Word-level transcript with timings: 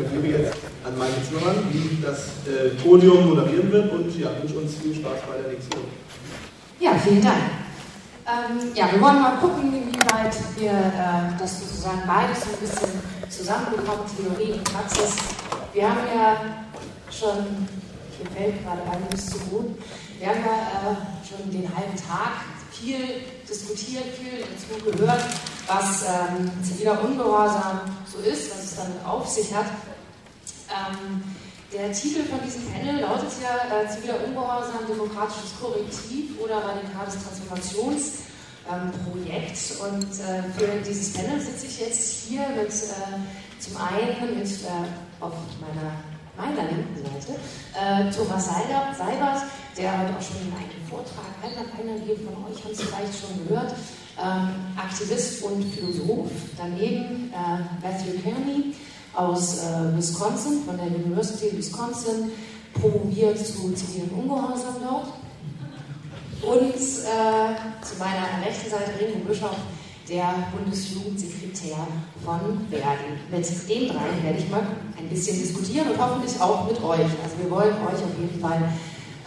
übergebe 0.00 0.38
jetzt 0.38 0.56
an 0.84 0.96
Michael 0.96 1.22
Zimmermann, 1.26 1.70
die 1.72 2.02
das 2.02 2.18
äh, 2.46 2.70
Podium 2.82 3.28
moderieren 3.28 3.70
wird 3.70 3.92
und 3.92 4.18
ja, 4.18 4.30
wünsche 4.40 4.58
uns 4.58 4.74
viel 4.76 4.94
Spaß 4.94 5.20
bei 5.28 5.42
der 5.42 5.52
nächsten 5.52 5.72
Runde. 5.72 5.88
Ja, 6.80 6.94
vielen 6.94 7.22
Dank. 7.22 7.38
Ähm, 8.26 8.72
ja, 8.74 8.92
wir 8.92 9.00
wollen 9.00 9.22
mal 9.22 9.36
gucken, 9.38 9.72
inwieweit 9.72 10.36
wir 10.56 10.70
äh, 10.70 11.38
das 11.38 11.60
sozusagen 11.60 12.02
beides 12.06 12.44
so 12.44 12.50
ein 12.50 12.60
bisschen 12.60 13.00
zusammenbekommen, 13.30 14.04
Theorie 14.16 14.52
und 14.52 14.64
Praxis. 14.64 15.16
Wir 15.72 15.88
haben 15.88 16.00
ja 16.14 16.36
schon, 17.10 17.66
hier 18.16 18.30
fällt 18.36 18.62
gerade 18.62 18.82
einiges 18.90 19.30
zu 19.30 19.38
gut, 19.50 19.78
wir 20.18 20.28
haben 20.28 20.40
ja 20.44 20.92
äh, 20.92 20.96
schon 21.26 21.50
den 21.50 21.74
halben 21.74 21.96
Tag 21.96 22.44
viel 22.70 22.98
diskutiert, 23.48 24.04
viel 24.14 24.44
dazu 24.44 24.90
gehört, 24.90 25.24
was 25.66 26.02
ähm, 26.02 26.50
ziviler 26.62 27.02
Ungehorsam 27.02 27.80
so 28.06 28.18
ist, 28.18 28.50
was 28.50 28.64
es 28.64 28.76
damit 28.76 29.04
auf 29.04 29.26
sich 29.28 29.54
hat. 29.54 29.66
Ähm, 30.70 31.22
der 31.72 31.92
Titel 31.92 32.24
von 32.24 32.40
diesem 32.44 32.64
Panel 32.72 33.00
lautet 33.00 33.30
ja 33.42 33.68
äh, 33.68 33.88
Ziviler 33.88 34.24
Ungehorsam, 34.26 34.86
demokratisches 34.88 35.58
Korrektiv 35.60 36.38
oder 36.40 36.56
radikales 36.56 37.16
Transformationsprojekt. 37.22 38.24
Ähm, 38.68 38.92
und 39.84 40.12
äh, 40.20 40.42
für 40.56 40.80
dieses 40.86 41.12
Panel 41.12 41.40
sitze 41.40 41.66
ich 41.66 41.80
jetzt 41.80 42.26
hier 42.26 42.48
mit 42.56 42.68
äh, 42.68 43.60
zum 43.60 43.76
einen 43.76 44.38
mit 44.38 44.48
äh, 44.48 44.88
auf 45.20 45.34
meiner 45.60 45.92
meiner 46.38 46.70
linken 46.70 46.94
Seite, 46.94 47.34
äh, 47.74 48.10
Thomas 48.14 48.46
Seibert, 48.46 48.96
Seibert, 48.96 49.42
der 49.76 49.98
hat 49.98 50.06
auch 50.16 50.22
schon 50.22 50.36
einen 50.36 50.86
Vortrag 50.88 51.34
einer, 51.42 51.66
einer 51.74 52.00
hier 52.04 52.16
von 52.16 52.46
euch 52.46 52.64
hat 52.64 52.72
es 52.72 52.80
vielleicht 52.80 53.20
schon 53.20 53.46
gehört, 53.46 53.74
ähm, 54.22 54.54
Aktivist 54.76 55.42
und 55.42 55.64
Philosoph. 55.64 56.30
Daneben 56.56 57.32
äh, 57.32 57.58
Matthew 57.82 58.22
Kearney 58.22 58.74
aus 59.18 59.58
äh, 59.58 59.96
Wisconsin, 59.96 60.62
von 60.64 60.76
der 60.76 60.86
University 60.86 61.48
of 61.48 61.58
Wisconsin, 61.58 62.30
promoviert 62.72 63.38
zu 63.38 63.72
zivilen 63.72 64.10
Ungehorsam 64.10 64.76
dort. 64.80 65.08
Und 66.40 66.74
äh, 66.74 67.84
zu 67.84 67.98
meiner 67.98 68.46
rechten 68.46 68.70
Seite 68.70 68.92
Remo 69.00 69.24
Bischof, 69.26 69.56
der 70.08 70.34
Bundesjugendsekretär 70.56 71.86
von 72.24 72.40
Verdi. 72.70 73.18
Mit 73.30 73.68
den 73.68 73.88
drei 73.88 74.22
werde 74.22 74.38
ich 74.38 74.48
mal 74.48 74.62
ein 74.96 75.08
bisschen 75.08 75.38
diskutieren 75.38 75.90
und 75.90 75.98
hoffentlich 75.98 76.40
auch 76.40 76.66
mit 76.66 76.82
euch. 76.82 77.00
Also 77.00 77.36
wir 77.42 77.50
wollen 77.50 77.74
euch 77.74 78.02
auf 78.02 78.18
jeden 78.18 78.40
Fall 78.40 78.62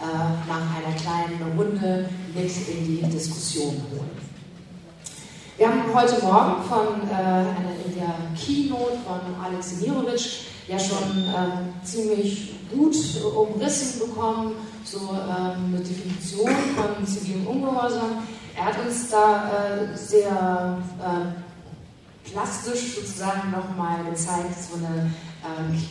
äh, 0.00 0.48
nach 0.48 0.76
einer 0.76 0.96
kleinen 0.96 1.56
Runde 1.56 2.08
mit 2.34 2.50
in 2.68 2.86
die 2.86 3.02
Diskussion 3.02 3.74
holen. 3.90 4.32
Wir 5.58 5.68
haben 5.68 5.82
heute 5.94 6.14
Morgen 6.24 6.62
von 6.64 7.08
äh, 7.08 7.14
einer, 7.14 7.76
in 7.81 7.81
der 8.02 8.14
Keynote 8.36 8.98
von 9.06 9.44
Alex 9.44 9.70
Semirovic 9.70 10.20
ja 10.68 10.78
schon 10.78 11.28
äh, 11.28 11.84
ziemlich 11.84 12.54
gut 12.72 12.96
umrissen 13.24 14.00
bekommen, 14.00 14.54
so 14.84 14.98
ähm, 14.98 15.74
eine 15.74 15.78
Definition 15.78 16.50
von 16.76 17.06
zivilem 17.06 17.46
Ungehorsam. 17.46 18.26
Er 18.56 18.66
hat 18.66 18.74
uns 18.84 19.08
da 19.08 19.50
äh, 19.50 19.96
sehr 19.96 20.78
äh, 21.00 22.30
plastisch 22.30 22.96
sozusagen 22.96 23.50
nochmal 23.50 24.04
gezeigt, 24.04 24.54
so 24.70 24.76
eine, 24.78 25.10
ähm, 25.44 25.82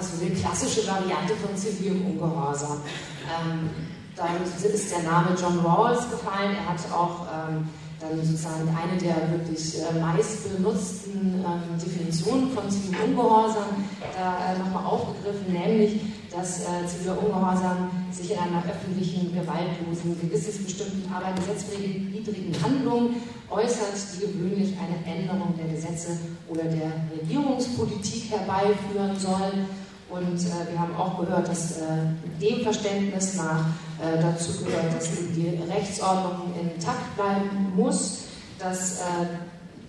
so 0.00 0.24
eine 0.24 0.34
klassische 0.34 0.86
Variante 0.86 1.34
von 1.36 1.56
zivilem 1.56 2.06
Ungehorsam. 2.06 2.80
Ähm, 3.24 3.70
dann 4.16 4.42
ist 4.44 4.90
der 4.90 5.02
Name 5.02 5.34
John 5.40 5.58
Rawls 5.60 6.10
gefallen. 6.10 6.54
Er 6.54 6.68
hat 6.68 6.92
auch 6.92 7.26
ähm, 7.32 7.68
dann 8.02 8.18
sozusagen 8.18 8.68
eine 8.68 8.98
der 8.98 9.30
wirklich 9.30 9.78
äh, 9.78 10.00
meist 10.00 10.56
benutzten 10.56 11.38
ähm, 11.38 11.78
Definitionen 11.78 12.50
von 12.50 12.68
zivilem 12.68 13.10
Ungehorsam 13.10 13.86
da 14.16 14.52
äh, 14.52 14.58
nochmal 14.58 14.84
aufgegriffen, 14.84 15.52
nämlich 15.52 16.00
dass 16.32 16.60
äh, 16.60 16.86
ziviler 16.86 17.22
Ungehorsam 17.22 17.90
sich 18.10 18.32
in 18.32 18.38
einer 18.38 18.62
öffentlichen, 18.64 19.32
gewaltlosen, 19.34 20.18
gewissensbestimmten, 20.20 21.04
aber 21.12 21.32
gesetzwidrigen 21.34 22.54
Handlung 22.62 23.10
äußert, 23.50 23.94
die 24.14 24.26
gewöhnlich 24.26 24.74
eine 24.78 24.98
Änderung 25.06 25.54
der 25.56 25.72
Gesetze 25.72 26.18
oder 26.48 26.64
der 26.64 26.92
Regierungspolitik 27.20 28.30
herbeiführen 28.30 29.16
soll. 29.18 29.66
Und 30.12 30.38
äh, 30.38 30.70
wir 30.70 30.78
haben 30.78 30.94
auch 30.94 31.18
gehört, 31.18 31.48
dass 31.48 31.78
äh, 31.78 31.84
dem 32.38 32.62
Verständnis 32.62 33.34
nach 33.36 33.64
äh, 33.98 34.20
dazu 34.20 34.62
gehört, 34.62 34.94
dass 34.94 35.08
die 35.34 35.58
Rechtsordnung 35.72 36.52
intakt 36.60 37.16
bleiben 37.16 37.72
muss, 37.74 38.24
dass 38.58 39.00
äh, 39.00 39.26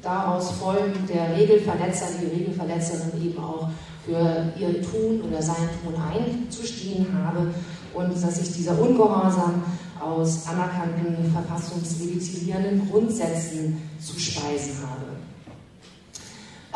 daraus 0.02 0.52
folgend 0.52 1.10
der 1.10 1.36
Regelverletzer, 1.38 2.06
die 2.22 2.40
Regelverletzerin 2.40 3.22
eben 3.22 3.44
auch 3.44 3.70
für 4.06 4.54
ihr 4.60 4.82
Tun 4.82 5.22
oder 5.28 5.42
sein 5.42 5.70
Tun 5.84 5.96
einzustehen 5.96 7.08
habe 7.26 7.54
und 7.94 8.24
dass 8.24 8.42
ich 8.42 8.54
dieser 8.54 8.80
Ungehorsam 8.80 9.64
aus 10.02 10.48
anerkannten 10.48 11.32
verfassungslegitimierenden 11.34 12.90
Grundsätzen 12.90 13.82
zu 14.00 14.20
speisen 14.20 14.78
habe. 14.88 15.13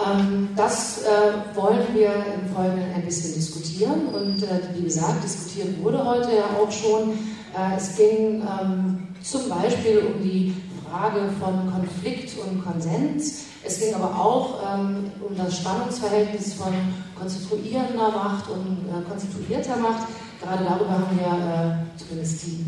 Ähm, 0.05 0.49
das 0.55 1.03
äh, 1.03 1.55
wollen 1.55 1.79
wir 1.93 2.09
im 2.13 2.53
Folgenden 2.53 2.93
ein 2.93 3.05
bisschen 3.05 3.33
diskutieren 3.33 4.07
und 4.13 4.43
äh, 4.43 4.59
wie 4.75 4.83
gesagt, 4.83 5.23
diskutiert 5.23 5.81
wurde 5.83 6.03
heute 6.05 6.29
ja 6.35 6.45
auch 6.61 6.71
schon. 6.71 7.13
Äh, 7.55 7.77
es 7.77 7.95
ging 7.95 8.41
ähm, 8.41 9.07
zum 9.23 9.49
Beispiel 9.49 9.99
um 9.99 10.21
die 10.21 10.53
Frage 10.89 11.29
von 11.39 11.71
Konflikt 11.71 12.37
und 12.37 12.63
Konsens. 12.63 13.45
Es 13.63 13.79
ging 13.79 13.93
aber 13.95 14.15
auch 14.15 14.59
ähm, 14.63 15.11
um 15.27 15.35
das 15.35 15.57
Spannungsverhältnis 15.57 16.53
von 16.53 16.73
konstituierender 17.19 18.11
Macht 18.11 18.49
und 18.49 18.85
äh, 18.87 19.09
konstituierter 19.09 19.77
Macht. 19.77 20.07
Gerade 20.41 20.63
darüber 20.63 20.91
haben 20.91 21.19
wir, 21.19 21.27
äh, 21.27 21.97
zumindest 21.97 22.45
die, 22.45 22.63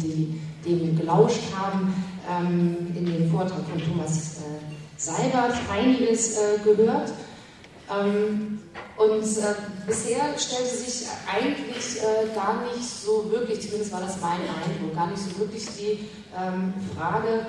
die 0.66 0.76
dem 0.76 0.98
gelauscht 0.98 1.42
haben, 1.56 1.94
ähm, 2.28 2.76
in 2.96 3.06
dem 3.06 3.32
Vortrag 3.32 3.62
von 3.70 3.80
Thomas 3.80 4.38
äh, 4.40 4.69
Seibert 5.00 5.54
einiges 5.72 6.38
äh, 6.38 6.60
gehört. 6.64 7.14
Ähm, 7.90 8.60
und 8.98 9.24
äh, 9.24 9.56
bisher 9.88 10.38
stellte 10.38 10.76
sich 10.76 11.08
eigentlich 11.26 12.02
äh, 12.02 12.36
gar 12.36 12.66
nicht 12.66 12.84
so 12.84 13.32
wirklich, 13.32 13.62
zumindest 13.62 13.94
war 13.94 14.02
das 14.02 14.20
mein 14.22 14.42
Eindruck, 14.42 14.94
gar 14.94 15.08
nicht 15.08 15.24
so 15.24 15.40
wirklich 15.40 15.66
die 15.78 16.10
ähm, 16.38 16.74
Frage, 16.98 17.46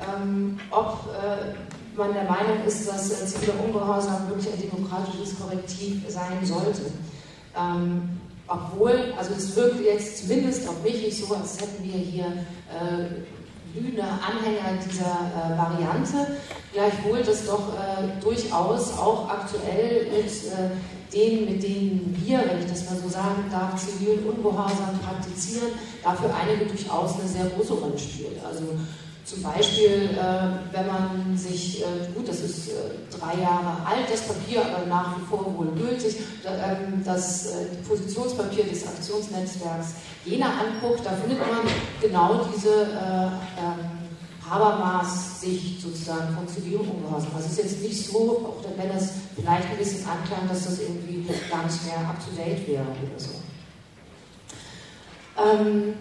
ähm, 0.00 0.60
ob 0.70 1.08
äh, 1.12 1.98
man 1.98 2.14
der 2.14 2.24
Meinung 2.24 2.64
ist, 2.64 2.88
dass 2.88 3.20
äh, 3.20 3.26
ziviler 3.26 3.54
Ungehorsam 3.64 4.28
wirklich 4.28 4.52
ein 4.54 4.60
demokratisches 4.60 5.38
Korrektiv 5.40 6.04
sein 6.08 6.38
sollte. 6.44 6.82
Ähm, 7.58 8.20
obwohl, 8.46 9.12
also 9.18 9.32
es 9.36 9.56
wirkt 9.56 9.80
jetzt 9.84 10.18
zumindest 10.18 10.68
auf 10.68 10.82
mich 10.84 11.02
nicht 11.02 11.18
so, 11.18 11.34
als 11.34 11.60
hätten 11.60 11.82
wir 11.82 11.98
hier 11.98 12.26
äh, 13.74 13.78
glühende 13.78 14.02
Anhänger 14.02 14.78
dieser 14.84 15.02
äh, 15.02 15.58
Variante. 15.58 16.36
Gleichwohl 16.72 17.22
das 17.22 17.46
doch 17.46 17.74
äh, 17.74 18.20
durchaus 18.20 18.98
auch 18.98 19.28
aktuell 19.28 20.06
mit 20.10 20.26
äh, 20.26 20.70
denen, 21.12 21.44
mit 21.52 21.62
denen 21.62 22.22
wir, 22.24 22.38
wenn 22.38 22.60
ich 22.60 22.66
das 22.66 22.88
mal 22.88 22.98
so 22.98 23.08
sagen 23.08 23.44
darf, 23.50 23.76
zivilen 23.76 24.24
Ungehorsam 24.24 24.98
praktizieren, 25.04 25.72
dafür 26.02 26.30
einige 26.34 26.66
durchaus 26.66 27.18
eine 27.18 27.28
sehr 27.28 27.46
große 27.46 27.74
Rolle 27.74 27.98
spielt. 27.98 28.42
Also 28.44 28.64
zum 29.24 29.42
Beispiel, 29.42 30.10
äh, 30.10 30.74
wenn 30.74 30.86
man 30.86 31.36
sich, 31.36 31.80
äh, 31.80 31.84
gut, 32.14 32.28
das 32.28 32.40
ist 32.40 32.68
äh, 32.68 32.72
drei 33.10 33.40
Jahre 33.40 33.86
alt, 33.86 34.10
das 34.10 34.22
Papier, 34.22 34.62
aber 34.64 34.86
nach 34.86 35.16
wie 35.16 35.24
vor 35.26 35.56
wohl 35.56 35.68
gültig, 35.68 36.16
ähm, 36.44 37.02
das 37.04 37.48
Positionspapier 37.86 38.64
des 38.64 38.86
Aktionsnetzwerks 38.86 39.94
Jena 40.24 40.46
anguckt, 40.46 41.06
da 41.06 41.10
findet 41.12 41.38
man 41.38 41.60
genau 42.00 42.44
diese 42.52 42.82
ähm, 42.82 44.02
Habermas-Sicht 44.48 45.80
sozusagen 45.80 46.34
von 46.34 46.46
zivilem 46.48 46.80
Ungehorsam. 46.80 47.30
Es 47.38 47.52
ist 47.52 47.58
jetzt 47.58 47.80
nicht 47.80 48.06
so, 48.06 48.58
auch 48.60 48.64
wenn 48.76 48.92
das 48.92 49.12
vielleicht 49.36 49.70
ein 49.70 49.78
bisschen 49.78 50.06
anklang, 50.06 50.48
dass 50.48 50.64
das 50.64 50.80
irgendwie 50.80 51.26
gar 51.48 51.64
nicht 51.64 51.86
mehr 51.86 51.98
up-to-date 51.98 52.66
wäre 52.68 52.82
oder 52.82 53.18
so. 53.18 53.30
Ähm, 55.38 55.94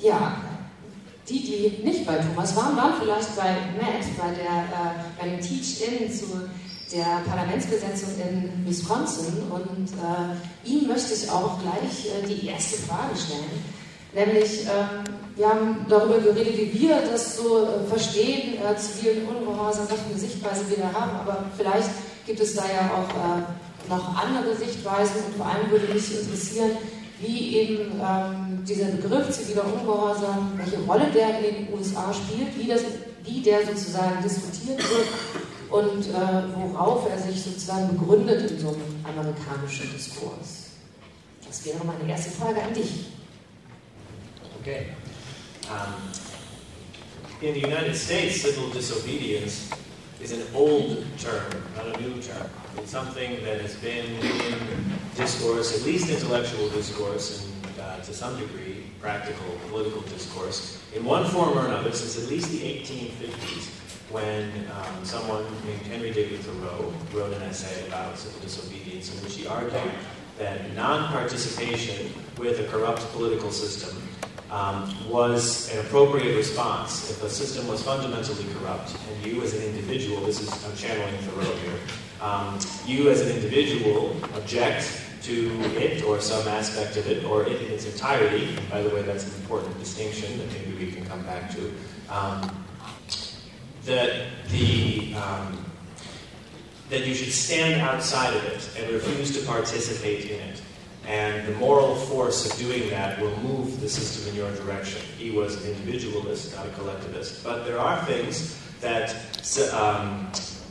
ja, 0.00 0.36
die, 1.28 1.40
die 1.40 1.82
nicht 1.84 2.06
bei 2.06 2.16
Thomas 2.16 2.56
waren, 2.56 2.76
waren 2.76 2.94
vielleicht 3.00 3.36
bei 3.36 3.56
Matt, 3.80 4.04
bei, 4.18 4.34
der, 4.34 4.64
äh, 4.64 5.20
bei 5.20 5.28
dem 5.28 5.40
Teach-In 5.40 6.12
zu 6.12 6.26
der 6.92 7.22
Parlamentsbesetzung 7.26 8.10
in 8.18 8.66
Wisconsin. 8.66 9.42
Und 9.50 9.88
äh, 9.88 10.68
ihm 10.68 10.88
möchte 10.88 11.14
ich 11.14 11.30
auch 11.30 11.58
gleich 11.60 12.06
äh, 12.06 12.26
die 12.26 12.46
erste 12.46 12.76
Frage 12.76 13.16
stellen. 13.16 13.82
Nämlich, 14.14 14.64
ähm, 14.64 15.04
wir 15.36 15.48
haben 15.48 15.86
darüber 15.88 16.18
geredet, 16.18 16.54
wie 16.54 16.80
wir 16.80 17.00
das 17.10 17.36
so 17.36 17.64
äh, 17.64 17.88
verstehen, 17.88 18.58
äh, 18.60 18.76
zivilen 18.76 19.26
Ungehorsam, 19.26 19.86
was 19.88 20.00
für 20.00 20.10
eine 20.10 20.18
Sichtweise 20.18 20.68
wir 20.68 20.76
da 20.76 20.92
haben. 20.92 21.20
Aber 21.20 21.44
vielleicht 21.56 21.88
gibt 22.26 22.40
es 22.40 22.54
da 22.54 22.62
ja 22.62 22.90
auch 22.92 23.08
äh, 23.08 23.88
noch 23.88 24.14
andere 24.16 24.54
Sichtweisen. 24.54 25.16
Und 25.26 25.36
vor 25.36 25.46
allem 25.46 25.70
würde 25.70 25.92
mich 25.92 26.20
interessieren, 26.20 26.72
wie 27.22 27.56
eben 27.56 28.00
ähm, 28.00 28.64
dieser 28.66 28.86
Begriff 28.86 29.30
ziviler 29.30 29.64
Ungehorsam, 29.64 30.52
welche 30.56 30.78
Rolle 30.80 31.10
der 31.14 31.38
in 31.38 31.66
den 31.66 31.74
USA 31.74 32.12
spielt, 32.12 32.58
wie, 32.58 32.66
das, 32.68 32.82
wie 33.24 33.40
der 33.40 33.64
sozusagen 33.64 34.22
diskutiert 34.22 34.78
wird 34.78 35.06
und 35.70 36.06
äh, 36.08 36.72
worauf 36.72 37.08
er 37.08 37.18
sich 37.18 37.40
sozusagen 37.40 37.96
begründet 37.96 38.50
in 38.50 38.58
so 38.58 38.68
einem 38.68 39.04
amerikanischen 39.04 39.90
Diskurs. 39.92 40.70
Das 41.46 41.64
wäre 41.64 41.78
meine 41.84 42.10
erste 42.10 42.30
Frage 42.30 42.62
an 42.62 42.74
dich. 42.74 43.06
Okay. 44.60 44.86
Um, 45.68 46.10
in 47.40 47.54
the 47.54 47.64
United 47.64 47.96
States, 47.96 48.42
civil 48.42 48.70
disobedience 48.70 49.68
is 50.22 50.32
an 50.32 50.46
old 50.54 51.04
term, 51.18 51.50
not 51.76 51.86
a 51.86 52.00
new 52.00 52.22
term. 52.22 52.48
It's 52.78 52.90
something 52.90 53.42
that 53.44 53.60
has 53.60 53.74
been 53.76 54.06
in 54.06 54.58
discourse, 55.16 55.76
at 55.76 55.84
least 55.84 56.08
intellectual 56.10 56.68
discourse, 56.70 57.44
and 57.44 57.80
uh, 57.80 58.00
to 58.00 58.14
some 58.14 58.38
degree, 58.38 58.84
practical 59.00 59.58
political 59.68 60.00
discourse, 60.02 60.80
in 60.94 61.04
one 61.04 61.28
form 61.28 61.58
or 61.58 61.66
another 61.66 61.90
since 61.90 62.22
at 62.22 62.30
least 62.30 62.50
the 62.52 62.60
1850s, 62.60 63.68
when 64.12 64.48
um, 64.70 65.04
someone 65.04 65.44
named 65.66 65.82
Henry 65.82 66.12
David 66.12 66.40
Thoreau 66.40 66.92
wrote 67.12 67.32
an 67.32 67.42
essay 67.42 67.86
about 67.88 68.16
civil 68.16 68.40
disobedience 68.40 69.12
in 69.12 69.24
which 69.24 69.34
he 69.34 69.46
argued 69.46 69.72
that 70.38 70.72
non-participation 70.74 72.12
with 72.38 72.60
a 72.60 72.64
corrupt 72.70 73.00
political 73.12 73.50
system 73.50 73.96
um, 74.52 74.94
was 75.08 75.72
an 75.72 75.84
appropriate 75.86 76.36
response. 76.36 77.10
If 77.10 77.22
a 77.22 77.30
system 77.30 77.66
was 77.66 77.82
fundamentally 77.82 78.44
corrupt, 78.54 78.94
and 79.08 79.26
you 79.26 79.42
as 79.42 79.54
an 79.54 79.62
individual, 79.64 80.20
this 80.20 80.40
is, 80.40 80.64
I'm 80.64 80.76
channeling 80.76 81.16
Thoreau 81.22 81.56
here, 81.56 81.78
um, 82.20 82.60
you 82.86 83.10
as 83.10 83.22
an 83.22 83.34
individual 83.34 84.14
object 84.34 85.00
to 85.22 85.50
it 85.76 86.04
or 86.04 86.20
some 86.20 86.46
aspect 86.48 86.96
of 86.96 87.08
it, 87.08 87.24
or 87.24 87.44
it 87.44 87.62
in 87.62 87.72
its 87.72 87.86
entirety, 87.86 88.56
by 88.70 88.82
the 88.82 88.90
way, 88.90 89.02
that's 89.02 89.26
an 89.26 89.40
important 89.40 89.76
distinction 89.78 90.38
that 90.38 90.48
maybe 90.52 90.84
we 90.84 90.92
can 90.92 91.04
come 91.06 91.22
back 91.22 91.50
to, 91.52 91.72
um, 92.10 92.64
that 93.84 94.26
the 94.50 95.14
um, 95.14 95.64
that 96.90 97.06
you 97.06 97.14
should 97.14 97.32
stand 97.32 97.80
outside 97.80 98.36
of 98.36 98.44
it 98.44 98.68
and 98.78 98.92
refuse 98.92 99.34
to 99.34 99.46
participate 99.46 100.26
in 100.26 100.38
it. 100.40 100.60
And 101.06 101.46
the 101.46 101.54
moral 101.58 101.96
force 101.96 102.50
of 102.50 102.58
doing 102.58 102.88
that 102.90 103.20
will 103.20 103.36
move 103.38 103.80
the 103.80 103.88
system 103.88 104.28
in 104.30 104.36
your 104.36 104.54
direction. 104.56 105.02
He 105.18 105.30
was 105.30 105.64
an 105.64 105.72
individualist, 105.72 106.54
not 106.54 106.66
a 106.66 106.70
collectivist. 106.70 107.42
But 107.42 107.64
there 107.64 107.78
are 107.78 108.04
things 108.04 108.58
that, 108.80 109.10
um, 109.72 110.30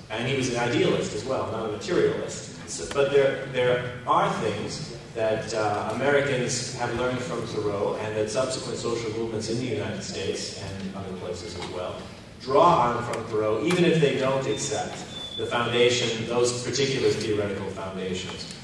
and 0.10 0.28
he 0.28 0.36
was 0.38 0.54
an 0.54 0.60
idealist 0.60 1.14
as 1.14 1.26
well, 1.26 1.52
not 1.52 1.70
a 1.70 1.72
materialist. 1.72 2.70
So, 2.70 2.86
but 2.94 3.12
there, 3.12 3.46
there 3.48 3.92
are 4.08 4.32
things 4.42 4.98
that 5.16 5.54
uh, 5.54 5.92
Americans 5.94 6.74
have 6.76 6.94
learned 6.96 7.20
from 7.20 7.42
Thoreau 7.48 7.98
and 8.02 8.16
that 8.16 8.30
subsequent 8.30 8.78
social 8.78 9.12
movements 9.12 9.50
in 9.50 9.58
the 9.58 9.66
United 9.66 10.02
States 10.02 10.64
and 10.64 10.96
other 10.96 11.12
places 11.18 11.58
as 11.58 11.70
well 11.72 11.96
draw 12.42 12.96
on 12.96 13.04
from 13.04 13.24
Thoreau, 13.26 13.64
even 13.64 13.86
if 13.86 14.02
they 14.02 14.18
don't 14.18 14.46
accept 14.48 14.98
the 15.38 15.46
foundation, 15.46 16.28
those 16.28 16.64
particular 16.64 17.10
theoretical 17.10 17.68
foundations. 17.70 18.56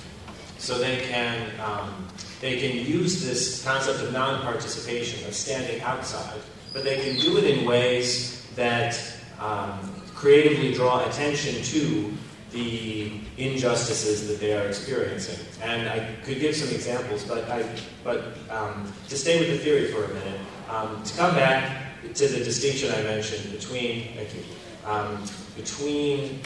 So 0.58 0.78
they 0.78 0.98
can, 0.98 1.52
um, 1.60 2.08
they 2.42 2.60
can 2.60 2.78
use 2.86 3.24
this 3.24 3.64
concept 3.64 4.02
of 4.02 4.12
non-participation, 4.12 5.28
of 5.28 5.34
standing 5.34 5.82
outside, 5.82 6.40
but 6.74 6.84
they 6.84 7.00
can 7.00 7.20
do 7.20 7.38
it 7.38 7.44
in 7.46 7.66
ways 7.66 8.46
that 8.56 9.00
um, 9.40 9.80
creatively 10.16 10.74
draw 10.74 11.08
attention 11.08 11.64
to 11.64 12.12
the 12.52 13.12
injustices 13.38 14.28
that 14.28 14.40
they 14.40 14.58
are 14.58 14.66
experiencing. 14.68 15.46
And 15.62 15.88
I 15.88 16.16
could 16.24 16.40
give 16.40 16.56
some 16.56 16.74
examples, 16.74 17.24
but, 17.24 17.50
I, 17.50 17.64
but 18.04 18.38
um, 18.50 18.92
to 19.10 19.18
stay 19.18 19.40
with 19.40 19.50
the 19.50 19.58
theory 19.64 19.92
for 19.92 20.06
a 20.06 20.08
minute, 20.08 20.40
um, 20.70 21.04
to 21.04 21.18
come 21.18 21.36
back 21.36 21.84
to 22.14 22.28
the 22.28 22.44
distinction 22.44 22.92
I 22.94 23.04
mentioned 23.04 23.52
between, 23.52 24.14
thank 24.16 24.34
you, 24.34 24.44
um, 24.86 25.24
between 25.56 26.40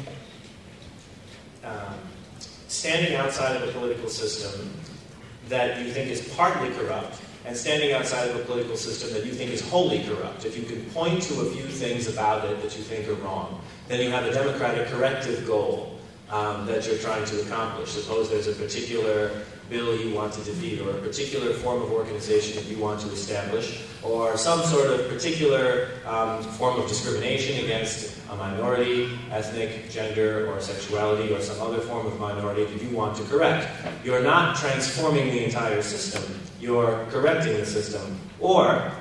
um, 1.64 1.96
standing 2.72 3.16
outside 3.16 3.62
of 3.62 3.68
a 3.68 3.72
political 3.74 4.08
system 4.08 4.72
that 5.50 5.78
you 5.84 5.92
think 5.92 6.10
is 6.10 6.26
partly 6.36 6.70
corrupt 6.72 7.22
and 7.44 7.56
standing 7.58 7.92
outside 7.92 8.30
of 8.30 8.38
a 8.38 8.44
political 8.46 8.78
system 8.78 9.12
that 9.14 9.26
you 9.26 9.34
think 9.34 9.52
is 9.52 9.60
wholly 9.70 10.02
corrupt. 10.04 10.46
If 10.46 10.58
you 10.58 10.64
can 10.64 10.86
point 10.92 11.22
to 11.24 11.42
a 11.42 11.46
few 11.52 11.66
things 11.66 12.08
about 12.08 12.46
it 12.46 12.62
that 12.62 12.78
you 12.78 12.84
think 12.84 13.10
are 13.10 13.22
wrong, 13.26 13.60
then 13.90 14.00
you 14.00 14.10
have 14.12 14.26
a 14.26 14.32
democratic 14.32 14.88
corrective 14.88 15.46
goal 15.46 16.00
um, 16.30 16.66
that 16.66 16.88
you're 16.88 16.98
trying 17.00 17.26
to 17.26 17.42
accomplish. 17.42 17.90
Suppose 17.90 18.30
there's 18.30 18.48
a 18.48 18.54
particular 18.54 19.44
bill 19.72 19.96
you 19.96 20.14
want 20.14 20.34
to 20.34 20.44
defeat, 20.44 20.82
or 20.82 20.92
a 20.92 21.02
particular 21.02 21.54
form 21.54 21.82
of 21.82 21.92
organization 21.92 22.62
that 22.62 22.70
you 22.70 22.78
want 22.78 23.00
to 23.00 23.08
establish, 23.08 23.82
or 24.04 24.36
some 24.36 24.62
sort 24.64 24.88
of 24.88 25.08
particular 25.08 25.88
um, 26.06 26.44
form 26.44 26.78
of 26.78 26.88
discrimination 26.90 27.64
against 27.64 28.20
a 28.30 28.36
minority, 28.36 29.18
ethnic, 29.32 29.90
gender, 29.90 30.52
or 30.52 30.60
sexuality, 30.60 31.34
or 31.34 31.40
some 31.40 31.60
other 31.66 31.80
form 31.80 32.06
of 32.06 32.20
minority 32.20 32.66
that 32.66 32.84
you 32.84 32.96
want 32.96 33.16
to 33.16 33.24
correct. 33.24 33.66
You're 34.04 34.22
not 34.22 34.58
transforming 34.58 35.28
the 35.32 35.46
entire 35.46 35.82
system, 35.82 36.22
you're 36.60 37.06
correcting 37.10 37.56
the 37.56 37.66
system. 37.66 38.20
Or, 38.42 38.92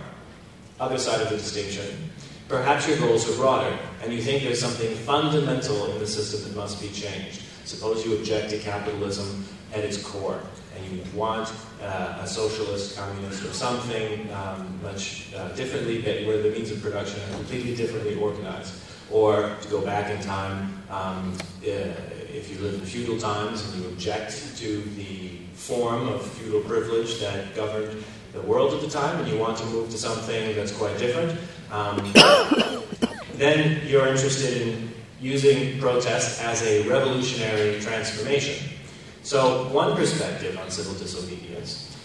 other 0.79 0.99
side 0.99 1.21
of 1.21 1.31
the 1.31 1.37
distinction, 1.37 2.11
perhaps 2.49 2.87
your 2.89 2.97
goals 2.99 3.29
are 3.29 3.37
broader, 3.37 3.77
and 4.03 4.13
you 4.13 4.23
think 4.23 4.45
there's 4.45 4.61
something 4.61 4.95
fundamental 4.95 5.93
in 5.93 5.99
the 5.99 6.07
system 6.07 6.49
that 6.49 6.57
must 6.57 6.81
be 6.81 6.89
changed. 6.89 7.43
Suppose 7.65 8.07
you 8.07 8.17
object 8.17 8.51
to 8.51 8.59
capitalism 8.59 9.45
at 9.75 9.81
its 9.81 10.01
core 10.03 10.41
and 10.77 10.93
you 10.93 11.03
want 11.15 11.53
uh, 11.83 12.19
a 12.21 12.27
socialist, 12.27 12.97
communist, 12.97 13.45
or 13.45 13.53
something 13.53 14.33
um, 14.33 14.81
much 14.83 15.33
uh, 15.35 15.49
differently, 15.51 16.03
where 16.27 16.43
the 16.43 16.51
means 16.51 16.71
of 16.71 16.81
production 16.83 17.21
are 17.23 17.37
completely 17.37 17.75
differently 17.75 18.17
organized. 18.17 18.75
Or 19.11 19.57
to 19.61 19.69
go 19.69 19.81
back 19.81 20.11
in 20.11 20.23
time, 20.23 20.83
um, 20.89 21.37
uh, 21.63 21.67
if 22.33 22.49
you 22.51 22.59
live 22.59 22.75
in 22.75 22.81
feudal 22.81 23.19
times 23.19 23.65
and 23.65 23.83
you 23.83 23.89
object 23.91 24.57
to 24.59 24.83
the 24.97 25.39
form 25.55 26.09
of 26.09 26.25
feudal 26.25 26.61
privilege 26.61 27.19
that 27.21 27.55
governed 27.57 28.05
the 28.33 28.41
world 28.43 28.73
at 28.73 28.81
the 28.81 28.89
time, 28.89 29.19
and 29.19 29.29
you 29.29 29.39
want 29.39 29.59
to 29.59 29.65
move 29.67 29.91
to 29.91 29.99
something 29.99 30.55
that's 30.55 30.73
quite 30.73 30.97
different, 30.99 31.39
um, 31.73 32.13
then 33.35 33.85
you're 33.87 34.07
interested 34.07 34.63
in 34.63 34.93
using 35.21 35.79
protest 35.81 36.41
as 36.43 36.63
a 36.63 36.89
revolutionary 36.89 37.81
transformation. 37.81 38.71
So, 39.23 39.69
one 39.69 39.97
perspective 39.97 40.59
on 40.59 40.71
civil 40.71 40.95
disobedience 40.95 41.97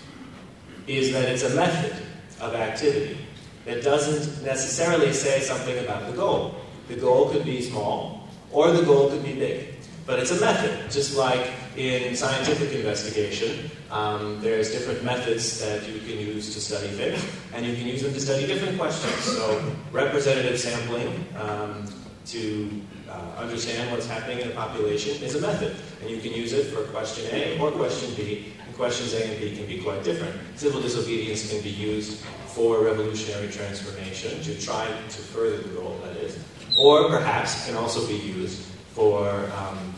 is 0.87 1.11
that 1.13 1.29
it's 1.29 1.43
a 1.43 1.55
method 1.55 1.95
of 2.41 2.53
activity 2.53 3.17
that 3.65 3.83
doesn't 3.83 4.43
necessarily 4.43 5.11
say 5.13 5.39
something 5.39 5.77
about 5.83 6.07
the 6.07 6.13
goal. 6.13 6.55
The 6.87 6.95
goal 6.95 7.29
could 7.29 7.45
be 7.45 7.61
small, 7.61 8.27
or 8.51 8.71
the 8.71 8.83
goal 8.83 9.09
could 9.09 9.23
be 9.23 9.33
big. 9.33 9.75
But 10.05 10.19
it's 10.19 10.29
a 10.29 10.39
method, 10.39 10.91
just 10.91 11.17
like 11.17 11.49
in 11.75 12.15
scientific 12.15 12.71
investigation, 12.73 13.71
um, 13.89 14.39
there's 14.39 14.71
different 14.71 15.03
methods 15.03 15.59
that 15.61 15.87
you 15.89 15.99
can 15.99 16.19
use 16.19 16.53
to 16.53 16.61
study 16.61 16.89
things, 16.89 17.25
and 17.55 17.65
you 17.65 17.75
can 17.75 17.87
use 17.87 18.03
them 18.03 18.13
to 18.13 18.19
study 18.19 18.45
different 18.45 18.77
questions. 18.77 19.15
So, 19.23 19.73
representative 19.91 20.59
sampling 20.59 21.25
um, 21.39 21.87
to 22.27 22.69
uh, 23.15 23.41
understand 23.41 23.91
what's 23.91 24.07
happening 24.07 24.39
in 24.39 24.49
a 24.49 24.51
population 24.51 25.23
is 25.23 25.35
a 25.35 25.41
method. 25.41 25.75
And 26.01 26.09
you 26.09 26.19
can 26.19 26.31
use 26.31 26.53
it 26.53 26.65
for 26.65 26.83
question 26.91 27.25
A 27.31 27.57
or 27.59 27.71
question 27.71 28.13
B, 28.15 28.53
and 28.65 28.75
questions 28.75 29.13
A 29.13 29.23
and 29.23 29.39
B 29.39 29.55
can 29.55 29.65
be 29.65 29.81
quite 29.81 30.03
different. 30.03 30.35
Civil 30.57 30.81
disobedience 30.81 31.49
can 31.49 31.61
be 31.61 31.69
used 31.69 32.23
for 32.47 32.79
revolutionary 32.83 33.49
transformation 33.49 34.41
to 34.41 34.59
try 34.59 34.85
to 34.85 35.21
further 35.33 35.57
the 35.57 35.69
goal, 35.69 35.99
that 36.03 36.15
is. 36.17 36.37
Or 36.77 37.09
perhaps 37.09 37.65
can 37.65 37.75
also 37.75 38.05
be 38.07 38.15
used 38.15 38.61
for 38.93 39.29
um, 39.57 39.93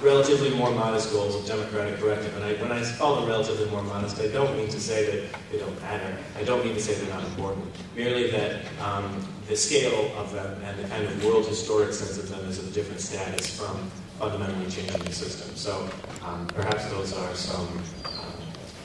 relatively 0.00 0.50
more 0.50 0.70
modest 0.70 1.12
goals 1.12 1.34
of 1.34 1.46
democratic 1.46 1.98
corrective. 1.98 2.34
And 2.36 2.44
I, 2.44 2.54
when 2.54 2.72
I 2.72 2.82
call 2.96 3.16
them 3.16 3.28
relatively 3.28 3.68
more 3.70 3.82
modest, 3.82 4.20
I 4.20 4.28
don't 4.28 4.56
mean 4.56 4.68
to 4.68 4.80
say 4.80 5.04
that 5.06 5.40
they 5.50 5.58
don't 5.58 5.80
matter. 5.82 6.16
I 6.36 6.44
don't 6.44 6.64
mean 6.64 6.74
to 6.74 6.80
say 6.80 6.94
they're 6.94 7.14
not 7.14 7.24
important. 7.24 7.66
Merely 7.96 8.30
that 8.30 8.62
um, 8.80 9.26
the 9.48 9.56
scale 9.56 10.12
of 10.16 10.32
them 10.32 10.60
and 10.64 10.78
the 10.78 10.88
kind 10.88 11.04
of 11.04 11.24
world 11.24 11.46
historic 11.46 11.92
sense 11.92 12.18
of 12.18 12.28
them 12.28 12.48
is 12.48 12.58
of 12.58 12.72
different 12.72 13.00
status 13.00 13.58
from 13.58 13.90
fundamentally 14.18 14.70
changing 14.70 15.02
the 15.02 15.12
system. 15.12 15.54
So 15.56 15.88
um, 16.24 16.46
perhaps 16.48 16.88
those 16.90 17.12
are 17.12 17.34
some 17.34 17.66
um, 18.04 18.32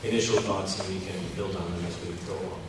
initial 0.04 0.39
thoughts 0.42 0.80
and 0.80 0.94
we 0.94 1.06
can 1.06 1.20
build 1.36 1.56
on 1.56 1.72
them 1.72 1.86
as 1.86 2.00
we 2.01 2.13
go 2.27 2.34
along. 2.34 2.62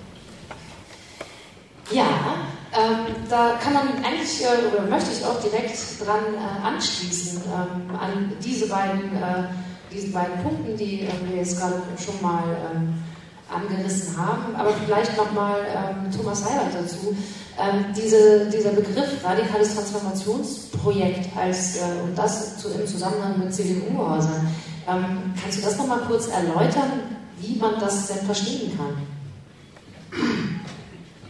Ja, 1.90 2.57
ähm, 2.72 3.14
da 3.30 3.54
kann 3.62 3.72
man 3.72 3.88
eigentlich, 4.04 4.44
äh, 4.44 4.68
oder 4.70 4.86
möchte 4.88 5.10
ich 5.12 5.24
auch 5.24 5.40
direkt 5.40 5.78
dran 6.04 6.34
äh, 6.34 6.66
anschließen, 6.66 7.40
ähm, 7.46 7.96
an 7.96 8.32
diese 8.44 8.68
beiden, 8.68 9.16
äh, 9.16 9.48
diesen 9.92 10.12
beiden 10.12 10.42
Punkten, 10.42 10.76
die 10.76 11.02
äh, 11.02 11.12
wir 11.24 11.38
jetzt 11.38 11.58
gerade 11.58 11.82
schon 11.98 12.20
mal 12.20 12.44
ähm, 12.74 13.02
angerissen 13.50 14.16
haben. 14.16 14.54
Aber 14.54 14.72
vielleicht 14.84 15.16
nochmal 15.16 15.60
ähm, 15.60 16.10
Thomas 16.14 16.44
Heibert 16.44 16.74
dazu. 16.74 17.16
Ähm, 17.58 17.86
diese, 17.96 18.50
dieser 18.50 18.70
Begriff 18.70 19.24
radikales 19.24 19.74
Transformationsprojekt 19.74 21.36
als, 21.36 21.76
äh, 21.76 21.80
und 22.04 22.16
das 22.16 22.58
zu, 22.58 22.68
im 22.68 22.86
Zusammenhang 22.86 23.38
mit 23.38 23.52
CDU-Häusern, 23.52 24.46
ähm, 24.86 25.34
kannst 25.40 25.58
du 25.58 25.62
das 25.62 25.76
nochmal 25.78 26.00
kurz 26.06 26.28
erläutern, 26.28 27.00
wie 27.40 27.56
man 27.58 27.80
das 27.80 28.08
denn 28.08 28.26
verstehen 28.26 28.76
kann? 28.76 29.06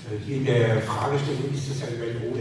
Hier 0.09 0.37
in 0.37 0.45
der 0.47 0.81
Fragestellung 0.81 1.53
ist 1.53 1.69
das 1.69 1.81
ja 1.81 1.87
eine 1.88 2.00
Welt 2.00 2.17
Und 2.17 2.41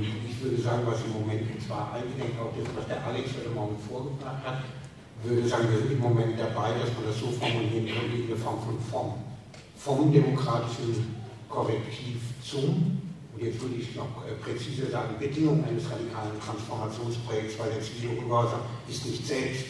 ich 0.00 0.40
würde 0.40 0.62
sagen, 0.62 0.82
was 0.86 1.04
im 1.04 1.12
Moment, 1.12 1.44
zwar 1.60 1.92
eingedenk 1.92 2.40
auch 2.40 2.56
das, 2.56 2.64
was 2.74 2.88
der 2.88 3.04
Alex 3.04 3.28
heute 3.36 3.50
Morgen 3.50 3.76
vorgebracht 3.76 4.40
hat, 4.46 4.64
würde 5.22 5.46
sagen, 5.46 5.68
wir 5.70 5.78
sind 5.78 5.92
im 5.92 6.00
Moment 6.00 6.40
dabei, 6.40 6.72
dass 6.80 6.88
man 6.96 7.04
das 7.04 7.20
so 7.20 7.28
formulieren 7.36 7.84
könnte 7.84 8.16
in 8.16 8.28
der 8.28 8.36
Form 8.36 8.60
von 8.64 8.80
Form. 8.80 9.14
Vom 9.76 10.10
demokratischen 10.10 11.16
Korrektiv 11.50 12.16
zum, 12.42 13.00
und 13.36 13.42
jetzt 13.42 13.60
würde 13.60 13.76
ich 13.76 13.94
noch 13.94 14.24
äh, 14.24 14.32
präziser 14.40 14.90
sagen, 14.90 15.16
Bedingung 15.18 15.64
eines 15.64 15.84
radikalen 15.84 16.40
Transformationsprojekts, 16.40 17.58
weil 17.58 17.76
der 17.76 17.82
zivile 17.82 18.16
Ungehorsam 18.16 18.60
ist 18.88 19.04
nicht 19.04 19.26
selbst 19.26 19.66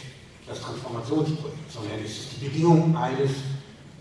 das 0.47 0.61
Transformationsprojekt, 0.61 1.73
sondern 1.73 1.99
es 2.05 2.11
ist 2.11 2.29
die 2.39 2.47
Bedingung 2.47 2.97
eines 2.97 3.31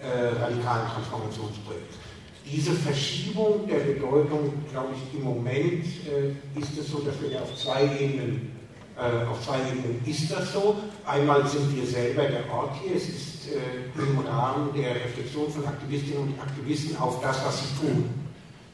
äh, 0.04 0.36
radikalen 0.42 0.88
Transformationsprojekts. 0.92 1.98
Diese 2.46 2.74
Verschiebung 2.74 3.68
der 3.68 3.80
Bedeutung, 3.80 4.54
glaube 4.70 4.90
ich, 4.96 5.18
im 5.18 5.24
Moment 5.24 5.86
äh, 6.06 6.60
ist 6.60 6.78
es 6.78 6.90
so, 6.90 7.00
dass 7.00 7.22
wir 7.22 7.32
ja 7.32 7.42
auf 7.42 7.56
zwei 7.56 7.84
Ebenen, 7.84 8.52
äh, 8.98 9.26
auf 9.26 9.42
zwei 9.46 9.60
Ebenen 9.60 10.02
ist 10.06 10.30
das 10.30 10.52
so. 10.52 10.76
Einmal 11.06 11.48
sind 11.48 11.74
wir 11.76 11.86
selber 11.86 12.24
der 12.24 12.52
Ort 12.54 12.76
hier, 12.84 12.98
es 12.98 13.08
ist 13.08 13.48
äh, 13.48 14.00
im 14.00 14.20
Rahmen 14.20 14.74
der 14.76 14.96
Reflexion 14.96 15.50
von 15.50 15.66
Aktivistinnen 15.66 16.24
und 16.24 16.40
Aktivisten 16.40 16.98
auf 16.98 17.22
das, 17.22 17.46
was 17.46 17.62
sie 17.62 17.88
tun. 17.88 18.10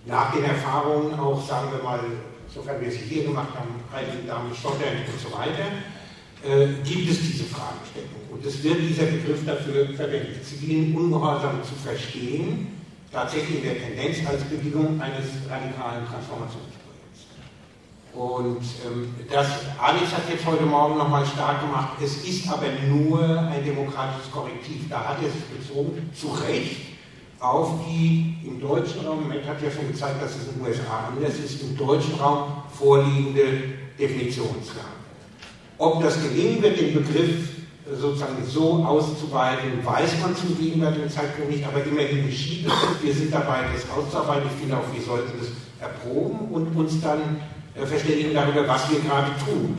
Nach 0.06 0.34
den 0.34 0.46
Erfahrungen 0.46 1.14
auch, 1.20 1.46
sagen 1.48 1.72
wir 1.72 1.84
mal, 1.84 2.00
sofern 2.48 2.82
wir 2.82 2.92
sie 2.92 2.98
hier 2.98 3.24
gemacht 3.26 3.54
haben, 3.54 3.76
Heiligen 3.94 4.26
Damen 4.26 4.54
Stottern 4.56 5.06
und 5.06 5.20
so 5.20 5.38
weiter, 5.38 5.70
äh, 6.44 6.74
gibt 6.84 7.12
es 7.12 7.20
diese 7.20 7.44
Fragestellung. 7.44 8.19
Und 8.32 8.46
es 8.46 8.64
wird 8.64 8.78
dieser 8.82 9.06
Begriff 9.06 9.46
dafür 9.46 9.88
verwendet, 9.96 10.46
zivilen 10.46 10.96
Ungehorsam 10.96 11.64
zu 11.64 11.74
verstehen 11.76 12.80
tatsächlich 13.12 13.58
in 13.58 13.64
der 13.64 13.80
Tendenz 13.80 14.18
als 14.28 14.44
Bedingung 14.44 15.02
eines 15.02 15.26
radikalen 15.50 16.06
Transformationsprojekts. 16.06 17.26
Und 18.14 18.62
ähm, 18.86 19.16
das, 19.32 19.48
Alex 19.80 20.12
hat 20.14 20.30
jetzt 20.30 20.46
heute 20.46 20.66
Morgen 20.66 20.98
nochmal 20.98 21.26
stark 21.26 21.62
gemacht, 21.62 21.98
es 22.04 22.24
ist 22.28 22.50
aber 22.50 22.68
nur 22.88 23.22
ein 23.22 23.64
demokratisches 23.64 24.32
Korrektiv. 24.32 24.90
Da 24.90 25.10
hat 25.10 25.18
er 25.24 25.30
sich 25.30 25.44
bezogen, 25.46 26.10
zu 26.14 26.30
Recht, 26.30 26.90
auf 27.40 27.80
die 27.88 28.36
im 28.46 28.60
deutschen 28.60 29.06
Raum, 29.06 29.28
Matt 29.28 29.46
hat 29.48 29.62
ja 29.62 29.72
schon 29.72 29.88
gezeigt, 29.88 30.22
dass 30.22 30.36
es 30.36 30.48
in 30.48 30.56
den 30.56 30.68
USA 30.68 31.08
anders 31.08 31.40
ist, 31.40 31.62
im 31.62 31.78
deutschen 31.78 32.16
Raum 32.16 32.64
vorliegende 32.78 33.46
Definitionsfrage. 33.98 35.00
Ob 35.78 36.04
das 36.04 36.22
gelingen 36.22 36.62
wird, 36.62 36.80
den 36.80 36.94
Begriff 36.94 37.59
sozusagen 37.86 38.44
so 38.46 38.84
auszuweiten, 38.86 39.84
weiß 39.84 40.22
man 40.22 40.36
zum 40.36 40.58
gegenwärtigen 40.58 41.10
Zeitpunkt 41.10 41.52
nicht, 41.52 41.66
aber 41.66 41.84
immerhin 41.84 42.26
geschieht 42.26 42.68
es. 42.68 43.04
Wir 43.04 43.14
sind 43.14 43.34
dabei, 43.34 43.62
das 43.74 43.90
auszuarbeiten. 43.90 44.50
Ich 44.54 44.60
finde 44.62 44.78
auch, 44.78 44.94
wir 44.94 45.02
sollten 45.02 45.32
das 45.40 45.50
erproben 45.80 46.50
und 46.52 46.76
uns 46.76 47.02
dann 47.02 47.42
äh, 47.76 47.86
verständigen 47.86 48.34
darüber, 48.34 48.68
was 48.68 48.90
wir 48.90 49.00
gerade 49.00 49.32
tun. 49.44 49.78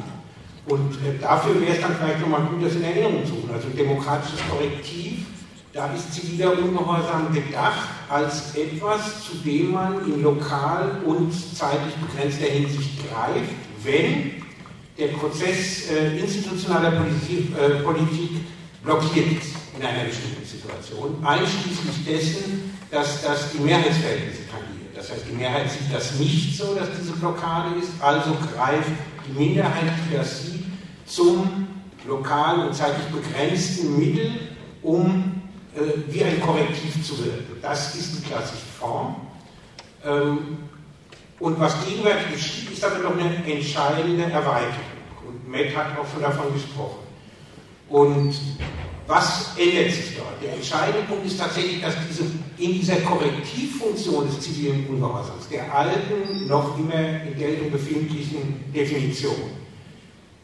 Und 0.66 0.94
äh, 0.96 1.18
dafür 1.20 1.60
wäre 1.60 1.72
es 1.72 1.80
dann 1.80 1.94
vielleicht 1.96 2.20
nochmal 2.20 2.42
gut, 2.42 2.64
das 2.64 2.74
in 2.74 2.84
Erinnerung 2.84 3.24
zu 3.24 3.32
tun. 3.32 3.50
Also 3.52 3.68
demokratisches 3.68 4.40
Korrektiv, 4.48 5.26
da 5.72 5.92
ist 5.92 6.12
ziviler 6.12 6.52
Ungehorsam 6.58 7.32
gedacht 7.32 7.88
als 8.08 8.54
etwas, 8.56 9.24
zu 9.24 9.36
dem 9.44 9.72
man 9.72 10.04
in 10.04 10.22
lokal 10.22 11.00
und 11.04 11.32
zeitlich 11.32 11.94
begrenzter 11.94 12.46
Hinsicht 12.46 13.08
greift, 13.08 13.54
wenn 13.84 14.39
der 15.00 15.08
Prozess 15.08 15.90
äh, 15.90 16.18
institutionaler 16.18 16.90
Politik, 16.92 17.56
äh, 17.56 17.82
Politik 17.82 18.30
blockiert 18.84 19.32
ist 19.32 19.54
in 19.78 19.84
einer 19.84 20.04
bestimmten 20.04 20.44
Situation, 20.44 21.24
einschließlich 21.24 22.04
dessen, 22.06 22.74
dass 22.90 23.22
das 23.22 23.52
die 23.52 23.60
Mehrheitsverhältnisse 23.60 24.42
tangiert. 24.50 24.94
Das 24.94 25.10
heißt, 25.10 25.22
die 25.30 25.36
Mehrheit 25.36 25.70
sieht 25.70 25.92
das 25.92 26.18
nicht 26.18 26.56
so, 26.56 26.74
dass 26.74 26.88
diese 27.00 27.12
Blockade 27.12 27.78
ist, 27.78 27.90
also 28.00 28.36
greift 28.54 28.90
die 29.26 29.38
Minderheit, 29.38 29.92
die 30.06 30.16
das 30.16 30.42
sieht, 30.42 30.64
zum 31.06 31.66
lokal 32.06 32.66
und 32.66 32.74
zeitlich 32.74 33.06
begrenzten 33.06 33.98
Mittel, 33.98 34.32
um 34.82 35.40
äh, 35.74 35.80
wie 36.12 36.24
ein 36.24 36.40
Korrektiv 36.40 37.04
zu 37.06 37.24
wirken. 37.24 37.56
Das 37.62 37.94
ist 37.94 38.18
die 38.18 38.28
klassische 38.28 38.66
Form. 38.78 39.16
Ähm, 40.04 40.58
und 41.38 41.58
was 41.58 41.74
gegenwärtig 41.86 42.32
geschieht, 42.34 42.70
ist 42.70 42.84
aber 42.84 42.98
noch 42.98 43.12
eine 43.12 43.34
entscheidende 43.46 44.24
Erweiterung. 44.24 44.89
Matt 45.50 45.74
hat 45.74 45.98
auch 45.98 46.10
schon 46.10 46.22
davon 46.22 46.52
gesprochen. 46.54 46.98
Und 47.88 48.34
was 49.08 49.56
ändert 49.58 49.90
sich 49.92 50.16
dort? 50.16 50.40
Der 50.40 50.54
entscheidende 50.54 51.02
Punkt 51.08 51.26
ist 51.26 51.40
tatsächlich, 51.40 51.82
dass 51.82 51.94
diese, 52.08 52.22
in 52.58 52.74
dieser 52.74 52.96
Korrektivfunktion 52.96 54.26
des 54.26 54.40
zivilen 54.40 54.86
Ungehorsams, 54.86 55.48
der 55.50 55.74
alten, 55.74 56.46
noch 56.46 56.78
immer 56.78 57.24
in 57.24 57.36
Geltung 57.36 57.72
befindlichen 57.72 58.72
Definition, 58.72 59.50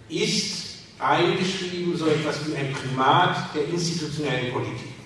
ist 0.08 0.78
eingeschrieben 0.98 1.96
so 1.96 2.06
etwas 2.06 2.40
wie 2.48 2.56
ein 2.56 2.72
Primat 2.72 3.54
der 3.54 3.68
institutionellen 3.68 4.52
Politik. 4.52 4.96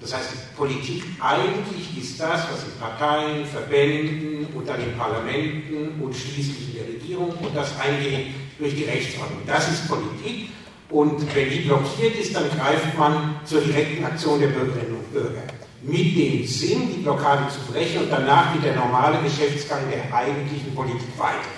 Das 0.00 0.14
heißt, 0.14 0.30
die 0.32 0.56
Politik 0.56 1.02
eigentlich 1.20 1.98
ist 2.00 2.18
das, 2.18 2.46
was 2.50 2.64
in 2.64 2.80
Parteien, 2.80 3.44
Verbänden 3.44 4.46
und 4.54 4.66
dann 4.66 4.80
in 4.80 4.96
Parlamenten 4.96 6.00
und 6.00 6.16
schließlich 6.16 6.68
in 6.68 6.74
der 6.76 6.94
Regierung 6.94 7.30
und 7.30 7.54
das 7.54 7.78
eingeht 7.78 8.28
durch 8.58 8.74
die 8.74 8.84
Rechtsordnung. 8.84 9.42
Das 9.46 9.68
ist 9.70 9.88
Politik 9.88 10.50
und 10.90 11.34
wenn 11.34 11.50
die 11.50 11.60
blockiert 11.60 12.16
ist, 12.16 12.34
dann 12.34 12.44
greift 12.50 12.96
man 12.98 13.40
zur 13.44 13.60
direkten 13.60 14.04
Aktion 14.04 14.40
der 14.40 14.48
Bürgerinnen 14.48 14.96
und 14.96 15.12
Bürger. 15.12 15.42
Mit 15.82 16.16
dem 16.16 16.44
Sinn, 16.46 16.88
die 16.94 17.02
Blockade 17.02 17.46
zu 17.48 17.72
brechen 17.72 18.02
und 18.02 18.10
danach 18.10 18.52
geht 18.52 18.64
der 18.64 18.76
normale 18.76 19.18
Geschäftsgang 19.22 19.82
der 19.90 20.12
eigentlichen 20.14 20.74
Politik 20.74 21.16
weiter. 21.16 21.48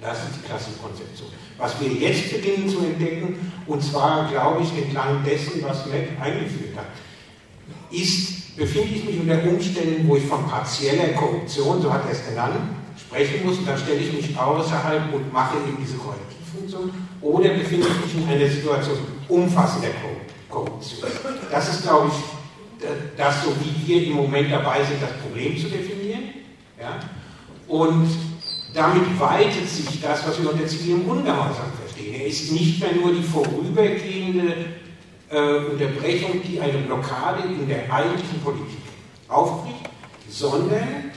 Das 0.00 0.18
ist 0.18 0.36
die 0.36 0.46
klassische 0.46 0.76
Konzeption. 0.82 1.28
Was 1.56 1.80
wir 1.80 1.88
jetzt 1.88 2.30
beginnen 2.30 2.68
zu 2.68 2.80
entdecken, 2.80 3.52
und 3.66 3.82
zwar, 3.82 4.28
glaube 4.28 4.62
ich, 4.62 4.84
entlang 4.84 5.24
dessen, 5.24 5.62
was 5.62 5.86
Matt 5.86 6.08
eingeführt 6.20 6.76
hat, 6.76 6.86
ist, 7.90 8.56
befinde 8.56 8.96
ich 8.96 9.04
mich 9.04 9.20
unter 9.20 9.42
Umständen, 9.48 10.06
wo 10.06 10.16
ich 10.16 10.24
von 10.24 10.46
partieller 10.46 11.08
Korruption, 11.14 11.80
so 11.80 11.92
hat 11.92 12.04
er 12.06 12.12
es 12.12 12.26
genannt, 12.26 12.56
sprechen 12.96 13.44
muss 13.44 13.58
und 13.58 13.68
dann 13.68 13.78
stelle 13.78 14.00
ich 14.00 14.12
mich 14.12 14.38
außerhalb 14.38 15.12
und 15.12 15.32
mache 15.32 15.56
eben 15.58 15.76
diese 15.80 15.96
Korrektivfunktion 15.96 16.90
oder 17.20 17.48
befinde 17.50 17.86
ich 17.88 18.14
mich 18.14 18.24
in 18.24 18.28
einer 18.28 18.48
Situation 18.48 18.98
umfassender 19.28 19.88
Korruption. 20.48 21.08
Das 21.50 21.68
ist, 21.68 21.82
glaube 21.82 22.08
ich, 22.08 22.88
das, 23.16 23.44
so 23.44 23.50
wie 23.60 23.86
wir 23.86 24.06
im 24.06 24.12
Moment 24.14 24.52
dabei 24.52 24.84
sind, 24.84 25.02
das 25.02 25.12
Problem 25.22 25.56
zu 25.56 25.68
definieren. 25.68 26.24
Ja? 26.78 27.00
Und 27.66 28.08
damit 28.74 29.18
weitet 29.18 29.68
sich 29.68 30.00
das, 30.00 30.26
was 30.26 30.42
wir 30.42 30.52
unter 30.52 30.66
zivilem 30.66 31.02
Ungehorsam 31.02 31.72
verstehen. 31.80 32.14
Er 32.14 32.26
ist 32.26 32.52
nicht 32.52 32.80
mehr 32.80 32.92
nur 32.92 33.12
die 33.12 33.22
vorübergehende 33.22 34.54
äh, 35.30 35.56
Unterbrechung, 35.70 36.40
die 36.46 36.60
eine 36.60 36.78
Blockade 36.78 37.44
in 37.48 37.68
der 37.68 37.92
eigentlichen 37.92 38.40
Politik 38.42 38.78
aufbricht, 39.28 39.88
sondern 40.28 41.12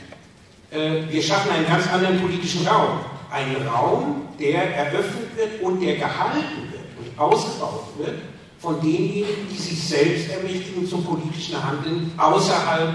äh, 0.78 1.12
wir 1.12 1.22
schaffen 1.22 1.52
einen 1.52 1.66
ganz 1.66 1.92
anderen 1.92 2.20
politischen 2.20 2.66
Raum. 2.68 3.00
Einen 3.32 3.68
Raum, 3.68 4.22
der 4.40 4.76
eröffnet 4.76 5.36
wird 5.36 5.62
und 5.62 5.82
der 5.82 5.96
gehalten 5.96 6.72
wird 6.72 6.86
und 6.98 7.20
ausgebaut 7.20 7.88
wird 7.98 8.20
von 8.60 8.80
denjenigen, 8.82 9.48
die 9.52 9.58
sich 9.58 9.84
selbst 9.84 10.32
ermächtigen 10.32 10.88
zum 10.88 11.04
politischen 11.04 11.62
Handeln 11.62 12.12
außerhalb 12.18 12.94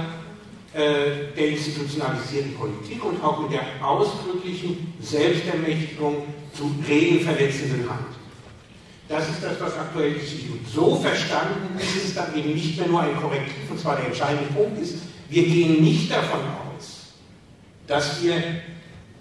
äh, 0.75 1.37
der 1.37 1.49
institutionalisierten 1.49 2.55
Politik 2.55 3.05
und 3.05 3.23
auch 3.23 3.43
mit 3.43 3.53
der 3.53 3.63
ausdrücklichen 3.83 4.95
Selbstermächtigung 5.01 6.25
zum 6.55 6.83
regelverletzenden 6.89 7.81
Handeln. 7.81 8.23
Das 9.09 9.29
ist 9.29 9.43
das, 9.43 9.61
was 9.61 9.77
aktuell 9.77 10.15
geschieht. 10.15 10.51
Und 10.51 10.67
so 10.67 10.97
verstanden 10.97 11.79
ist 11.79 12.07
es 12.07 12.15
dann 12.15 12.35
eben 12.35 12.55
nicht 12.55 12.79
mehr 12.79 12.89
nur 12.89 13.03
ein 13.03 13.15
Korrektiv, 13.17 13.71
und 13.71 13.79
zwar 13.79 13.97
der 13.97 14.07
entscheidende 14.07 14.51
Punkt 14.55 14.81
ist, 14.81 14.95
wir 15.29 15.43
gehen 15.43 15.83
nicht 15.83 16.11
davon 16.11 16.41
aus, 16.41 16.62
dass 17.93 18.23
wir, 18.23 18.43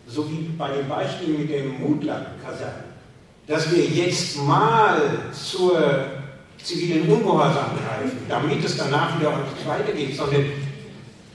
so 0.07 0.31
wie 0.31 0.49
bei 0.57 0.69
dem 0.69 0.87
Beispiel 0.87 1.39
mit 1.39 1.49
dem 1.49 1.77
Mutland-Kaserne, 1.81 2.85
dass 3.45 3.69
wir 3.69 3.83
jetzt 3.83 4.37
mal 4.37 5.01
zur 5.33 6.05
zivilen 6.63 7.11
Ungehorsam 7.11 7.71
greifen, 7.75 8.19
damit 8.29 8.63
es 8.63 8.77
danach 8.77 9.19
wieder 9.19 9.31
ordentlich 9.31 9.67
weitergeht, 9.67 10.15
sondern 10.15 10.45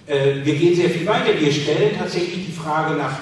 äh, 0.06 0.36
wir 0.44 0.54
gehen 0.54 0.74
sehr 0.74 0.88
viel 0.88 1.06
weiter. 1.06 1.38
Wir 1.38 1.52
stellen 1.52 1.98
tatsächlich 1.98 2.46
die 2.46 2.52
Frage 2.52 2.94
nach 2.94 3.18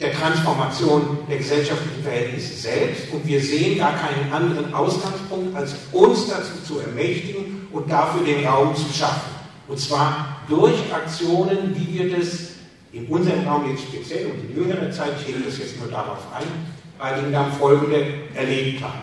der 0.00 0.14
Transformation 0.14 1.18
der 1.28 1.36
gesellschaftlichen 1.36 2.02
Verhältnisse 2.02 2.54
selbst 2.54 3.12
und 3.12 3.26
wir 3.26 3.40
sehen 3.40 3.78
gar 3.78 3.92
keinen 3.98 4.32
anderen 4.32 4.72
Ausgangspunkt, 4.72 5.54
als 5.54 5.74
uns 5.92 6.28
dazu 6.28 6.52
zu 6.66 6.80
ermächtigen 6.80 7.68
und 7.70 7.90
dafür 7.90 8.24
den 8.24 8.46
Raum 8.46 8.74
zu 8.74 8.90
schaffen. 8.94 9.30
Und 9.68 9.78
zwar 9.78 10.38
durch 10.48 10.74
Aktionen, 10.90 11.76
wie 11.76 11.98
wir 11.98 12.16
das 12.16 12.45
in 12.96 13.06
unserem 13.08 13.46
Raum 13.46 13.70
jetzt 13.70 13.82
speziell 13.82 14.26
und 14.26 14.50
in 14.50 14.56
jüngerer 14.56 14.90
Zeit, 14.90 15.12
gehe 15.26 15.36
das 15.38 15.58
jetzt 15.58 15.78
nur 15.78 15.88
darauf 15.88 16.18
ein, 16.34 16.46
bei 16.98 17.12
den 17.20 17.30
dann 17.30 17.52
folgende 17.52 18.06
erlebt 18.34 18.82
haben. 18.82 19.02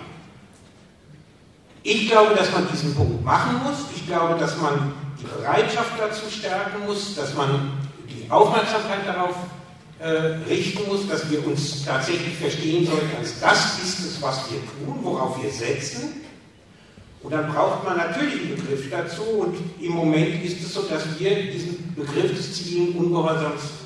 Ich 1.84 2.10
glaube, 2.10 2.34
dass 2.34 2.52
man 2.52 2.68
diesen 2.72 2.96
Punkt 2.96 3.24
machen 3.24 3.62
muss. 3.64 3.86
Ich 3.96 4.08
glaube, 4.08 4.40
dass 4.40 4.60
man 4.60 4.94
die 5.20 5.26
Bereitschaft 5.26 5.92
dazu 6.00 6.30
stärken 6.30 6.86
muss, 6.88 7.16
dass 7.16 7.36
man 7.36 7.74
die 8.10 8.30
Aufmerksamkeit 8.32 9.06
darauf 9.06 9.36
äh, 10.00 10.08
richten 10.50 10.88
muss, 10.88 11.08
dass 11.08 11.30
wir 11.30 11.46
uns 11.46 11.86
tatsächlich 11.86 12.36
verstehen 12.36 12.86
sollten, 12.86 13.16
als 13.20 13.40
das 13.40 13.80
ist 13.84 14.00
es, 14.00 14.22
was 14.22 14.50
wir 14.50 14.60
tun, 14.60 15.00
worauf 15.04 15.42
wir 15.42 15.52
setzen. 15.52 16.22
Und 17.22 17.32
dann 17.32 17.54
braucht 17.54 17.84
man 17.86 17.98
natürlich 17.98 18.42
einen 18.42 18.56
Begriff 18.56 18.90
dazu. 18.90 19.22
Und 19.22 19.56
im 19.80 19.92
Moment 19.92 20.44
ist 20.44 20.62
es 20.62 20.74
so, 20.74 20.82
dass 20.84 21.04
wir 21.20 21.52
diesen 21.52 21.94
Begriff 21.96 22.36
des 22.36 22.54
zivilen 22.54 22.96
Ungehorsams 22.96 23.83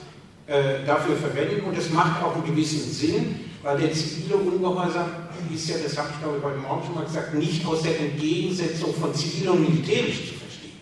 äh, 0.47 0.85
dafür 0.85 1.15
verwenden. 1.15 1.65
Und 1.65 1.77
es 1.77 1.89
macht 1.89 2.23
auch 2.23 2.35
einen 2.35 2.45
gewissen 2.45 2.89
Sinn, 2.91 3.39
weil 3.61 3.77
der 3.79 3.91
zivile 3.91 4.37
Ungehorsam 4.37 5.11
ist 5.53 5.69
ja, 5.69 5.75
das 5.83 5.97
habe 5.97 6.09
ich 6.13 6.21
glaube 6.21 6.37
ich 6.37 6.43
heute 6.43 6.57
Morgen 6.59 6.85
schon 6.85 6.95
mal 6.95 7.05
gesagt, 7.05 7.33
nicht 7.33 7.65
aus 7.65 7.81
der 7.81 7.99
Entgegensetzung 7.99 8.93
von 8.93 9.13
zivil 9.13 9.49
und 9.49 9.69
militärisch 9.69 10.29
zu 10.29 10.35
verstehen. 10.35 10.77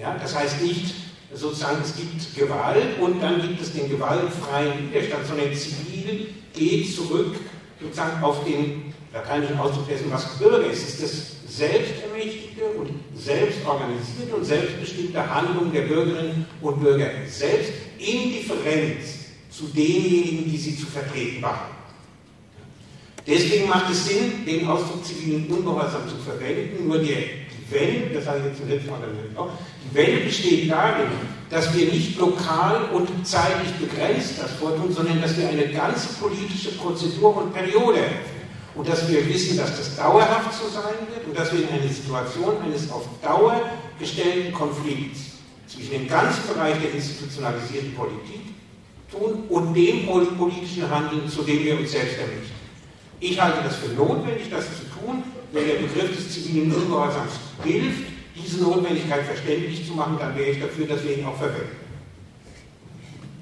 Ja, 0.00 0.16
das 0.20 0.34
heißt 0.34 0.62
nicht, 0.62 0.94
sozusagen, 1.32 1.78
es 1.82 1.96
gibt 1.96 2.36
Gewalt 2.36 2.98
und 3.00 3.20
dann 3.20 3.40
gibt 3.42 3.60
es 3.60 3.72
den 3.72 3.88
gewaltfreien 3.88 4.90
Widerstand, 4.90 5.26
sondern 5.26 5.54
zivil 5.54 6.28
geht 6.52 6.94
zurück 6.94 7.34
sozusagen 7.80 8.22
auf 8.22 8.44
den 8.44 8.94
lateinischen 9.12 9.58
Ausdruck 9.58 9.88
dessen, 9.88 10.10
was 10.10 10.38
Bürger 10.38 10.66
ist. 10.66 10.82
Es 10.82 10.94
ist 10.94 11.02
das 11.02 11.56
selbstermächtigte 11.56 12.64
und 12.78 12.90
selbstorganisierte 13.14 14.34
und 14.34 14.44
selbstbestimmte 14.44 15.34
Handlung 15.34 15.72
der 15.72 15.82
Bürgerinnen 15.82 16.46
und 16.60 16.80
Bürger 16.80 17.10
selbst 17.26 17.72
in 18.04 18.32
Differenz 18.32 19.24
zu 19.50 19.64
denjenigen, 19.66 20.50
die 20.50 20.56
sie 20.56 20.76
zu 20.76 20.86
vertreten 20.86 21.42
waren. 21.42 21.74
Deswegen 23.26 23.68
macht 23.68 23.90
es 23.90 24.06
Sinn, 24.06 24.44
den 24.44 24.66
Ausdruck 24.68 25.04
zivilen 25.04 25.46
Ungehorsam 25.46 26.02
zu 26.08 26.16
verwenden, 26.16 26.86
nur 26.86 26.98
die, 26.98 27.14
die 27.14 27.74
Welle, 27.74 28.10
das 28.12 28.24
sage 28.26 28.40
ich 28.40 28.44
jetzt 28.46 28.58
zum 28.58 28.68
letzten 28.68 28.90
Mal 28.90 28.98
die 29.90 29.96
Welle 29.96 30.20
besteht 30.24 30.70
darin, 30.70 31.06
dass 31.48 31.74
wir 31.74 31.90
nicht 31.90 32.18
lokal 32.18 32.90
und 32.92 33.08
zeitlich 33.26 33.72
begrenzt 33.74 34.34
das 34.42 34.52
vortun, 34.52 34.92
sondern 34.92 35.22
dass 35.22 35.38
wir 35.38 35.48
eine 35.48 35.68
ganze 35.68 36.08
politische 36.20 36.72
Prozedur 36.72 37.36
und 37.36 37.54
Periode 37.54 37.98
eröffnen. 37.98 38.34
Und 38.74 38.88
dass 38.88 39.08
wir 39.08 39.26
wissen, 39.28 39.56
dass 39.56 39.76
das 39.76 39.96
dauerhaft 39.96 40.52
so 40.52 40.68
sein 40.68 40.94
wird 41.14 41.26
und 41.28 41.38
dass 41.38 41.52
wir 41.52 41.60
in 41.60 41.68
eine 41.68 41.88
Situation 41.88 42.60
eines 42.60 42.90
auf 42.90 43.06
Dauer 43.22 43.70
gestellten 44.00 44.52
Konflikts 44.52 45.33
zwischen 45.66 45.90
dem 45.90 46.08
ganzen 46.08 46.46
Bereich 46.48 46.80
der 46.80 46.92
institutionalisierten 46.94 47.94
Politik 47.94 48.40
tun 49.10 49.44
und 49.48 49.74
dem 49.74 50.06
politischen 50.06 50.90
Handeln, 50.90 51.28
zu 51.28 51.42
dem 51.42 51.64
wir 51.64 51.78
uns 51.78 51.92
selbst 51.92 52.18
errichten. 52.18 52.54
Ich 53.20 53.40
halte 53.40 53.62
das 53.62 53.76
für 53.76 53.92
notwendig, 53.92 54.50
das 54.50 54.64
zu 54.66 54.84
tun, 54.98 55.22
wenn 55.52 55.66
der 55.66 55.74
Begriff 55.74 56.14
des 56.14 56.30
zivilen 56.32 56.74
Ungehorsams 56.74 57.32
hilft, 57.62 58.04
diese 58.34 58.62
Notwendigkeit 58.62 59.24
verständlich 59.24 59.86
zu 59.86 59.94
machen, 59.94 60.16
dann 60.18 60.36
wäre 60.36 60.50
ich 60.50 60.60
dafür, 60.60 60.86
dass 60.86 61.04
wir 61.04 61.18
ihn 61.18 61.24
auch 61.24 61.36
verwenden. 61.36 61.76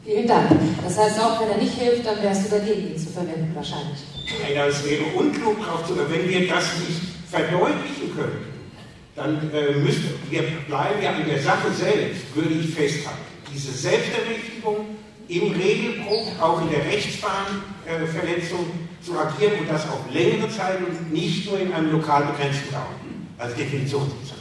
Vielen 0.04 0.26
Dank. 0.26 0.50
Das 0.82 0.98
heißt, 0.98 1.20
auch 1.20 1.40
wenn 1.40 1.50
er 1.50 1.58
nicht 1.58 1.74
hilft, 1.74 2.04
dann 2.04 2.22
wärst 2.22 2.46
du 2.46 2.58
dagegen, 2.58 2.92
ihn 2.92 2.98
zu 2.98 3.10
verwenden, 3.10 3.52
wahrscheinlich. 3.54 4.00
Nein, 4.42 4.54
das 4.54 4.84
wäre 4.84 5.04
unklug, 5.16 5.56
auch 5.68 5.86
zu, 5.86 5.96
wenn 5.96 6.28
wir 6.28 6.48
das 6.48 6.64
nicht 6.86 7.00
verdeutlichen 7.30 8.14
können, 8.14 8.51
dann 9.14 9.50
äh, 9.52 9.72
müssen 9.72 10.14
wir 10.30 10.42
bleiben 10.66 11.02
ja 11.02 11.10
an 11.10 11.26
der 11.26 11.42
Sache 11.42 11.70
selbst, 11.72 12.34
würde 12.34 12.54
ich 12.54 12.74
festhalten. 12.74 13.20
Diese 13.52 13.72
Selbstermächtigung 13.72 14.86
im 15.28 15.52
Regelbruch, 15.52 16.40
auch 16.40 16.62
in 16.62 16.70
der 16.70 16.84
Rechtsbahnverletzung 16.84 18.60
äh, 18.60 19.04
zu 19.04 19.18
agieren 19.18 19.60
und 19.60 19.70
das 19.70 19.88
auf 19.88 20.00
längere 20.12 20.48
Zeit 20.48 20.78
und 20.78 21.12
nicht 21.12 21.46
nur 21.46 21.60
in 21.60 21.72
einem 21.72 21.92
lokal 21.92 22.24
begrenzten 22.24 22.74
Raum, 22.74 23.28
als 23.38 23.54
Definitionsbezeichnung. 23.54 24.38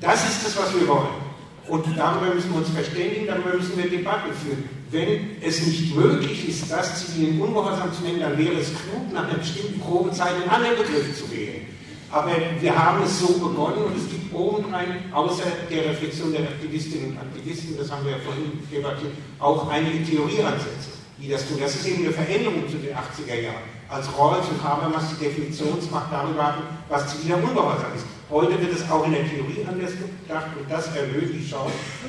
Das 0.00 0.28
ist 0.28 0.46
das, 0.46 0.56
was 0.56 0.74
wir 0.74 0.86
wollen. 0.88 1.28
Und 1.68 1.84
darüber 1.96 2.34
müssen 2.34 2.50
wir 2.50 2.58
uns 2.58 2.70
verständigen, 2.70 3.26
darüber 3.26 3.54
müssen 3.54 3.76
wir 3.76 3.90
Debatten 3.90 4.32
führen. 4.32 4.64
Wenn 4.90 5.36
es 5.42 5.66
nicht 5.66 5.94
möglich 5.94 6.48
ist, 6.48 6.70
das 6.70 7.06
zivilen 7.06 7.40
Ungehorsam 7.40 7.92
zu 7.92 8.02
nennen, 8.02 8.20
dann 8.20 8.38
wäre 8.38 8.54
es 8.54 8.68
klug, 8.68 9.12
nach 9.12 9.28
einer 9.28 9.38
bestimmten 9.38 9.78
Probezeit 9.80 10.32
einen 10.34 10.48
anderen 10.48 10.78
Begriff 10.78 11.18
zu 11.18 11.30
wählen. 11.30 11.66
Aber 12.10 12.32
wir 12.60 12.74
haben 12.74 13.02
es 13.02 13.20
so 13.20 13.34
begonnen 13.34 13.84
und 13.84 13.96
es 13.96 14.08
gibt 14.08 14.32
obendrein, 14.32 15.12
außer 15.12 15.44
der 15.70 15.90
Reflexion 15.90 16.32
der 16.32 16.42
Aktivistinnen 16.42 17.12
und 17.12 17.18
Aktivisten, 17.18 17.76
das 17.76 17.90
haben 17.90 18.04
wir 18.04 18.12
ja 18.12 18.18
vorhin 18.24 18.58
debattiert, 18.72 19.12
auch 19.38 19.68
einige 19.68 20.02
Theorieansätze, 20.04 20.96
die 21.20 21.28
das 21.28 21.46
tun. 21.46 21.58
Das 21.60 21.74
ist 21.74 21.86
eben 21.86 22.04
eine 22.04 22.12
Veränderung 22.12 22.68
zu 22.68 22.78
den 22.78 22.96
80er 22.96 23.40
Jahren. 23.42 23.68
Als 23.90 24.06
Rawls 24.18 24.48
und 24.48 24.62
Habermas 24.62 25.04
die 25.10 25.24
Definitionsmacht 25.24 26.12
darüber 26.12 26.46
hatten, 26.46 26.62
was 26.88 27.08
ziviler 27.08 27.36
Ungehorsam 27.36 27.92
ist. 27.94 28.06
Heute 28.30 28.60
wird 28.60 28.72
es 28.74 28.90
auch 28.90 29.04
in 29.06 29.12
der 29.12 29.28
Theorie 29.28 29.64
anders 29.66 29.92
gedacht 29.92 30.48
und 30.58 30.70
das 30.70 30.88
erhöht 30.94 31.32
die 31.32 31.50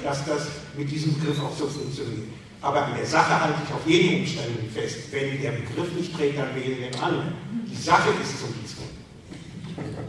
dass 0.04 0.26
das 0.26 0.48
mit 0.78 0.92
diesem 0.92 1.18
Begriff 1.18 1.40
auch 1.42 1.56
so 1.56 1.68
funktioniert. 1.68 2.28
Aber 2.62 2.86
an 2.86 2.96
der 2.96 3.06
Sache 3.06 3.40
halte 3.40 3.60
ich 3.66 3.74
auf 3.74 3.88
jeden 3.88 4.22
Umständen 4.22 4.70
fest. 4.70 5.12
Wenn 5.12 5.42
der 5.42 5.52
Begriff 5.52 5.94
nicht 5.96 6.14
trägt, 6.14 6.38
dann 6.38 6.54
wählen 6.56 6.80
wir 6.80 6.92
den 6.92 7.00
anderen. 7.00 7.34
Die 7.66 7.76
Sache 7.76 8.10
ist 8.22 8.40
zum 8.40 8.54
Diesmal. 8.62 8.89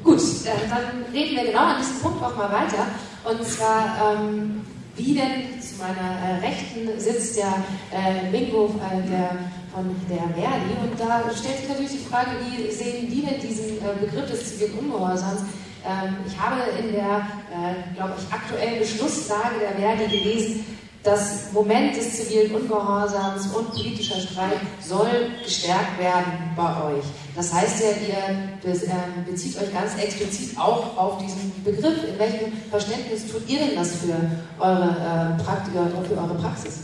Gut, 0.03 0.19
äh, 0.19 0.69
dann 0.69 1.05
reden 1.13 1.37
wir 1.37 1.45
genau 1.45 1.61
an 1.61 1.77
diesem 1.81 2.01
Punkt 2.01 2.23
auch 2.23 2.37
mal 2.37 2.51
weiter. 2.51 2.87
Und 3.25 3.45
zwar, 3.45 4.17
ähm, 4.17 4.63
wie 4.97 5.15
denn 5.15 5.61
zu 5.61 5.77
meiner 5.79 6.19
äh, 6.19 6.47
Rechten 6.47 6.99
sitzt 6.99 7.37
der 7.37 7.55
äh, 7.93 8.31
Mingo 8.31 8.67
äh, 8.67 9.09
der, 9.09 9.37
von 9.73 9.95
der 10.09 10.29
Verdi. 10.35 10.73
Und 10.83 10.99
da 10.99 11.23
stellt 11.35 11.59
sich 11.59 11.69
natürlich 11.69 11.93
die 11.93 12.09
Frage, 12.09 12.31
wie 12.45 12.71
sehen 12.71 13.11
die 13.11 13.23
denn 13.23 13.41
diesen 13.41 13.79
äh, 13.79 13.93
Begriff 14.01 14.31
des 14.31 14.59
zivilen 14.59 14.79
Ungehorsams? 14.79 15.43
Ähm, 15.87 16.17
ich 16.27 16.39
habe 16.39 16.61
in 16.79 16.93
der, 16.93 17.27
äh, 17.51 17.95
glaube 17.95 18.15
ich, 18.19 18.33
aktuellen 18.33 18.79
Beschlusslage 18.79 19.61
der 19.61 19.73
Verdi 19.73 20.19
gelesen, 20.19 20.65
das 21.03 21.53
Moment 21.53 21.97
des 21.97 22.15
zivilen 22.15 22.55
Ungehorsams 22.55 23.47
und 23.55 23.71
politischer 23.71 24.21
Streit 24.21 24.61
soll 24.87 25.31
gestärkt 25.43 25.99
werden 25.99 26.33
bei 26.55 26.85
euch. 26.85 27.05
Das 27.35 27.53
heißt 27.53 27.81
ja, 27.81 27.89
ihr 28.07 28.29
ähm, 28.65 29.25
bezieht 29.25 29.57
euch 29.57 29.73
ganz 29.73 29.97
explizit 29.97 30.59
auch 30.59 30.97
auf 30.99 31.19
diesen 31.19 31.53
Begriff. 31.65 32.05
In 32.07 32.19
welchem 32.19 32.53
Verständnis 32.71 33.31
tut 33.31 33.49
ihr 33.49 33.61
denn 33.61 33.77
das 33.77 33.97
für 33.97 34.15
eure, 34.59 35.37
äh, 35.39 35.43
Praktik, 35.43 35.73
für 35.73 36.19
eure 36.19 36.35
Praxis? 36.35 36.81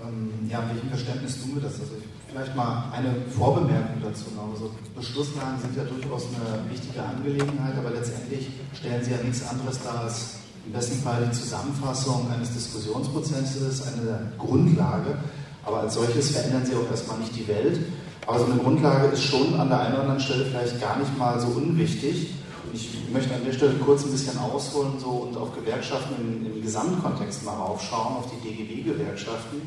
Ähm, 0.00 0.48
ja, 0.48 0.60
in 0.62 0.68
welchem 0.68 0.88
Verständnis 0.88 1.40
tun 1.40 1.56
wir 1.56 1.62
das? 1.62 1.80
Also 1.80 1.94
ich 1.98 2.14
vielleicht 2.34 2.56
mal 2.56 2.90
eine 2.92 3.14
Vorbemerkung 3.30 4.02
dazu. 4.02 4.24
Also 4.52 4.70
Beschlusslagen 4.94 5.60
sind 5.60 5.76
ja 5.76 5.84
durchaus 5.84 6.26
eine 6.28 6.70
wichtige 6.70 7.00
Angelegenheit, 7.02 7.76
aber 7.78 7.90
letztendlich 7.90 8.48
stellen 8.72 9.04
sie 9.04 9.12
ja 9.12 9.18
nichts 9.18 9.46
anderes 9.48 9.80
dar 9.82 10.00
als 10.00 10.43
im 10.66 10.72
besten 10.72 11.02
Fall 11.02 11.28
die 11.30 11.36
Zusammenfassung 11.36 12.30
eines 12.32 12.52
Diskussionsprozesses, 12.52 13.82
eine 13.86 14.32
Grundlage. 14.38 15.18
Aber 15.64 15.80
als 15.80 15.94
solches 15.94 16.30
verändern 16.30 16.64
sie 16.64 16.74
auch 16.74 16.90
erstmal 16.90 17.18
nicht 17.18 17.36
die 17.36 17.46
Welt. 17.48 17.80
Aber 18.26 18.38
so 18.38 18.46
eine 18.46 18.56
Grundlage 18.56 19.08
ist 19.08 19.22
schon 19.22 19.58
an 19.58 19.68
der 19.68 19.80
einen 19.80 19.94
oder 19.94 20.02
anderen 20.02 20.20
Stelle 20.20 20.46
vielleicht 20.46 20.80
gar 20.80 20.98
nicht 20.98 21.16
mal 21.18 21.38
so 21.40 21.48
unwichtig. 21.48 22.34
Und 22.64 22.74
ich 22.74 22.90
möchte 23.12 23.34
an 23.34 23.44
der 23.44 23.52
Stelle 23.52 23.74
kurz 23.74 24.04
ein 24.04 24.10
bisschen 24.10 24.38
ausholen 24.38 24.92
so, 24.98 25.08
und 25.28 25.36
auf 25.36 25.54
Gewerkschaften 25.54 26.14
im, 26.18 26.54
im 26.54 26.62
Gesamtkontext 26.62 27.44
mal 27.44 27.54
raufschauen, 27.54 28.16
auf 28.16 28.26
die 28.30 28.48
DGB-Gewerkschaften. 28.48 29.60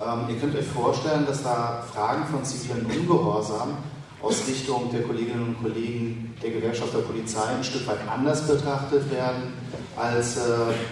Ähm, 0.00 0.18
ihr 0.28 0.36
könnt 0.40 0.56
euch 0.56 0.66
vorstellen, 0.66 1.24
dass 1.26 1.42
da 1.42 1.84
Fragen 1.92 2.24
von 2.26 2.44
zivilen 2.44 2.86
Ungehorsam 2.86 3.76
aus 4.22 4.46
Richtung 4.46 4.90
der 4.92 5.02
Kolleginnen 5.02 5.48
und 5.48 5.62
Kollegen 5.62 6.34
der 6.42 6.50
Gewerkschaft 6.50 6.94
der 6.94 7.00
Polizei 7.00 7.44
ein 7.44 7.64
Stück 7.64 7.86
weit 7.86 7.98
anders 8.08 8.46
betrachtet 8.46 9.10
werden 9.10 9.52
als 9.96 10.36
äh, 10.36 10.40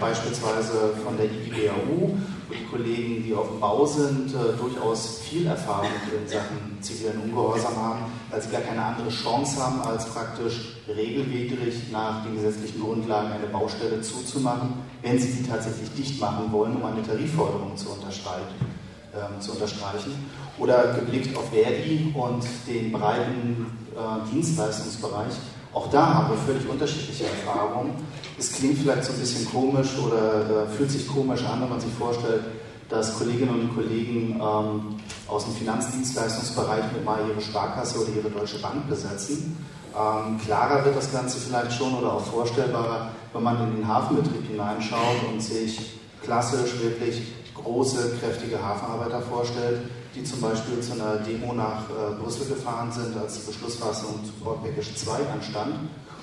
beispielsweise 0.01 0.95
von 1.05 1.16
der 1.16 1.27
IGBAU, 1.27 2.11
wo 2.49 2.55
die 2.55 2.66
Kollegen, 2.66 3.23
die 3.25 3.35
auf 3.35 3.49
dem 3.49 3.61
Bau 3.61 3.87
sind, 3.87 4.35
äh, 4.35 4.59
durchaus 4.59 5.21
viel 5.21 5.47
Erfahrung 5.47 5.88
in 6.11 6.29
Sachen 6.29 6.79
zivilen 6.81 7.21
Ungehorsam 7.23 7.77
haben, 7.77 8.01
weil 8.31 8.43
sie 8.43 8.51
gar 8.51 8.62
keine 8.62 8.85
andere 8.85 9.09
Chance 9.09 9.64
haben, 9.64 9.81
als 9.83 10.07
praktisch 10.07 10.77
regelwidrig 10.88 11.90
nach 11.93 12.25
den 12.25 12.35
gesetzlichen 12.35 12.81
Grundlagen 12.81 13.31
eine 13.33 13.47
Baustelle 13.47 14.01
zuzumachen, 14.03 14.75
wenn 15.03 15.19
sie 15.19 15.31
sie 15.31 15.45
tatsächlich 15.45 15.90
dicht 15.95 16.21
machen 16.21 16.51
wollen, 16.51 16.77
um 16.77 16.85
eine 16.85 17.03
Tarifforderung 17.03 17.77
zu 17.77 17.90
unterstreichen 17.90 18.81
ähm, 19.14 19.40
zu 19.40 19.53
unterstreichen. 19.53 20.14
Oder 20.58 20.94
geblickt 20.94 21.36
auf 21.36 21.50
Verdi 21.50 22.14
und 22.14 22.44
den 22.66 22.92
breiten 22.92 23.66
äh, 23.96 24.30
Dienstleistungsbereich. 24.30 25.32
Auch 25.72 25.88
da 25.90 26.14
haben 26.14 26.30
wir 26.30 26.36
völlig 26.38 26.68
unterschiedliche 26.68 27.24
Erfahrungen. 27.24 27.94
Es 28.38 28.52
klingt 28.52 28.78
vielleicht 28.78 29.04
so 29.04 29.12
ein 29.12 29.20
bisschen 29.20 29.50
komisch 29.50 29.96
oder 29.98 30.64
äh, 30.64 30.76
fühlt 30.76 30.90
sich 30.90 31.06
komisch 31.06 31.44
an, 31.44 31.62
wenn 31.62 31.68
man 31.68 31.80
sich 31.80 31.92
vorstellt, 31.92 32.42
dass 32.88 33.16
Kolleginnen 33.16 33.60
und 33.60 33.74
Kollegen 33.74 34.40
ähm, 34.40 34.96
aus 35.28 35.44
dem 35.44 35.54
Finanzdienstleistungsbereich 35.54 36.92
mit 36.92 37.04
mal 37.04 37.20
ihre 37.28 37.40
Sparkasse 37.40 38.00
oder 38.00 38.10
ihre 38.16 38.30
Deutsche 38.30 38.58
Bank 38.58 38.88
besetzen. 38.88 39.56
Ähm, 39.96 40.38
klarer 40.44 40.84
wird 40.84 40.96
das 40.96 41.12
Ganze 41.12 41.38
vielleicht 41.38 41.72
schon 41.72 41.94
oder 41.94 42.14
auch 42.14 42.24
vorstellbarer, 42.24 43.10
wenn 43.32 43.42
man 43.42 43.62
in 43.68 43.76
den 43.76 43.88
Hafenbetrieb 43.88 44.48
hineinschaut 44.48 45.24
und 45.32 45.40
sich 45.40 46.00
klassisch 46.22 46.80
wirklich 46.80 47.22
große, 47.54 48.16
kräftige 48.20 48.62
Hafenarbeiter 48.62 49.20
vorstellt, 49.20 49.82
die 50.14 50.25
zum 50.25 50.40
Beispiel 50.40 50.81
zu 50.81 50.92
einer 50.92 51.18
Demo 51.18 51.53
nach 51.53 51.88
äh, 51.88 52.14
Brüssel 52.20 52.46
gefahren 52.49 52.90
sind, 52.90 53.16
als 53.16 53.40
die 53.40 53.46
Beschlussfassung 53.46 54.25
zu 54.25 54.33
Port 54.42 54.59
2 54.62 55.12
anstand 55.33 55.75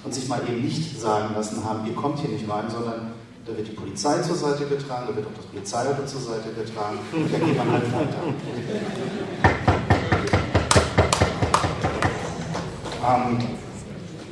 und 0.04 0.14
sich 0.14 0.28
mal 0.28 0.42
eben 0.48 0.62
nicht 0.62 1.00
sagen 1.00 1.34
lassen 1.36 1.64
haben, 1.64 1.88
ihr 1.88 1.96
kommt 1.96 2.20
hier 2.20 2.30
nicht 2.30 2.50
rein, 2.50 2.70
sondern 2.70 3.14
Da 3.46 3.56
wird 3.56 3.68
die 3.70 3.72
Polizei 3.72 4.22
zur 4.24 4.36
Seite 4.36 4.66
getragen, 4.66 5.06
da 5.08 5.16
wird 5.16 5.26
auch 5.26 5.38
das 5.38 5.46
Polizeiauto 5.46 6.06
zur 6.06 6.20
Seite 6.20 6.52
getragen 6.52 7.00
und 7.14 7.34
da 7.34 7.40
geht 7.40 7.58
man 7.58 7.72
halt 7.72 7.94
weiter. 7.94 8.24
Ähm, 13.08 13.38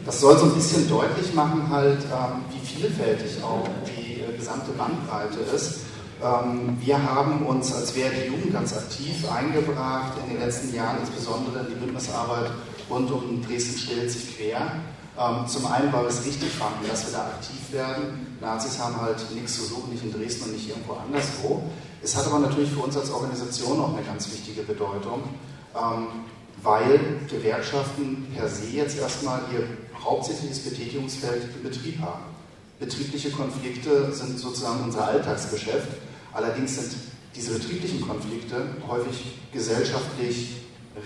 das 0.06 0.20
soll 0.20 0.38
so 0.38 0.46
ein 0.46 0.54
bisschen 0.54 0.90
deutlich 0.90 1.34
machen, 1.34 1.70
halt, 1.70 2.00
ähm, 2.04 2.44
wie 2.52 2.66
vielfältig 2.66 3.42
auch 3.42 3.64
die 3.88 4.20
äh, 4.20 4.38
gesamte 4.38 4.72
Bandbreite 4.72 5.40
ist. 5.56 5.86
Ähm, 6.24 6.78
wir 6.80 7.02
haben 7.02 7.46
uns 7.46 7.74
als 7.74 7.96
Wehr 7.96 8.10
die 8.10 8.32
Jugend 8.32 8.54
ganz 8.54 8.76
aktiv 8.76 9.30
eingebracht 9.30 10.14
in 10.24 10.34
den 10.34 10.42
letzten 10.42 10.74
Jahren, 10.74 11.00
insbesondere 11.02 11.60
in 11.60 11.68
die 11.68 11.76
Bündnisarbeit 11.76 12.52
rund 12.90 13.12
um 13.12 13.46
Dresden 13.46 13.78
stellt 13.78 14.12
sich 14.12 14.38
quer. 14.38 14.62
Ähm, 15.18 15.48
zum 15.48 15.66
einen, 15.68 15.92
weil 15.94 16.04
wir 16.04 16.10
es 16.10 16.26
richtig 16.26 16.52
fanden, 16.52 16.88
dass 16.88 17.06
wir 17.06 17.14
da 17.14 17.26
aktiv 17.28 17.72
werden. 17.72 18.38
Nazis 18.42 18.80
haben 18.80 19.00
halt 19.00 19.18
nichts 19.34 19.56
zu 19.56 19.64
suchen, 19.64 19.92
nicht 19.92 20.04
in 20.04 20.12
Dresden 20.12 20.46
und 20.46 20.54
nicht 20.54 20.70
irgendwo 20.70 20.94
anderswo. 20.94 21.64
Es 22.04 22.16
hat 22.16 22.28
aber 22.28 22.40
natürlich 22.40 22.72
für 22.72 22.82
uns 22.82 22.98
als 22.98 23.12
Organisation 23.12 23.80
auch 23.80 23.96
eine 23.96 24.06
ganz 24.06 24.30
wichtige 24.32 24.62
Bedeutung, 24.64 25.24
ähm, 25.76 26.08
weil 26.62 27.00
Gewerkschaften 27.30 28.28
per 28.36 28.48
se 28.48 28.68
jetzt 28.68 29.00
erstmal 29.00 29.42
ihr 29.54 29.68
hauptsächliches 30.04 30.60
Betätigungsfeld 30.60 31.44
im 31.56 31.64
Betrieb 31.64 32.00
haben. 32.02 32.35
Betriebliche 32.80 33.32
Konflikte 33.32 34.12
sind 34.14 34.38
sozusagen 34.38 34.84
unser 34.84 35.08
Alltagsgeschäft. 35.08 35.88
Allerdings 36.34 36.76
sind 36.76 36.98
diese 37.34 37.54
betrieblichen 37.54 38.02
Konflikte 38.06 38.68
häufig 38.88 39.40
gesellschaftlich 39.54 40.58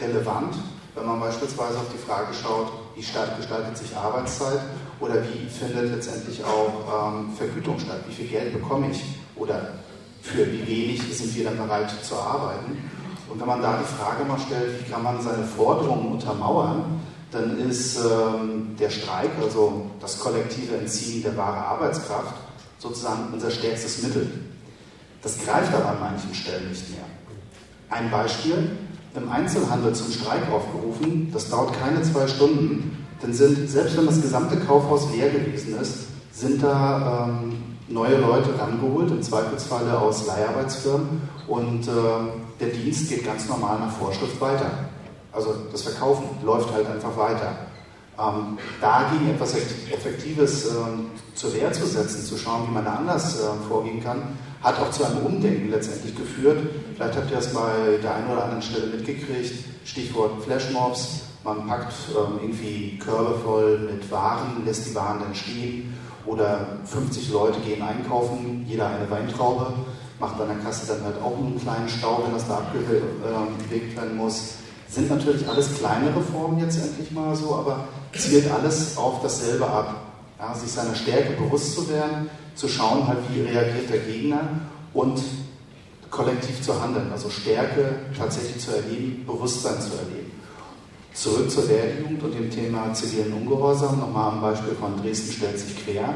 relevant, 0.01 0.55
wenn 0.95 1.05
man 1.05 1.19
beispielsweise 1.19 1.77
auf 1.77 1.87
die 1.93 1.97
Frage 1.97 2.33
schaut, 2.33 2.71
wie 2.95 3.01
gestaltet 3.01 3.77
sich 3.77 3.95
Arbeitszeit 3.95 4.59
oder 4.99 5.15
wie 5.23 5.47
findet 5.47 5.95
letztendlich 5.95 6.43
auch 6.43 7.13
ähm, 7.13 7.33
Vergütung 7.37 7.79
statt, 7.79 8.03
wie 8.07 8.13
viel 8.13 8.27
Geld 8.27 8.53
bekomme 8.53 8.89
ich 8.91 9.03
oder 9.35 9.75
für 10.21 10.51
wie 10.51 10.67
wenig 10.67 11.01
sind 11.15 11.35
wir 11.35 11.45
dann 11.45 11.57
bereit 11.57 11.91
zu 12.03 12.15
arbeiten. 12.15 12.77
Und 13.29 13.39
wenn 13.39 13.47
man 13.47 13.61
da 13.61 13.79
die 13.79 13.85
Frage 13.85 14.25
mal 14.25 14.39
stellt, 14.39 14.79
wie 14.79 14.91
kann 14.91 15.03
man 15.03 15.21
seine 15.21 15.43
Forderungen 15.43 16.13
untermauern, 16.13 16.99
dann 17.31 17.59
ist 17.69 17.97
ähm, 17.97 18.75
der 18.79 18.89
Streik, 18.89 19.31
also 19.41 19.85
das 19.99 20.19
kollektive 20.19 20.77
Entziehen 20.77 21.23
der 21.23 21.37
wahre 21.37 21.57
Arbeitskraft, 21.57 22.33
sozusagen 22.79 23.33
unser 23.33 23.51
stärkstes 23.51 24.03
Mittel. 24.03 24.29
Das 25.21 25.37
greift 25.37 25.73
aber 25.73 25.89
an 25.89 25.99
manchen 25.99 26.33
Stellen 26.33 26.69
nicht 26.69 26.89
mehr. 26.91 27.05
Ein 27.89 28.09
Beispiel, 28.09 28.71
im 29.15 29.29
Einzelhandel 29.29 29.93
zum 29.93 30.11
Streik 30.11 30.49
aufgerufen, 30.51 31.29
das 31.33 31.49
dauert 31.49 31.73
keine 31.79 32.01
zwei 32.03 32.27
Stunden, 32.27 33.05
dann 33.21 33.33
sind, 33.33 33.69
selbst 33.69 33.97
wenn 33.97 34.05
das 34.05 34.21
gesamte 34.21 34.57
Kaufhaus 34.57 35.11
leer 35.11 35.29
gewesen 35.29 35.77
ist, 35.79 36.07
sind 36.31 36.63
da 36.63 37.27
ähm, 37.27 37.53
neue 37.89 38.17
Leute 38.17 38.57
rangeholt, 38.57 39.11
im 39.11 39.21
Zweifelsfalle 39.21 39.97
aus 39.97 40.25
Leiharbeitsfirmen 40.27 41.21
und 41.47 41.87
äh, 41.87 41.91
der 42.59 42.69
Dienst 42.69 43.09
geht 43.09 43.25
ganz 43.25 43.47
normal 43.49 43.79
nach 43.79 43.91
Vorschrift 43.91 44.39
weiter. 44.39 44.88
Also 45.31 45.55
das 45.71 45.83
Verkaufen 45.83 46.25
läuft 46.43 46.71
halt 46.73 46.87
einfach 46.87 47.15
weiter. 47.15 47.55
Ähm, 48.19 48.57
dagegen 48.81 49.29
etwas 49.29 49.55
Effektives 49.55 50.65
ähm, 50.65 51.11
zur 51.35 51.53
Wehr 51.53 51.71
zu 51.71 51.85
setzen, 51.85 52.25
zu 52.25 52.37
schauen, 52.37 52.67
wie 52.67 52.73
man 52.73 52.83
da 52.83 52.95
anders 52.95 53.39
äh, 53.39 53.67
vorgehen 53.67 54.03
kann, 54.03 54.37
hat 54.61 54.77
auch 54.79 54.91
zu 54.91 55.05
einem 55.05 55.25
Umdenken 55.25 55.69
letztendlich 55.69 56.15
geführt. 56.15 56.59
Vielleicht 56.95 57.15
habt 57.15 57.29
ihr 57.29 57.37
das 57.37 57.53
bei 57.53 57.97
der 58.03 58.15
einen 58.15 58.29
oder 58.29 58.43
anderen 58.43 58.61
Stelle 58.61 58.87
mitgekriegt. 58.87 59.63
Stichwort 59.85 60.43
Flashmobs. 60.43 61.21
Man 61.45 61.65
packt 61.67 61.93
ähm, 62.09 62.39
irgendwie 62.41 62.99
Körbe 62.99 63.39
voll 63.39 63.79
mit 63.79 64.11
Waren, 64.11 64.65
lässt 64.65 64.87
die 64.87 64.95
Waren 64.95 65.21
dann 65.21 65.33
stehen. 65.33 65.93
Oder 66.25 66.79
50 66.83 67.31
Leute 67.31 67.59
gehen 67.61 67.81
einkaufen, 67.81 68.65
jeder 68.67 68.87
eine 68.87 69.09
Weintraube, 69.09 69.73
macht 70.19 70.39
an 70.41 70.49
der 70.49 70.57
Kasse 70.57 70.85
dann 70.85 71.03
halt 71.05 71.15
auch 71.23 71.37
einen 71.37 71.57
kleinen 71.57 71.87
Stau, 71.87 72.21
wenn 72.25 72.33
das 72.33 72.47
da 72.47 72.57
abgewegt 72.57 73.95
werden 73.95 74.17
muss 74.17 74.58
sind 74.89 75.09
natürlich 75.09 75.47
alles 75.47 75.75
kleinere 75.75 76.21
Formen 76.21 76.59
jetzt 76.59 76.77
endlich 76.77 77.11
mal 77.11 77.35
so, 77.35 77.55
aber 77.55 77.87
zielt 78.17 78.49
alles 78.51 78.97
auf 78.97 79.21
dasselbe 79.21 79.67
ab. 79.67 79.95
Ja, 80.39 80.53
sich 80.55 80.71
seiner 80.71 80.95
Stärke 80.95 81.33
bewusst 81.33 81.75
zu 81.75 81.89
werden, 81.89 82.29
zu 82.55 82.67
schauen, 82.67 83.07
halt, 83.07 83.19
wie 83.29 83.41
reagiert 83.41 83.89
der 83.89 83.99
Gegner 83.99 84.39
und 84.93 85.21
kollektiv 86.09 86.61
zu 86.61 86.81
handeln, 86.81 87.11
also 87.11 87.29
Stärke 87.29 87.97
tatsächlich 88.17 88.59
zu 88.59 88.71
erleben, 88.75 89.25
Bewusstsein 89.25 89.79
zu 89.81 89.91
erleben. 89.97 90.31
Zurück 91.13 91.51
zur 91.51 91.67
Wehrjugend 91.67 92.23
und 92.23 92.33
dem 92.33 92.49
Thema 92.49 92.93
zivilen 92.93 93.33
Ungehorsam, 93.33 93.99
nochmal 93.99 94.31
am 94.31 94.41
Beispiel 94.41 94.73
von 94.73 95.01
Dresden 95.01 95.33
stellt 95.33 95.59
sich 95.59 95.75
quer. 95.83 96.13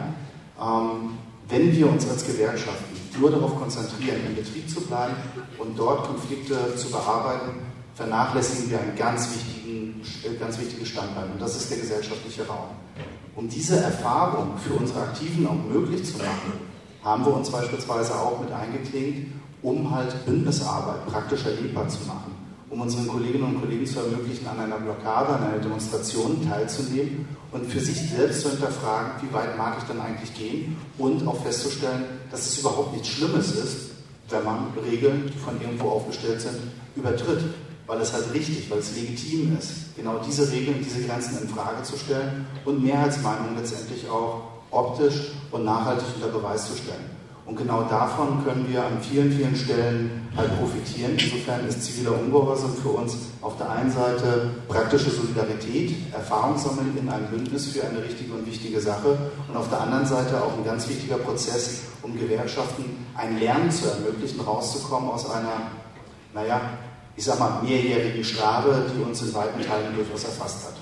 Ähm, 0.59 1.17
wenn 1.49 1.75
wir 1.75 1.89
uns 1.89 2.09
als 2.09 2.25
Gewerkschaften 2.25 2.95
nur 3.19 3.29
darauf 3.29 3.59
konzentrieren, 3.59 4.21
im 4.25 4.35
Betrieb 4.35 4.69
zu 4.69 4.81
bleiben 4.81 5.15
und 5.59 5.77
dort 5.77 6.07
Konflikte 6.07 6.75
zu 6.75 6.89
bearbeiten, 6.89 7.72
vernachlässigen 7.95 8.71
wir 8.71 8.79
einen 8.79 8.95
ganz 8.95 9.29
wichtigen, 9.33 10.01
äh, 10.23 10.35
ganz 10.37 10.59
wichtiges 10.59 10.89
Standbein 10.89 11.31
und 11.31 11.41
das 11.41 11.55
ist 11.55 11.69
der 11.69 11.77
gesellschaftliche 11.77 12.47
Raum. 12.47 12.69
Um 13.35 13.49
diese 13.49 13.77
Erfahrung 13.77 14.57
für 14.57 14.73
unsere 14.73 15.01
Aktiven 15.01 15.47
auch 15.47 15.55
möglich 15.71 16.05
zu 16.05 16.17
machen, 16.17 16.53
haben 17.03 17.25
wir 17.25 17.33
uns 17.33 17.49
beispielsweise 17.49 18.13
auch 18.15 18.39
mit 18.39 18.51
eingeklinkt, 18.51 19.31
um 19.61 19.93
halt 19.93 20.25
Bündnisarbeit 20.25 21.05
praktisch 21.07 21.45
erlebbar 21.45 21.87
zu 21.87 21.99
machen, 22.05 22.35
um 22.69 22.81
unseren 22.81 23.07
Kolleginnen 23.07 23.43
und 23.43 23.61
Kollegen 23.61 23.85
zu 23.85 23.99
ermöglichen, 23.99 24.47
an 24.47 24.59
einer 24.59 24.77
Blockade, 24.77 25.29
an 25.29 25.43
einer 25.43 25.59
Demonstration 25.59 26.47
teilzunehmen 26.47 27.27
und 27.51 27.65
für 27.65 27.79
sich 27.79 28.09
selbst 28.09 28.41
zu 28.41 28.49
hinterfragen, 28.49 29.13
wie 29.21 29.33
weit 29.33 29.57
mag 29.57 29.77
ich 29.79 29.83
dann 29.85 30.01
eigentlich 30.01 30.33
gehen 30.33 30.75
und 30.97 31.25
auch 31.27 31.41
festzustellen, 31.43 32.05
dass 32.29 32.41
es 32.41 32.59
überhaupt 32.59 32.93
nichts 32.93 33.09
Schlimmes 33.09 33.55
ist, 33.55 33.91
wenn 34.29 34.43
man 34.43 34.67
Regeln, 34.89 35.31
die 35.33 35.39
von 35.39 35.59
irgendwo 35.61 35.89
aufgestellt 35.89 36.41
sind, 36.41 36.57
übertritt 36.95 37.43
weil 37.87 37.99
es 38.01 38.13
halt 38.13 38.33
richtig, 38.33 38.69
weil 38.69 38.79
es 38.79 38.95
legitim 38.95 39.57
ist, 39.57 39.95
genau 39.95 40.19
diese 40.25 40.51
Regeln, 40.51 40.77
diese 40.83 41.05
Grenzen 41.05 41.41
in 41.41 41.49
Frage 41.49 41.83
zu 41.83 41.97
stellen 41.97 42.45
und 42.65 42.83
Mehrheitsmeinungen 42.83 43.57
letztendlich 43.57 44.09
auch 44.09 44.41
optisch 44.71 45.31
und 45.51 45.65
nachhaltig 45.65 46.05
unter 46.15 46.29
Beweis 46.29 46.67
zu 46.67 46.77
stellen. 46.77 47.13
Und 47.45 47.57
genau 47.57 47.83
davon 47.83 48.41
können 48.45 48.65
wir 48.69 48.85
an 48.85 49.01
vielen, 49.01 49.29
vielen 49.29 49.55
Stellen 49.55 50.29
halt 50.35 50.57
profitieren. 50.57 51.17
Insofern 51.17 51.67
ist 51.67 51.83
ziviler 51.83 52.17
Ungehorsam 52.17 52.73
für 52.73 52.89
uns 52.89 53.17
auf 53.41 53.57
der 53.57 53.69
einen 53.69 53.91
Seite 53.91 54.51
praktische 54.69 55.09
Solidarität, 55.09 56.13
Erfahrung 56.13 56.57
sammeln 56.57 56.97
in 56.97 57.09
einem 57.09 57.27
Bündnis 57.27 57.67
für 57.67 57.85
eine 57.85 58.01
richtige 58.01 58.33
und 58.33 58.45
wichtige 58.45 58.79
Sache 58.79 59.17
und 59.49 59.57
auf 59.57 59.69
der 59.69 59.81
anderen 59.81 60.05
Seite 60.05 60.41
auch 60.41 60.57
ein 60.57 60.63
ganz 60.63 60.87
wichtiger 60.87 61.17
Prozess, 61.17 61.81
um 62.01 62.17
Gewerkschaften 62.17 62.85
ein 63.15 63.37
Lernen 63.37 63.69
zu 63.69 63.89
ermöglichen, 63.89 64.39
rauszukommen 64.39 65.09
aus 65.09 65.29
einer, 65.29 65.71
naja, 66.33 66.61
ich 67.15 67.23
sag 67.23 67.39
mal, 67.39 67.61
mehrjährigen 67.61 68.23
Strafe, 68.23 68.85
die 68.93 69.01
uns 69.01 69.21
in 69.21 69.33
weiten 69.33 69.61
Teilen 69.61 69.95
durchaus 69.95 70.23
erfasst 70.23 70.65
hat. 70.65 70.73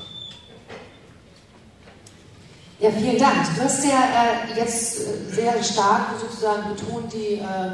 Ja, 2.80 2.90
vielen 2.90 3.20
Dank. 3.20 3.46
Du 3.56 3.62
hast 3.64 3.84
ja 3.86 3.92
äh, 3.92 4.60
jetzt 4.60 5.02
äh, 5.02 5.32
sehr 5.32 5.64
stark 5.64 6.20
sozusagen 6.20 6.74
betont 6.76 7.14
die 7.14 7.36
äh, 7.36 7.74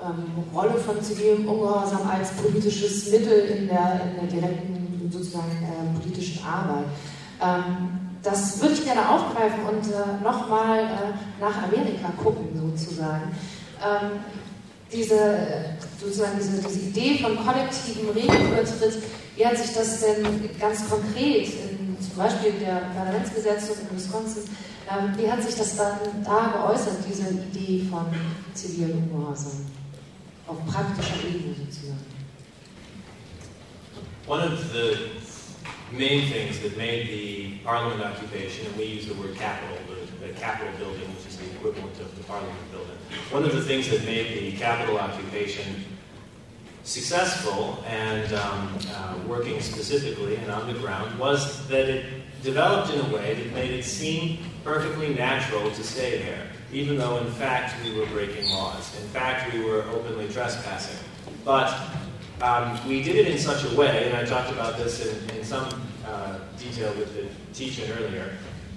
ähm, 0.00 0.44
Rolle 0.54 0.74
von 0.74 1.02
zivilem 1.02 1.48
Ungehorsam 1.48 2.08
als 2.08 2.30
politisches 2.32 3.10
Mittel 3.10 3.40
in 3.46 3.66
der, 3.66 4.00
in 4.04 4.20
der 4.20 4.40
direkten 4.40 5.10
sozusagen 5.10 5.50
äh, 5.62 5.98
politischen 5.98 6.44
Arbeit. 6.44 6.84
Ähm, 7.42 8.00
das 8.22 8.60
würde 8.60 8.74
ich 8.74 8.84
gerne 8.84 9.08
aufgreifen 9.08 9.64
und 9.68 9.86
äh, 9.86 10.22
nochmal 10.22 10.78
äh, 10.78 11.40
nach 11.40 11.62
Amerika 11.64 12.10
gucken 12.22 12.48
sozusagen. 12.54 13.34
Ähm, 13.82 14.20
diese, 14.94 15.74
sozusagen 16.00 16.38
diese, 16.38 16.62
diese 16.62 16.80
Idee 16.80 17.18
von 17.18 17.36
kollektivem 17.36 18.10
Regelübertritt, 18.10 19.02
wie 19.36 19.46
hat 19.46 19.58
sich 19.58 19.74
das 19.74 20.00
denn 20.00 20.50
ganz 20.58 20.88
konkret, 20.88 21.48
in, 21.48 21.96
zum 22.00 22.16
Beispiel 22.16 22.52
der 22.52 22.90
Parlamentsgesetzgebung 22.94 23.88
in 23.90 23.96
Wisconsin, 23.96 24.42
ähm, 24.90 25.12
wie 25.16 25.30
hat 25.30 25.42
sich 25.42 25.54
das 25.56 25.76
dann 25.76 25.98
da 26.24 26.52
geäußert, 26.52 26.98
diese 27.08 27.30
Idee 27.30 27.84
von 27.90 28.06
zivilem 28.54 29.10
Ungehorsam, 29.10 29.66
auf 30.46 30.58
praktischer 30.66 31.16
Ebene 31.26 31.54
sozusagen? 31.54 32.14
One 34.26 34.42
of 34.42 34.58
the 34.72 34.96
main 35.92 36.30
things 36.30 36.60
that 36.62 36.76
made 36.78 37.08
the 37.08 37.58
Parliament 37.64 38.00
occupation, 38.00 38.66
and 38.66 38.76
we 38.76 38.84
use 38.84 39.06
the 39.06 39.14
word 39.14 39.36
Capitol, 39.36 39.76
the, 39.88 40.03
the 40.26 40.32
Capitol 40.34 40.72
building, 40.78 41.08
which 41.14 41.26
is 41.26 41.36
the 41.36 41.50
equivalent 41.52 41.98
of 42.00 42.16
the 42.16 42.24
Parliament 42.24 42.70
building, 42.70 42.96
one 43.30 43.44
of 43.44 43.52
the 43.52 43.62
things 43.62 43.88
that 43.90 44.04
made 44.04 44.38
the 44.38 44.56
Capitol 44.58 44.98
occupation 44.98 45.84
successful 46.84 47.82
and 47.86 48.32
um, 48.34 48.78
uh, 48.90 49.16
working 49.26 49.60
specifically 49.60 50.36
and 50.36 50.50
on 50.50 50.70
the 50.70 50.78
ground 50.80 51.18
was 51.18 51.66
that 51.68 51.88
it 51.88 52.04
developed 52.42 52.92
in 52.92 53.00
a 53.00 53.14
way 53.14 53.34
that 53.34 53.52
made 53.54 53.70
it 53.70 53.82
seem 53.82 54.38
perfectly 54.62 55.14
natural 55.14 55.70
to 55.70 55.82
stay 55.82 56.18
there, 56.18 56.46
even 56.72 56.98
though 56.98 57.18
in 57.18 57.32
fact 57.32 57.74
we 57.82 57.98
were 57.98 58.06
breaking 58.06 58.48
laws. 58.50 58.94
In 59.00 59.08
fact, 59.08 59.52
we 59.54 59.64
were 59.64 59.82
openly 59.84 60.28
trespassing. 60.28 60.98
But 61.42 61.74
um, 62.42 62.78
we 62.86 63.02
did 63.02 63.16
it 63.16 63.28
in 63.28 63.38
such 63.38 63.64
a 63.64 63.74
way, 63.74 64.06
and 64.06 64.16
I 64.16 64.24
talked 64.24 64.52
about 64.52 64.76
this 64.76 65.06
in, 65.06 65.38
in 65.38 65.44
some 65.44 65.66
uh, 66.06 66.38
detail 66.58 66.92
with 66.94 67.14
the 67.14 67.26
teacher 67.54 67.82
earlier. 67.98 68.30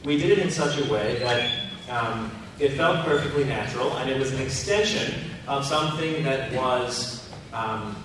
We 0.03 0.17
did 0.17 0.31
it 0.31 0.39
in 0.39 0.49
such 0.49 0.77
a 0.79 0.91
way 0.91 1.19
that 1.19 1.51
um, 1.89 2.31
it 2.59 2.73
felt 2.73 3.05
perfectly 3.05 3.43
natural, 3.43 3.97
and 3.97 4.09
it 4.09 4.17
was 4.19 4.31
an 4.33 4.41
extension 4.41 5.13
of 5.47 5.65
something 5.65 6.23
that 6.23 6.51
was 6.53 7.29
um, 7.53 7.95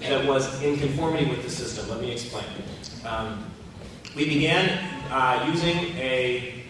that 0.00 0.26
was 0.26 0.62
in 0.62 0.78
conformity 0.78 1.26
with 1.28 1.42
the 1.42 1.50
system. 1.50 1.88
Let 1.88 2.00
me 2.00 2.12
explain. 2.12 2.44
Um, 3.04 3.50
we 4.16 4.24
began 4.24 4.78
uh, 5.10 5.50
using 5.52 5.76
a 5.96 6.64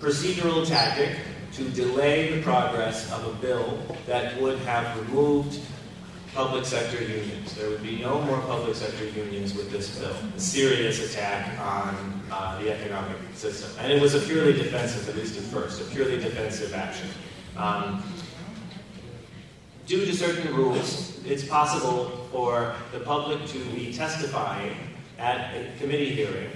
procedural 0.00 0.66
tactic 0.66 1.16
to 1.52 1.68
delay 1.70 2.36
the 2.36 2.42
progress 2.42 3.10
of 3.12 3.26
a 3.26 3.32
bill 3.40 3.78
that 4.06 4.40
would 4.40 4.58
have 4.60 4.96
removed 5.00 5.60
public 6.38 6.64
sector 6.64 7.02
unions. 7.02 7.52
There 7.56 7.68
would 7.68 7.82
be 7.82 8.00
no 8.00 8.20
more 8.20 8.38
public 8.42 8.76
sector 8.76 9.06
unions 9.06 9.56
with 9.56 9.72
this 9.72 9.98
bill. 9.98 10.14
A 10.36 10.38
serious 10.38 11.04
attack 11.04 11.58
on 11.58 12.22
uh, 12.30 12.62
the 12.62 12.72
economic 12.72 13.16
system. 13.34 13.68
And 13.80 13.90
it 13.90 14.00
was 14.00 14.14
a 14.14 14.20
purely 14.20 14.52
defensive, 14.52 15.08
at 15.08 15.16
least 15.16 15.36
at 15.36 15.42
first, 15.42 15.80
a 15.80 15.84
purely 15.86 16.16
defensive 16.16 16.72
action. 16.74 17.08
Um, 17.56 18.04
due 19.84 20.06
to 20.06 20.14
certain 20.14 20.54
rules, 20.54 21.18
it's 21.26 21.44
possible 21.44 22.28
for 22.30 22.76
the 22.92 23.00
public 23.00 23.44
to 23.46 23.58
be 23.70 23.92
testifying 23.92 24.76
at 25.18 25.52
a 25.56 25.76
committee 25.80 26.14
hearing, 26.14 26.50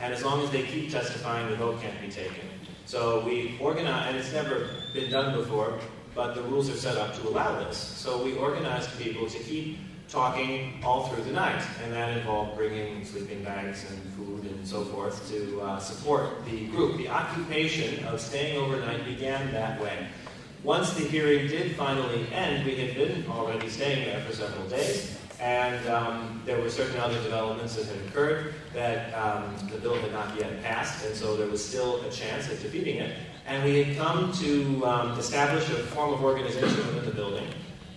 and 0.00 0.12
as 0.12 0.24
long 0.24 0.42
as 0.42 0.50
they 0.50 0.64
keep 0.64 0.90
testifying, 0.90 1.48
the 1.48 1.54
vote 1.54 1.80
can't 1.80 2.00
be 2.00 2.08
taken. 2.08 2.42
So 2.86 3.24
we 3.24 3.56
organize, 3.60 4.08
and 4.08 4.16
it's 4.16 4.32
never 4.32 4.68
been 4.92 5.12
done 5.12 5.38
before, 5.38 5.78
but 6.18 6.34
the 6.34 6.42
rules 6.42 6.68
are 6.68 6.76
set 6.76 6.96
up 6.96 7.14
to 7.14 7.28
allow 7.28 7.62
this. 7.62 7.76
So 7.76 8.24
we 8.24 8.34
organized 8.34 8.90
people 8.98 9.30
to 9.30 9.38
keep 9.38 9.78
talking 10.08 10.80
all 10.82 11.06
through 11.06 11.22
the 11.22 11.30
night, 11.30 11.62
and 11.84 11.92
that 11.92 12.18
involved 12.18 12.56
bringing 12.56 13.04
sleeping 13.04 13.44
bags 13.44 13.86
and 13.88 14.02
food 14.14 14.50
and 14.50 14.66
so 14.66 14.82
forth 14.86 15.30
to 15.30 15.60
uh, 15.60 15.78
support 15.78 16.44
the 16.44 16.66
group. 16.66 16.96
The 16.96 17.08
occupation 17.08 18.04
of 18.06 18.20
staying 18.20 18.58
overnight 18.58 19.04
began 19.04 19.52
that 19.52 19.80
way. 19.80 20.08
Once 20.64 20.92
the 20.94 21.04
hearing 21.04 21.46
did 21.46 21.76
finally 21.76 22.26
end, 22.32 22.66
we 22.66 22.74
had 22.74 22.96
been 22.96 23.24
already 23.30 23.68
staying 23.68 24.04
there 24.06 24.20
for 24.22 24.34
several 24.34 24.66
days, 24.66 25.16
and 25.38 25.88
um, 25.88 26.42
there 26.44 26.60
were 26.60 26.68
certain 26.68 26.98
other 26.98 27.22
developments 27.22 27.76
that 27.76 27.86
had 27.86 28.08
occurred 28.08 28.54
that 28.74 29.14
um, 29.14 29.54
the 29.70 29.78
bill 29.78 29.94
had 29.94 30.10
not 30.10 30.36
yet 30.36 30.64
passed, 30.64 31.06
and 31.06 31.14
so 31.14 31.36
there 31.36 31.46
was 31.46 31.64
still 31.64 32.00
a 32.00 32.10
chance 32.10 32.50
of 32.50 32.60
defeating 32.60 32.96
it. 32.96 33.14
And 33.48 33.64
we 33.64 33.82
had 33.82 33.96
come 33.96 34.30
to 34.34 34.86
um, 34.86 35.18
establish 35.18 35.70
a 35.70 35.76
form 35.76 36.12
of 36.12 36.22
organization 36.22 36.76
within 36.86 37.06
the 37.06 37.10
building, 37.10 37.48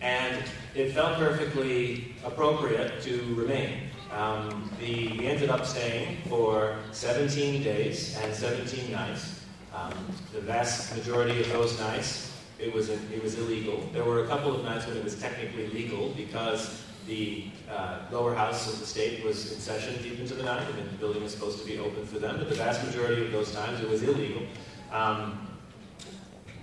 and 0.01 0.41
it 0.75 0.93
felt 0.93 1.17
perfectly 1.17 2.15
appropriate 2.23 3.01
to 3.01 3.35
remain. 3.35 3.89
Um, 4.13 4.71
the, 4.79 5.09
we 5.17 5.27
ended 5.27 5.49
up 5.49 5.65
staying 5.65 6.19
for 6.29 6.77
17 6.93 7.63
days 7.63 8.17
and 8.23 8.33
17 8.33 8.93
nights. 8.93 9.41
Um, 9.75 9.93
the 10.31 10.39
vast 10.39 10.95
majority 10.95 11.41
of 11.41 11.49
those 11.49 11.77
nights 11.79 12.31
it 12.57 12.73
was, 12.73 12.89
it 12.89 13.21
was 13.21 13.37
illegal. 13.37 13.89
There 13.91 14.05
were 14.05 14.23
a 14.23 14.27
couple 14.27 14.55
of 14.55 14.63
nights 14.63 14.87
when 14.87 14.95
it 14.95 15.03
was 15.03 15.19
technically 15.19 15.67
legal 15.67 16.09
because 16.09 16.81
the 17.07 17.45
uh, 17.69 17.99
lower 18.11 18.33
house 18.35 18.71
of 18.71 18.79
the 18.79 18.85
state 18.85 19.25
was 19.25 19.51
in 19.51 19.59
session 19.59 20.01
deep 20.01 20.19
into 20.19 20.35
the 20.35 20.43
night, 20.43 20.65
and 20.69 20.89
the 20.89 20.97
building 20.97 21.23
was 21.23 21.33
supposed 21.33 21.59
to 21.59 21.65
be 21.65 21.77
open 21.79 22.05
for 22.05 22.19
them. 22.19 22.37
But 22.37 22.49
the 22.49 22.55
vast 22.55 22.85
majority 22.85 23.25
of 23.25 23.31
those 23.31 23.51
times, 23.51 23.81
it 23.81 23.89
was 23.89 24.03
illegal. 24.03 24.43
Um, 24.91 25.47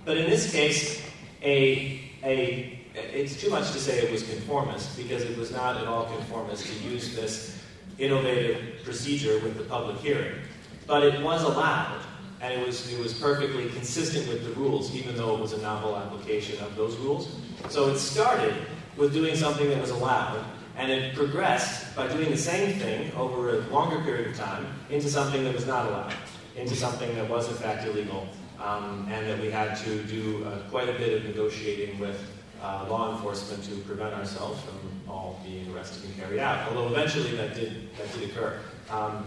but 0.05 0.17
in 0.17 0.29
this 0.29 0.51
case, 0.51 1.01
a, 1.41 2.01
a, 2.23 2.79
it's 2.95 3.39
too 3.39 3.49
much 3.49 3.71
to 3.71 3.79
say 3.79 3.99
it 3.99 4.11
was 4.11 4.23
conformist 4.23 4.97
because 4.97 5.23
it 5.23 5.37
was 5.37 5.51
not 5.51 5.77
at 5.77 5.87
all 5.87 6.05
conformist 6.05 6.65
to 6.65 6.73
use 6.89 7.15
this 7.15 7.61
innovative 7.97 8.83
procedure 8.83 9.39
with 9.39 9.57
the 9.57 9.63
public 9.63 9.97
hearing. 9.97 10.39
But 10.87 11.03
it 11.03 11.21
was 11.21 11.43
allowed 11.43 12.01
and 12.41 12.53
it 12.53 12.65
was, 12.65 12.91
it 12.91 12.99
was 12.99 13.13
perfectly 13.13 13.69
consistent 13.69 14.27
with 14.27 14.43
the 14.43 14.51
rules, 14.59 14.95
even 14.95 15.15
though 15.15 15.35
it 15.35 15.41
was 15.41 15.53
a 15.53 15.61
novel 15.61 15.97
application 15.97 16.57
of 16.63 16.75
those 16.75 16.95
rules. 16.97 17.35
So 17.69 17.89
it 17.89 17.97
started 17.97 18.55
with 18.95 19.13
doing 19.13 19.35
something 19.35 19.69
that 19.69 19.81
was 19.81 19.89
allowed, 19.89 20.43
and 20.77 20.91
it 20.91 21.15
progressed 21.15 21.95
by 21.95 22.07
doing 22.07 22.29
the 22.29 22.37
same 22.37 22.79
thing 22.79 23.11
over 23.13 23.57
a 23.57 23.59
longer 23.67 24.01
period 24.03 24.27
of 24.27 24.37
time 24.37 24.65
into 24.89 25.09
something 25.09 25.43
that 25.43 25.53
was 25.53 25.67
not 25.67 25.87
allowed, 25.87 26.13
into 26.59 26.75
something 26.75 27.13
that 27.15 27.29
was 27.29 27.47
in 27.47 27.55
fact 27.55 27.85
illegal, 27.85 28.27
um, 28.59 29.07
and 29.11 29.27
that 29.27 29.39
we 29.39 29.49
had 29.49 29.77
to 29.77 30.03
do 30.03 30.45
uh, 30.45 30.59
quite 30.69 30.89
a 30.89 30.93
bit 30.93 31.13
of 31.17 31.23
negotiating 31.23 31.97
with 31.99 32.19
uh, 32.61 32.85
law 32.89 33.15
enforcement 33.15 33.63
to 33.63 33.75
prevent 33.87 34.13
ourselves 34.13 34.61
from 34.61 34.77
all 35.07 35.39
being 35.45 35.73
arrested 35.73 36.03
and 36.05 36.15
carried 36.17 36.39
out. 36.39 36.67
Although 36.67 36.87
eventually 36.87 37.35
that 37.37 37.55
did 37.55 37.95
that 37.97 38.11
did 38.13 38.29
occur. 38.29 38.59
Um, 38.89 39.25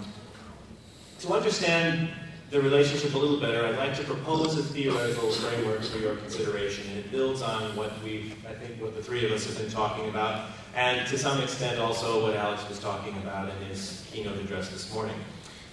to 1.21 1.33
understand 1.33 2.11
the 2.51 2.61
relationship 2.61 3.14
a 3.14 3.18
little 3.18 3.40
better, 3.40 3.64
I'd 3.64 3.79
like 3.79 3.97
to 3.97 4.05
propose 4.05 4.59
a 4.59 4.62
theoretical 4.62 5.31
framework 5.31 5.83
for 5.85 5.99
your 5.99 6.16
consideration. 6.16 6.85
And 6.90 6.99
it 6.99 7.11
builds 7.11 7.40
on 7.40 7.75
what 7.75 7.92
we've, 8.03 8.37
I 8.45 8.53
think, 8.53 8.83
what 8.83 8.95
the 8.95 9.03
three 9.03 9.25
of 9.25 9.33
us 9.33 9.47
have 9.47 9.57
been 9.57 9.71
talking 9.71 10.09
about, 10.11 10.51
and 10.75 11.07
to 11.09 11.16
some 11.16 11.40
extent 11.40 11.79
also 11.79 12.23
what 12.23 12.37
Alex 12.37 12.68
was 12.68 12.79
talking 12.79 13.16
about 13.18 13.49
in 13.49 13.68
his 13.68 14.07
keynote 14.12 14.37
address 14.38 14.68
this 14.68 14.92
morning. 14.92 15.16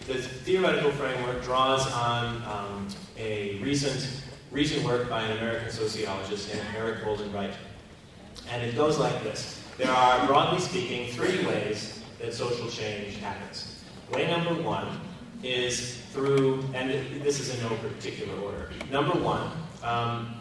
The 0.08 0.16
theoretical 0.16 0.92
framework 0.92 1.44
draws 1.44 1.92
on 1.92 2.42
um, 2.44 2.88
a 3.18 3.60
recent, 3.60 4.22
recent 4.52 4.84
work 4.84 5.10
by 5.10 5.22
an 5.22 5.38
American 5.38 5.70
sociologist 5.70 6.54
named 6.54 6.66
Eric 6.76 7.04
Holden 7.04 7.32
Wright. 7.32 7.54
And 8.50 8.64
it 8.64 8.76
goes 8.76 8.98
like 8.98 9.22
this. 9.24 9.64
There 9.78 9.92
are, 9.92 10.26
broadly 10.26 10.60
speaking, 10.60 11.12
three 11.12 11.46
ways 11.46 12.04
that 12.20 12.34
social 12.34 12.70
change 12.70 13.18
happens. 13.18 13.84
Way 14.12 14.28
number 14.28 14.62
one 14.62 15.00
is 15.44 15.98
through, 16.12 16.64
and 16.74 16.90
this 17.22 17.40
is 17.40 17.54
in 17.54 17.70
no 17.70 17.76
particular 17.78 18.34
order. 18.42 18.70
Number 18.92 19.18
one, 19.20 19.52
um, 19.84 20.36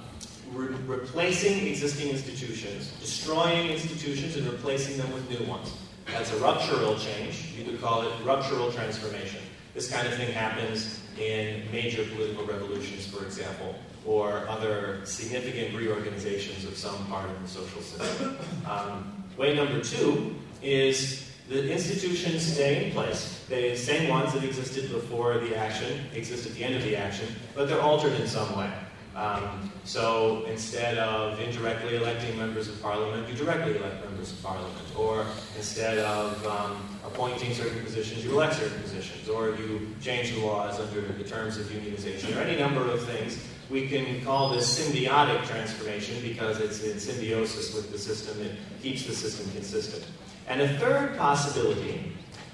re 0.53 0.68
replacing 0.87 1.66
existing 1.66 2.09
institutions, 2.09 2.92
destroying 3.01 3.71
institutions 3.71 4.37
and 4.37 4.47
replacing 4.47 4.97
them 4.97 5.12
with 5.12 5.29
new 5.29 5.47
ones. 5.47 5.75
That's 6.07 6.33
a 6.33 6.38
ruptural 6.38 6.99
change. 6.99 7.53
You 7.57 7.64
could 7.64 7.81
call 7.81 8.03
it 8.03 8.12
ruptural 8.25 8.73
transformation. 8.73 9.40
This 9.79 9.93
kind 9.93 10.09
of 10.09 10.14
thing 10.14 10.33
happens 10.33 11.01
in 11.21 11.62
major 11.71 12.05
political 12.07 12.45
revolutions, 12.45 13.07
for 13.07 13.25
example, 13.25 13.77
or 14.05 14.45
other 14.49 14.99
significant 15.05 15.73
reorganizations 15.73 16.64
of 16.64 16.77
some 16.77 17.07
part 17.07 17.31
of 17.31 17.41
the 17.41 17.47
social 17.47 17.81
system. 17.81 18.37
Um, 18.69 19.23
way 19.37 19.55
number 19.55 19.81
two 19.81 20.35
is 20.64 21.31
the 21.49 21.71
institutions 21.71 22.45
stay 22.45 22.87
in 22.87 22.93
place. 22.93 23.45
The 23.49 23.77
same 23.77 24.11
ones 24.11 24.33
that 24.33 24.43
existed 24.43 24.91
before 24.91 25.38
the 25.38 25.57
action 25.57 26.07
exist 26.12 26.45
at 26.49 26.55
the 26.55 26.64
end 26.64 26.75
of 26.75 26.83
the 26.83 26.97
action, 26.97 27.29
but 27.55 27.69
they're 27.69 27.81
altered 27.81 28.19
in 28.19 28.27
some 28.27 28.59
way. 28.59 28.73
Um, 29.18 29.72
so 29.83 30.44
instead 30.44 30.96
of 30.96 31.40
indirectly 31.40 31.96
electing 31.96 32.38
members 32.38 32.68
of 32.68 32.81
parliament, 32.81 33.28
you 33.28 33.35
directly 33.35 33.76
elect 33.76 34.04
members 34.04 34.31
of 34.31 34.40
parliament. 34.42 34.96
Or 34.96 35.26
instead 35.57 35.98
of 35.98 36.46
um, 36.46 36.98
appointing 37.04 37.52
certain 37.52 37.83
positions, 37.83 38.24
you 38.24 38.31
elect 38.31 38.54
certain 38.54 38.81
positions. 38.81 39.28
Or 39.28 39.57
you 39.57 39.88
change 40.00 40.33
the 40.33 40.40
laws 40.40 40.78
under 40.78 41.00
the 41.00 41.24
terms 41.24 41.57
of 41.57 41.66
unionization, 41.66 42.37
or 42.37 42.40
any 42.42 42.57
number 42.57 42.88
of 42.88 43.04
things. 43.07 43.42
We 43.68 43.88
can 43.88 44.22
call 44.24 44.50
this 44.50 44.78
symbiotic 44.78 45.44
transformation 45.46 46.22
because 46.22 46.61
it's 46.61 46.85
in 46.85 47.00
symbiosis 47.00 47.74
with 47.74 47.90
the 47.90 47.98
system. 47.98 48.40
It 48.40 48.52
keeps 48.81 49.04
the 49.04 49.14
system 49.14 49.50
consistent. 49.50 50.07
And 50.46 50.61
a 50.61 50.78
third 50.78 51.18
possibility 51.18 52.12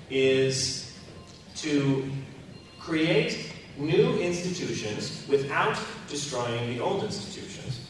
is 0.09 0.97
to 1.57 2.11
create 2.81 3.53
new 3.77 4.19
institutions 4.19 5.25
without 5.29 5.79
destroying 6.09 6.75
the 6.75 6.83
old 6.83 7.05
institutions. 7.05 7.81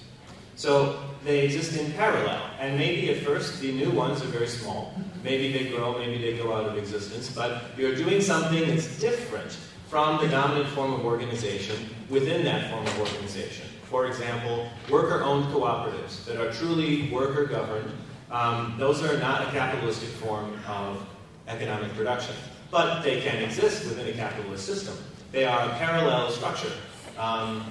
So 0.56 1.00
they 1.24 1.44
exist 1.44 1.76
in 1.76 1.92
parallel, 1.92 2.42
and 2.60 2.78
maybe 2.78 3.10
at 3.10 3.24
first 3.24 3.60
the 3.60 3.72
new 3.72 3.90
ones 3.90 4.22
are 4.22 4.26
very 4.26 4.46
small. 4.46 4.94
Maybe 5.22 5.52
they 5.52 5.70
grow, 5.70 5.98
maybe 5.98 6.18
they 6.18 6.36
go 6.36 6.52
out 6.52 6.66
of 6.66 6.76
existence, 6.76 7.32
but 7.34 7.64
you're 7.76 7.94
doing 7.94 8.20
something 8.20 8.68
that's 8.68 9.00
different 9.00 9.58
from 9.88 10.22
the 10.22 10.28
dominant 10.28 10.68
form 10.70 10.92
of 10.92 11.04
organization 11.04 11.76
within 12.08 12.44
that 12.44 12.70
form 12.70 12.86
of 12.86 13.00
organization. 13.00 13.66
For 13.84 14.06
example, 14.06 14.68
worker 14.90 15.22
owned 15.22 15.52
cooperatives 15.52 16.24
that 16.26 16.36
are 16.36 16.52
truly 16.52 17.10
worker 17.10 17.46
governed 17.46 17.90
um, 18.34 18.74
those 18.78 19.00
are 19.04 19.16
not 19.18 19.42
a 19.42 19.50
capitalistic 19.52 20.08
form 20.08 20.58
of 20.66 21.06
economic 21.46 21.94
production, 21.94 22.34
but 22.68 23.02
they 23.02 23.20
can 23.20 23.36
exist 23.42 23.84
within 23.84 24.08
a 24.08 24.12
capitalist 24.12 24.66
system. 24.66 24.96
They 25.30 25.44
are 25.44 25.68
a 25.68 25.72
parallel 25.74 26.30
structure. 26.30 26.72
Um, 27.16 27.64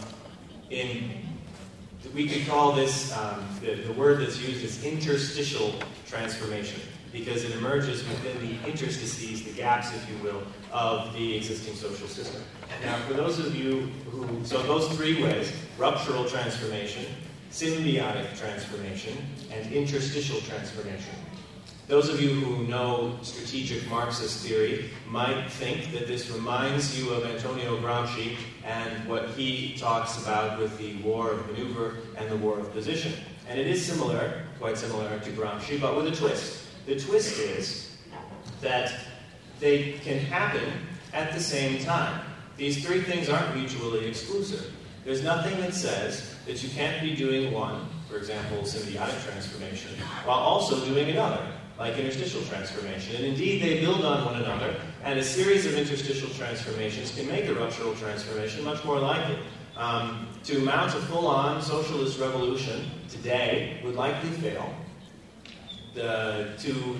in, 0.74 1.12
we 2.14 2.28
could 2.28 2.48
call 2.48 2.74
this, 2.74 3.16
um, 3.18 3.46
the, 3.62 3.76
the 3.76 3.94
word 3.94 4.22
that's 4.22 4.40
used 4.42 4.64
is 4.64 4.84
interstitial 4.84 5.74
transformation, 6.08 6.82
because 7.12 7.44
it 7.44 7.52
emerges 7.52 8.04
within 8.08 8.40
the 8.42 8.70
interstices, 8.70 9.44
the 9.44 9.52
gaps, 9.52 9.94
if 9.94 10.10
you 10.10 10.18
will, 10.24 10.42
of 10.72 11.14
the 11.14 11.36
existing 11.38 11.76
social 11.76 12.08
system. 12.08 12.42
Now, 12.84 12.98
for 13.08 13.14
those 13.14 13.40
of 13.40 13.56
you 13.56 13.92
who, 14.10 14.44
so 14.44 14.62
those 14.64 14.90
three 14.98 15.22
ways, 15.24 15.54
ruptural 15.78 16.26
transformation, 16.26 17.06
symbiotic 17.52 18.36
transformation, 18.38 19.16
and 19.52 19.72
interstitial 19.72 20.42
transformation. 20.42 21.14
Those 21.88 22.08
of 22.08 22.22
you 22.22 22.30
who 22.30 22.66
know 22.66 23.18
strategic 23.24 23.86
Marxist 23.90 24.46
theory 24.46 24.90
might 25.06 25.50
think 25.50 25.92
that 25.92 26.08
this 26.08 26.30
reminds 26.32 26.98
you 26.98 27.12
of 27.12 27.26
Antonio 27.26 27.78
Gramsci 27.78 28.38
and 28.66 29.06
what 29.08 29.30
he 29.32 29.76
talks 29.78 30.22
about 30.24 30.60
with 30.60 30.78
the 30.78 30.96
war 31.02 31.32
of 31.32 31.46
maneuver 31.48 31.98
and 32.16 32.32
the 32.32 32.38
war 32.38 32.58
of 32.58 32.72
position. 32.72 33.12
And 33.50 33.60
it 33.60 33.68
is 33.68 33.86
similar, 33.86 34.44
quite 34.60 34.78
similar 34.78 35.20
to 35.20 35.30
Gramsci, 35.32 35.80
but 35.80 35.98
with 35.98 36.08
a 36.08 36.16
twist. 36.16 36.64
The 36.86 36.98
twist 36.98 37.38
is 37.38 37.98
that 38.62 38.94
they 39.60 39.94
can 40.04 40.20
happen 40.20 40.88
at 41.12 41.34
the 41.34 41.40
same 41.42 41.84
time. 41.84 42.22
These 42.56 42.86
three 42.86 43.02
things 43.02 43.28
aren't 43.28 43.58
mutually 43.58 44.08
exclusive. 44.08 44.72
There's 45.04 45.22
nothing 45.22 45.60
that 45.60 45.74
says 45.74 46.34
that 46.46 46.64
you 46.64 46.70
can't 46.70 47.02
be 47.02 47.14
doing 47.14 47.52
one, 47.52 47.88
for 48.10 48.16
example, 48.16 48.60
symbiotic 48.60 49.22
transformation, 49.26 49.92
while 50.24 50.40
also 50.40 50.80
doing 50.86 51.10
another 51.10 51.46
like 51.78 51.98
interstitial 51.98 52.42
transformation. 52.44 53.16
And 53.16 53.26
indeed, 53.26 53.62
they 53.62 53.80
build 53.80 54.06
on 54.06 54.26
one 54.26 54.36
another, 54.36 54.76
and 55.04 55.20
a 55.20 55.24
series 55.24 55.66
of 55.66 55.74
interstitial 55.76 56.30
transformations 56.30 57.16
can 57.16 57.28
make 57.28 57.46
a 57.46 57.54
ruptural 57.54 57.96
transformation 57.96 58.64
much 58.64 58.84
more 58.86 59.00
likely. 59.00 59.38
Um, 59.76 60.28
to 60.44 60.60
mount 60.60 60.94
a 60.94 61.00
full-on 61.00 61.62
socialist 61.62 62.20
revolution 62.20 62.92
today 63.10 63.82
would 63.84 63.96
likely 63.96 64.30
fail. 64.30 64.72
The, 65.96 66.54
to 66.60 67.00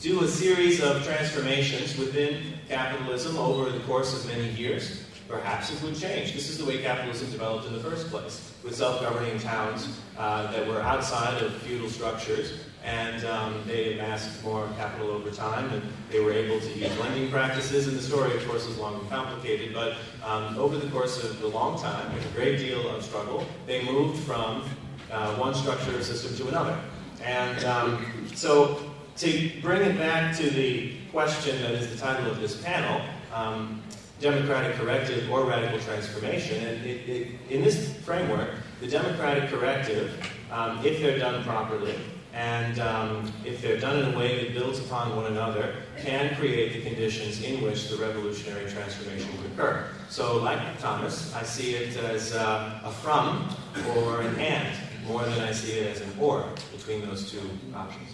do 0.00 0.22
a 0.24 0.28
series 0.28 0.82
of 0.82 1.04
transformations 1.04 1.96
within 1.96 2.42
capitalism 2.68 3.36
over 3.38 3.70
the 3.70 3.78
course 3.80 4.14
of 4.14 4.28
many 4.28 4.50
years, 4.50 5.04
perhaps 5.28 5.72
it 5.72 5.80
would 5.82 5.96
change. 5.96 6.34
This 6.34 6.48
is 6.50 6.58
the 6.58 6.64
way 6.64 6.82
capitalism 6.82 7.30
developed 7.30 7.66
in 7.66 7.72
the 7.72 7.80
first 7.80 8.08
place, 8.08 8.52
with 8.64 8.74
self-governing 8.74 9.38
towns 9.38 10.00
uh, 10.18 10.50
that 10.52 10.66
were 10.66 10.80
outside 10.82 11.40
of 11.42 11.54
feudal 11.62 11.88
structures 11.88 12.52
and 12.86 13.24
um, 13.24 13.62
they 13.66 13.94
amassed 13.94 14.42
more 14.44 14.68
capital 14.76 15.10
over 15.10 15.30
time, 15.30 15.72
and 15.72 15.82
they 16.08 16.20
were 16.20 16.32
able 16.32 16.60
to 16.60 16.72
use 16.78 16.96
lending 17.00 17.28
practices. 17.30 17.88
And 17.88 17.98
the 17.98 18.02
story, 18.02 18.34
of 18.34 18.46
course, 18.46 18.64
is 18.64 18.78
long 18.78 19.00
and 19.00 19.10
complicated, 19.10 19.74
but 19.74 19.96
um, 20.24 20.56
over 20.56 20.78
the 20.78 20.88
course 20.90 21.22
of 21.22 21.42
a 21.42 21.48
long 21.48 21.80
time, 21.80 22.14
with 22.14 22.24
a 22.24 22.34
great 22.34 22.58
deal 22.58 22.88
of 22.88 23.02
struggle, 23.02 23.44
they 23.66 23.84
moved 23.84 24.22
from 24.22 24.62
uh, 25.10 25.34
one 25.34 25.52
structure 25.52 26.00
system 26.02 26.36
to 26.36 26.48
another. 26.48 26.78
And 27.24 27.64
um, 27.64 28.06
so, 28.36 28.80
to 29.16 29.50
bring 29.62 29.82
it 29.82 29.98
back 29.98 30.36
to 30.36 30.48
the 30.48 30.92
question 31.10 31.60
that 31.62 31.72
is 31.72 31.90
the 31.90 31.96
title 31.98 32.30
of 32.30 32.40
this 32.40 32.62
panel, 32.62 33.04
um, 33.34 33.82
democratic 34.20 34.76
corrective 34.76 35.28
or 35.28 35.44
radical 35.44 35.80
transformation, 35.80 36.64
and 36.64 36.86
it, 36.86 37.08
it, 37.08 37.28
in 37.50 37.62
this 37.62 37.94
framework, 37.98 38.50
the 38.80 38.86
democratic 38.86 39.50
corrective, 39.50 40.14
um, 40.52 40.84
if 40.84 41.00
they're 41.00 41.18
done 41.18 41.42
properly, 41.42 41.96
and 42.36 42.78
um, 42.80 43.32
if 43.46 43.62
they're 43.62 43.80
done 43.80 43.98
in 43.98 44.14
a 44.14 44.18
way 44.18 44.44
that 44.44 44.52
builds 44.52 44.78
upon 44.78 45.16
one 45.16 45.26
another, 45.26 45.74
can 45.96 46.36
create 46.36 46.74
the 46.74 46.82
conditions 46.82 47.42
in 47.42 47.62
which 47.62 47.88
the 47.88 47.96
revolutionary 47.96 48.70
transformation 48.70 49.28
would 49.38 49.52
occur. 49.52 49.88
So, 50.10 50.42
like 50.42 50.60
Thomas, 50.78 51.34
I 51.34 51.42
see 51.44 51.74
it 51.74 51.96
as 51.96 52.34
uh, 52.34 52.80
a 52.84 52.90
from 52.90 53.48
or 53.96 54.20
an 54.20 54.38
and, 54.38 54.76
more 55.08 55.22
than 55.22 55.40
I 55.40 55.52
see 55.52 55.72
it 55.72 55.96
as 55.96 56.02
an 56.02 56.12
or 56.20 56.44
between 56.76 57.06
those 57.08 57.30
two 57.30 57.40
options. 57.74 58.10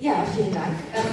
Ja, 0.00 0.24
vielen 0.34 0.54
Dank. 0.54 0.76
Ähm, 0.94 1.04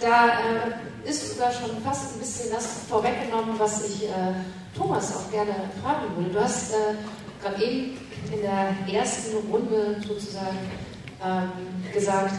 da 0.00 0.28
äh, 0.28 1.08
ist 1.08 1.32
sogar 1.32 1.52
schon 1.52 1.82
fast 1.82 2.14
ein 2.14 2.20
bisschen 2.20 2.50
das 2.52 2.86
vorweggenommen, 2.88 3.58
was 3.58 3.88
ich 3.88 4.04
äh, 4.04 4.34
Thomas 4.76 5.16
auch 5.16 5.30
gerne 5.32 5.70
fragen 5.82 6.16
würde. 6.16 6.30
Du 6.30 6.40
hast 6.40 6.72
äh, 6.72 6.94
gerade 7.42 7.64
eben 7.64 7.98
in 8.32 8.42
der 8.42 9.00
ersten 9.00 9.36
Runde 9.50 9.96
sozusagen 10.06 10.58
ähm, 11.24 11.50
gesagt, 11.92 12.34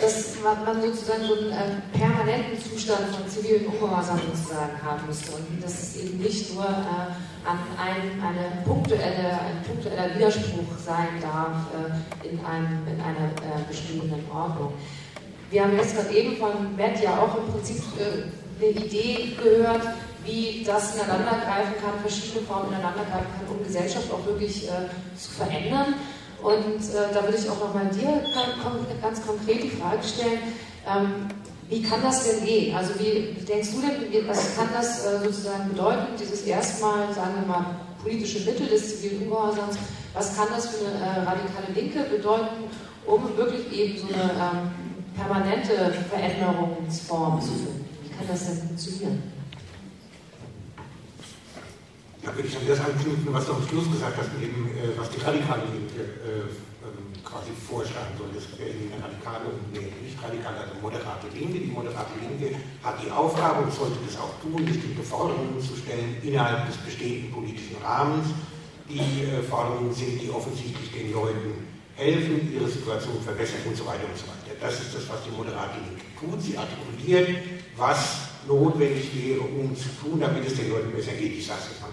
dass 0.00 0.36
man 0.42 0.80
sozusagen 0.80 1.24
so 1.24 1.34
einen 1.34 1.50
äh, 1.50 1.98
permanenten 1.98 2.58
Zustand 2.58 3.14
von 3.14 3.28
zivilen 3.28 3.66
Ungehorsam 3.66 4.20
sozusagen 4.32 4.80
haben 4.82 5.06
müsste 5.06 5.32
und 5.36 5.62
dass 5.62 5.82
es 5.82 5.96
eben 6.02 6.18
nicht 6.18 6.54
nur 6.54 6.64
äh, 6.64 7.48
an 7.48 7.58
ein, 7.76 8.22
eine 8.22 8.62
punktuelle, 8.64 9.32
ein 9.32 9.62
punktueller 9.66 10.14
Widerspruch 10.14 10.78
sein 10.84 11.20
darf 11.20 11.66
äh, 11.74 12.28
in, 12.28 12.44
einem, 12.44 12.86
in 12.86 13.00
einer 13.00 13.26
äh, 13.26 13.64
bestehenden 13.68 14.24
Ordnung. 14.32 14.72
Wir 15.50 15.62
haben 15.62 15.76
jetzt 15.76 15.96
gerade 15.96 16.14
eben 16.14 16.36
von 16.36 16.76
Matt 16.76 17.02
ja 17.02 17.18
auch 17.18 17.36
im 17.36 17.52
Prinzip 17.52 17.82
äh, 17.98 18.64
eine 18.64 18.70
Idee 18.70 19.36
gehört, 19.42 19.82
wie 20.28 20.62
das 20.62 20.94
ineinandergreifen 20.94 21.74
kann, 21.80 21.98
verschiedene 22.00 22.44
Formen 22.46 22.68
ineinandergreifen 22.68 23.28
kann, 23.32 23.56
um 23.56 23.64
Gesellschaft 23.64 24.12
auch 24.12 24.24
wirklich 24.26 24.68
äh, 24.68 24.88
zu 25.16 25.30
verändern. 25.30 25.94
Und 26.42 26.78
äh, 26.94 27.12
da 27.12 27.24
würde 27.24 27.36
ich 27.36 27.48
auch 27.48 27.58
nochmal 27.58 27.86
dir 27.86 28.22
ganz 29.02 29.26
konkret 29.26 29.64
die 29.64 29.70
Frage 29.70 30.02
stellen, 30.02 30.38
ähm, 30.86 31.28
wie 31.68 31.82
kann 31.82 32.00
das 32.02 32.24
denn 32.24 32.46
gehen? 32.46 32.74
Also 32.74 32.92
wie 32.98 33.34
denkst 33.44 33.70
du 33.72 33.80
denn, 33.80 34.28
was 34.28 34.56
kann 34.56 34.68
das 34.72 35.04
äh, 35.04 35.18
sozusagen 35.24 35.68
bedeuten, 35.68 36.16
dieses 36.18 36.42
erstmal, 36.42 37.12
sagen 37.12 37.34
wir 37.40 37.46
mal, 37.46 37.66
politische 38.02 38.44
Mittel 38.48 38.68
des 38.68 39.00
zivilen 39.00 39.24
Ungehorsams, 39.24 39.76
was 40.14 40.36
kann 40.36 40.48
das 40.54 40.68
für 40.68 40.86
eine 40.86 40.96
äh, 40.96 41.28
radikale 41.28 41.72
Linke 41.74 42.04
bedeuten, 42.04 42.70
um 43.06 43.36
wirklich 43.36 43.70
eben 43.72 43.98
so 43.98 44.14
eine 44.14 44.32
ähm, 44.32 44.70
permanente 45.16 45.92
Veränderungsform 46.08 47.40
zu 47.40 47.48
finden? 47.48 47.84
Wie 48.02 48.08
kann 48.16 48.28
das 48.28 48.46
denn 48.46 48.58
funktionieren? 48.68 49.37
Da 52.28 52.36
würde 52.36 52.48
ich 52.48 52.56
an 52.60 52.68
das 52.68 52.80
anknüpfen, 52.84 53.32
was 53.32 53.46
du 53.46 53.56
am 53.56 53.64
Schluss 53.64 53.88
gesagt 53.88 54.20
hast, 54.20 54.28
eben, 54.36 54.68
äh, 54.76 54.92
was 55.00 55.08
die 55.08 55.24
radikale 55.24 55.64
Linke 55.72 55.96
äh, 55.96 56.44
ähm, 56.84 57.08
quasi 57.24 57.56
vorschlagen 57.56 58.12
soll. 58.20 58.28
Das 58.36 58.44
wäre 58.60 58.68
eine 58.68 59.00
radikale 59.00 59.48
und 59.48 59.64
eine 59.72 59.88
nicht 59.96 60.20
radikale, 60.20 60.60
also 60.60 60.76
moderate 60.76 61.24
Linke. 61.32 61.56
Die 61.56 61.72
moderate 61.72 62.12
Linke 62.20 62.60
hat 62.84 63.00
die 63.00 63.08
Aufgabe 63.08 63.64
und 63.64 63.72
sollte 63.72 63.96
das 64.04 64.20
auch 64.20 64.36
tun, 64.44 64.60
bestimmte 64.60 65.00
Forderungen 65.00 65.56
zu 65.56 65.72
stellen 65.72 66.20
innerhalb 66.20 66.68
des 66.68 66.76
bestehenden 66.84 67.32
politischen 67.32 67.80
Rahmens. 67.80 68.28
Die 68.92 69.24
äh, 69.24 69.40
Forderungen 69.40 69.96
sind, 69.96 70.20
die 70.20 70.28
offensichtlich 70.28 70.92
den 70.92 71.16
Leuten 71.16 71.64
helfen, 71.96 72.44
ihre 72.52 72.68
Situation 72.68 73.24
verbessern 73.24 73.64
und 73.64 73.72
so 73.72 73.88
weiter 73.88 74.04
und 74.04 74.20
so 74.20 74.28
weiter. 74.28 74.52
Das 74.60 74.76
ist 74.76 74.92
das, 74.92 75.08
was 75.08 75.24
die 75.24 75.32
moderate 75.32 75.80
Linke 75.80 76.04
tut. 76.12 76.36
Sie 76.44 76.60
artikuliert, 76.60 77.40
was 77.72 78.28
notwendig 78.44 79.16
wäre, 79.16 79.40
um 79.48 79.72
zu 79.72 79.88
tun, 79.96 80.20
damit 80.20 80.44
es 80.44 80.60
den 80.60 80.68
Leuten 80.68 80.92
besser 80.92 81.16
geht. 81.16 81.32
Ich 81.32 81.48
sage 81.48 81.64
es 81.64 81.72
jetzt 81.72 81.80
mal 81.80 81.88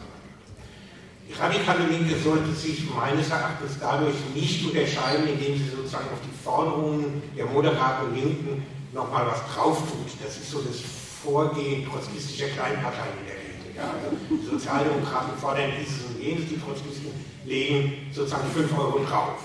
die 1.27 1.33
radikale 1.33 1.87
Linke 1.87 2.15
sollte 2.17 2.53
sich 2.53 2.83
meines 2.93 3.29
Erachtens 3.29 3.77
dadurch 3.79 4.15
nicht 4.33 4.65
unterscheiden, 4.65 5.27
indem 5.27 5.57
sie 5.57 5.69
sozusagen 5.75 6.05
auf 6.13 6.21
die 6.21 6.43
Forderungen 6.43 7.23
der 7.35 7.45
moderaten 7.45 8.13
Linken 8.13 8.63
nochmal 8.93 9.25
was 9.27 9.41
drauf 9.53 9.79
tut. 9.79 10.23
Das 10.23 10.37
ist 10.37 10.51
so 10.51 10.61
das 10.61 10.81
Vorgehen 11.23 11.89
trotzkistischer 11.89 12.47
Kleinparteien 12.49 13.17
in 13.21 13.25
der 13.25 13.41
Linke. 13.41 13.73
Ja, 13.75 13.89
also 13.89 14.15
die 14.29 14.45
Sozialdemokraten 14.45 15.37
fordern 15.39 15.71
dieses 15.81 16.05
und 16.05 16.21
jenes, 16.21 16.47
die 16.47 16.61
Trotzkisten 16.61 17.09
legen 17.45 17.93
sozusagen 18.13 18.49
5 18.51 18.77
Euro 18.77 19.03
drauf. 19.03 19.41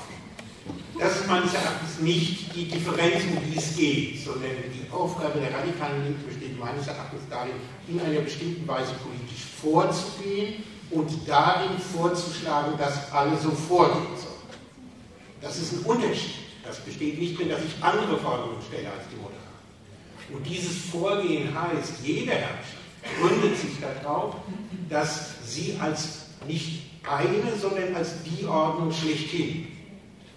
Das 0.99 1.17
ist 1.17 1.29
meines 1.29 1.55
Erachtens 1.55 1.99
nicht 2.01 2.55
die 2.55 2.69
Differenz, 2.69 3.25
um 3.25 3.41
die 3.51 3.57
es 3.57 3.75
geht, 3.75 4.23
sondern 4.23 4.53
die 4.69 4.85
Aufgabe 4.93 5.41
der 5.41 5.49
radikalen 5.49 6.05
Linke 6.05 6.29
besteht 6.29 6.61
meines 6.61 6.87
Erachtens 6.87 7.23
darin, 7.31 7.57
in 7.89 7.99
einer 7.99 8.21
bestimmten 8.21 8.69
Weise 8.69 8.93
politisch 9.01 9.49
vorzugehen 9.63 10.63
und 10.91 11.11
darin 11.29 11.79
vorzuschlagen, 11.79 12.77
dass 12.79 13.13
alle 13.13 13.37
so 13.39 13.51
vorgehen 13.51 14.17
sollen. 14.17 14.31
Das 15.41 15.57
ist 15.57 15.73
ein 15.73 15.85
Unterschied. 15.85 16.35
Das 16.65 16.79
besteht 16.81 17.19
nicht 17.19 17.35
darin, 17.37 17.51
dass 17.51 17.61
ich 17.65 17.83
andere 17.83 18.19
Forderungen 18.19 18.63
stelle 18.67 18.89
als 18.91 19.09
die 19.11 19.17
Moderaten. 19.17 19.41
Und 20.33 20.47
dieses 20.47 20.91
Vorgehen 20.91 21.49
heißt, 21.55 21.95
jede 22.05 22.33
Herrschaft 22.33 22.77
gründet 23.21 23.59
sich 23.59 23.71
darauf, 23.81 24.37
dass 24.89 25.35
sie 25.45 25.77
als 25.81 26.27
nicht 26.47 26.83
eine, 27.09 27.57
sondern 27.59 27.95
als 27.95 28.23
die 28.23 28.45
Ordnung 28.47 28.93
schlechthin 28.93 29.69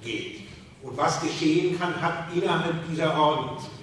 geht. 0.04 0.42
Und 0.82 0.98
was 0.98 1.22
geschehen 1.22 1.80
kann, 1.80 2.02
hat 2.02 2.34
innerhalb 2.36 2.88
dieser 2.90 3.18
Ordnung 3.18 3.58
zu 3.58 3.66
geschehen. 3.66 3.83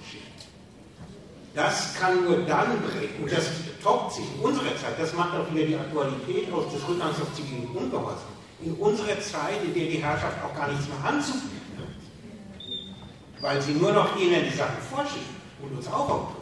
Das 1.53 1.95
kann 1.95 2.23
nur 2.23 2.37
dann 2.45 2.81
brechen, 2.81 3.23
und 3.23 3.31
das 3.31 3.49
toppt 3.83 4.13
sich 4.13 4.23
in 4.35 4.41
unserer 4.41 4.75
Zeit, 4.77 4.97
das 4.97 5.13
macht 5.13 5.33
auch 5.35 5.53
wieder 5.53 5.65
die 5.65 5.75
Aktualität 5.75 6.51
aus 6.53 6.71
des 6.71 6.87
Rückgangs 6.87 7.19
auf 7.19 7.33
zivilen 7.35 7.67
Ungehorsam, 7.75 8.31
in 8.63 8.73
unserer 8.75 9.19
Zeit, 9.19 9.61
in 9.65 9.73
der 9.73 9.87
die 9.87 9.97
Herrschaft 9.97 10.37
auch 10.43 10.55
gar 10.55 10.69
nichts 10.69 10.87
mehr 10.87 11.03
anzubieten 11.03 11.77
hat, 11.77 13.43
weil 13.43 13.61
sie 13.61 13.73
nur 13.73 13.91
noch 13.91 14.15
ihnen 14.15 14.45
die 14.49 14.55
Sachen 14.55 14.81
vorschieben 14.89 15.35
und 15.61 15.75
uns 15.75 15.87
auch 15.87 16.07
autorieren, 16.07 16.41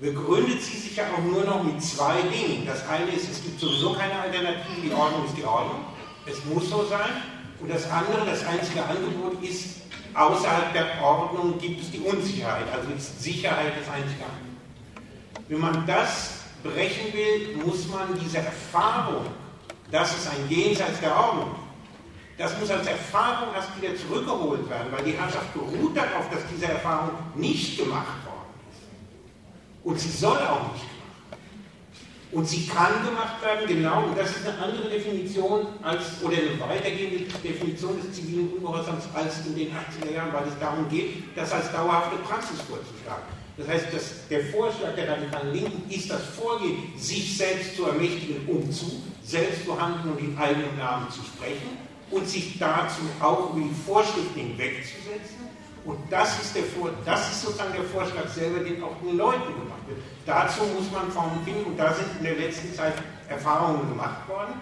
begründet 0.00 0.60
sie 0.62 0.78
sich 0.78 0.96
ja 0.96 1.04
auch 1.14 1.22
nur 1.22 1.44
noch 1.44 1.62
mit 1.62 1.80
zwei 1.80 2.20
Dingen. 2.22 2.66
Das 2.66 2.88
eine 2.88 3.12
ist, 3.12 3.30
es 3.30 3.40
gibt 3.40 3.60
sowieso 3.60 3.92
keine 3.92 4.18
Alternative, 4.18 4.80
die 4.82 4.92
Ordnung 4.92 5.26
ist 5.26 5.36
die 5.36 5.44
Ordnung, 5.44 5.84
es 6.26 6.44
muss 6.46 6.68
so 6.68 6.84
sein. 6.86 7.22
Und 7.60 7.70
das 7.70 7.88
andere, 7.88 8.26
das 8.26 8.44
einzige 8.44 8.84
Angebot 8.84 9.42
ist, 9.42 9.83
außerhalb 10.14 10.72
der 10.72 11.02
Ordnung 11.02 11.58
gibt 11.58 11.82
es 11.82 11.90
die 11.90 12.00
Unsicherheit, 12.00 12.66
also 12.72 12.90
ist 12.90 13.22
Sicherheit 13.22 13.72
das 13.78 13.92
einzige. 13.92 14.24
Wenn 15.48 15.60
man 15.60 15.86
das 15.86 16.44
brechen 16.62 17.12
will, 17.12 17.56
muss 17.64 17.88
man 17.88 18.18
diese 18.18 18.38
Erfahrung, 18.38 19.26
dass 19.90 20.16
es 20.16 20.26
ein 20.28 20.48
Jenseits 20.48 21.00
der 21.00 21.14
Ordnung 21.14 21.54
Das 22.36 22.58
muss 22.58 22.68
als 22.70 22.86
Erfahrung 22.86 23.54
erst 23.54 23.80
wieder 23.80 23.94
zurückgeholt 23.94 24.68
werden, 24.68 24.90
weil 24.90 25.04
die 25.04 25.12
Herrschaft 25.12 25.52
beruht 25.54 25.96
darauf, 25.96 26.28
dass 26.30 26.40
diese 26.52 26.66
Erfahrung 26.66 27.10
nicht 27.36 27.78
gemacht 27.78 28.24
worden 28.26 28.50
ist. 28.72 29.86
Und 29.86 30.00
sie 30.00 30.10
soll 30.10 30.38
auch 30.38 30.72
nicht. 30.72 30.93
Und 32.34 32.48
sie 32.48 32.66
kann 32.66 33.04
gemacht 33.04 33.40
werden, 33.42 33.64
genau, 33.68 34.06
und 34.08 34.18
das 34.18 34.30
ist 34.30 34.44
eine 34.44 34.58
andere 34.58 34.90
Definition 34.90 35.66
als, 35.82 36.20
oder 36.20 36.36
eine 36.36 36.58
weitergehende 36.58 37.26
Definition 37.38 38.00
des 38.02 38.12
zivilen 38.12 38.48
Ungehorsams 38.54 39.04
als 39.14 39.46
in 39.46 39.54
den 39.54 39.68
80er 39.68 40.12
Jahren, 40.12 40.32
weil 40.32 40.48
es 40.48 40.58
darum 40.58 40.88
geht, 40.88 41.36
das 41.36 41.52
als 41.52 41.70
dauerhafte 41.70 42.16
Praxis 42.26 42.60
vorzuschlagen. 42.68 43.22
Das 43.56 43.68
heißt, 43.68 43.94
dass 43.94 44.26
der 44.28 44.46
Vorschlag 44.46 44.96
der 44.96 45.10
radikalen 45.10 45.52
Linken 45.52 45.88
ist 45.88 46.10
das 46.10 46.22
Vorgehen, 46.24 46.92
sich 46.96 47.36
selbst 47.36 47.76
zu 47.76 47.84
ermächtigen, 47.84 48.48
um 48.48 48.70
zu, 48.72 49.00
selbst 49.22 49.64
zu 49.64 49.80
handeln 49.80 50.14
und 50.14 50.18
in 50.18 50.36
eigenen 50.36 50.76
Namen 50.76 51.08
zu 51.10 51.20
sprechen 51.22 51.78
und 52.10 52.28
sich 52.28 52.58
dazu 52.58 53.02
auch 53.20 53.54
über 53.54 53.60
die 53.60 53.74
Vorschriften 53.86 54.40
hinwegzusetzen. 54.40 55.53
Und 55.84 55.98
das 56.10 56.40
ist, 56.40 56.56
der 56.56 56.62
Vor 56.64 56.90
das 57.04 57.30
ist 57.30 57.42
sozusagen 57.42 57.72
der 57.74 57.84
Vorschlag 57.84 58.26
selber, 58.28 58.60
den 58.60 58.82
auch 58.82 58.96
den 59.02 59.18
Leuten 59.18 59.52
gemacht 59.52 59.84
wird. 59.86 59.98
Dazu 60.24 60.62
muss 60.74 60.90
man 60.90 61.10
Formen 61.12 61.44
finden 61.44 61.64
und 61.64 61.76
da 61.78 61.92
sind 61.92 62.06
in 62.18 62.24
der 62.24 62.36
letzten 62.36 62.72
Zeit 62.74 62.94
Erfahrungen 63.28 63.90
gemacht 63.90 64.26
worden. 64.26 64.54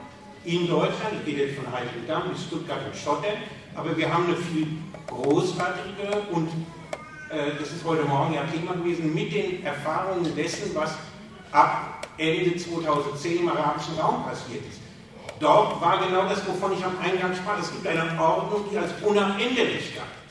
In 0.45 0.67
Deutschland, 0.67 1.15
ich 1.21 1.25
gehe 1.25 1.47
jetzt 1.47 1.57
von 1.57 1.73
Heiligendamm 1.73 2.31
bis 2.31 2.43
Stuttgart 2.43 2.81
und 2.85 2.97
Schottland, 2.97 3.39
aber 3.77 3.97
wir 3.97 4.13
haben 4.13 4.27
eine 4.27 4.37
viel 4.37 4.67
großartigere 5.07 6.23
und 6.33 6.49
äh, 7.31 7.53
das 7.57 7.71
ist 7.71 7.85
heute 7.85 8.03
Morgen 8.03 8.35
ja 8.35 8.43
Thema 8.43 8.73
gewesen, 8.73 9.15
mit 9.15 9.33
den 9.33 9.65
Erfahrungen 9.65 10.35
dessen, 10.35 10.75
was 10.75 10.97
ab 11.53 12.05
Ende 12.19 12.57
2010 12.57 13.39
im 13.39 13.49
arabischen 13.49 13.97
Raum 13.97 14.25
passiert 14.25 14.65
ist. 14.69 14.81
Dort 15.39 15.81
war 15.81 16.05
genau 16.05 16.29
das, 16.29 16.45
wovon 16.49 16.73
ich 16.73 16.85
am 16.85 16.99
Eingang 17.01 17.33
sprach. 17.35 17.61
Es 17.61 17.71
gibt 17.71 17.87
eine 17.87 18.21
Ordnung, 18.21 18.65
die 18.73 18.79
als 18.79 18.91
unabänderlich 19.03 19.95
galt 19.95 20.22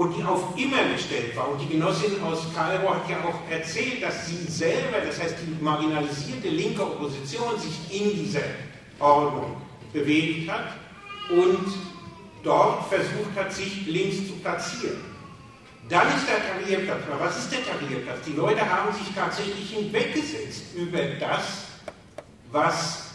und 0.00 0.16
die 0.16 0.24
auf 0.24 0.56
immer 0.56 0.82
gestellt 0.94 1.36
war. 1.36 1.50
Und 1.50 1.60
die 1.60 1.68
Genossin 1.68 2.22
aus 2.22 2.46
Kairo 2.54 2.94
hat 2.94 3.06
ja 3.10 3.18
auch 3.18 3.52
erzählt, 3.52 4.02
dass 4.02 4.28
sie 4.28 4.50
selber, 4.50 4.96
das 5.06 5.20
heißt 5.20 5.36
die 5.42 5.62
marginalisierte 5.62 6.48
linke 6.48 6.82
Opposition, 6.82 7.58
sich 7.58 8.00
in 8.00 8.14
dieser 8.14 8.40
Ordnung 8.98 9.56
bewegt 9.92 10.50
hat 10.50 10.68
und 11.28 11.66
dort 12.42 12.88
versucht 12.88 13.36
hat, 13.36 13.52
sich 13.52 13.86
links 13.88 14.26
zu 14.26 14.32
platzieren. 14.36 15.04
Dann 15.90 16.08
ist 16.16 16.26
der 16.26 16.38
Karriereplatz. 16.48 17.02
Was 17.18 17.36
ist 17.36 17.52
der 17.52 17.60
Karriereplatz? 17.60 18.20
Die 18.26 18.32
Leute 18.32 18.60
haben 18.66 18.94
sich 18.94 19.14
tatsächlich 19.14 19.68
hinweggesetzt 19.68 20.62
über 20.76 21.00
das, 21.20 21.66
was 22.50 23.09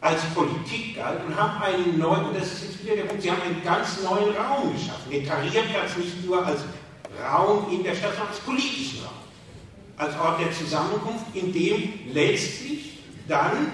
als 0.00 0.22
Politik 0.34 0.96
galt 0.96 1.20
und 1.26 1.36
haben 1.36 1.62
einen 1.62 1.98
neuen, 1.98 2.26
und 2.26 2.36
das 2.36 2.52
ist 2.52 2.64
jetzt 2.64 2.84
wieder 2.84 2.96
der 2.96 3.04
Punkt, 3.04 3.22
sie 3.22 3.30
haben 3.30 3.42
einen 3.42 3.62
ganz 3.62 4.02
neuen 4.02 4.34
Raum 4.34 4.72
geschaffen. 4.72 5.10
Den 5.10 5.26
Tarierplatz 5.26 5.96
nicht 5.96 6.24
nur 6.24 6.44
als 6.44 6.60
Raum 7.22 7.66
in 7.70 7.82
der 7.82 7.94
Stadt, 7.94 8.12
sondern 8.12 8.28
als 8.28 8.40
politischen 8.40 9.04
Raum. 9.04 9.12
Als 9.96 10.18
Ort 10.18 10.40
der 10.40 10.52
Zusammenkunft, 10.52 11.26
in 11.34 11.52
dem 11.52 11.92
letztlich 12.14 12.98
dann 13.28 13.70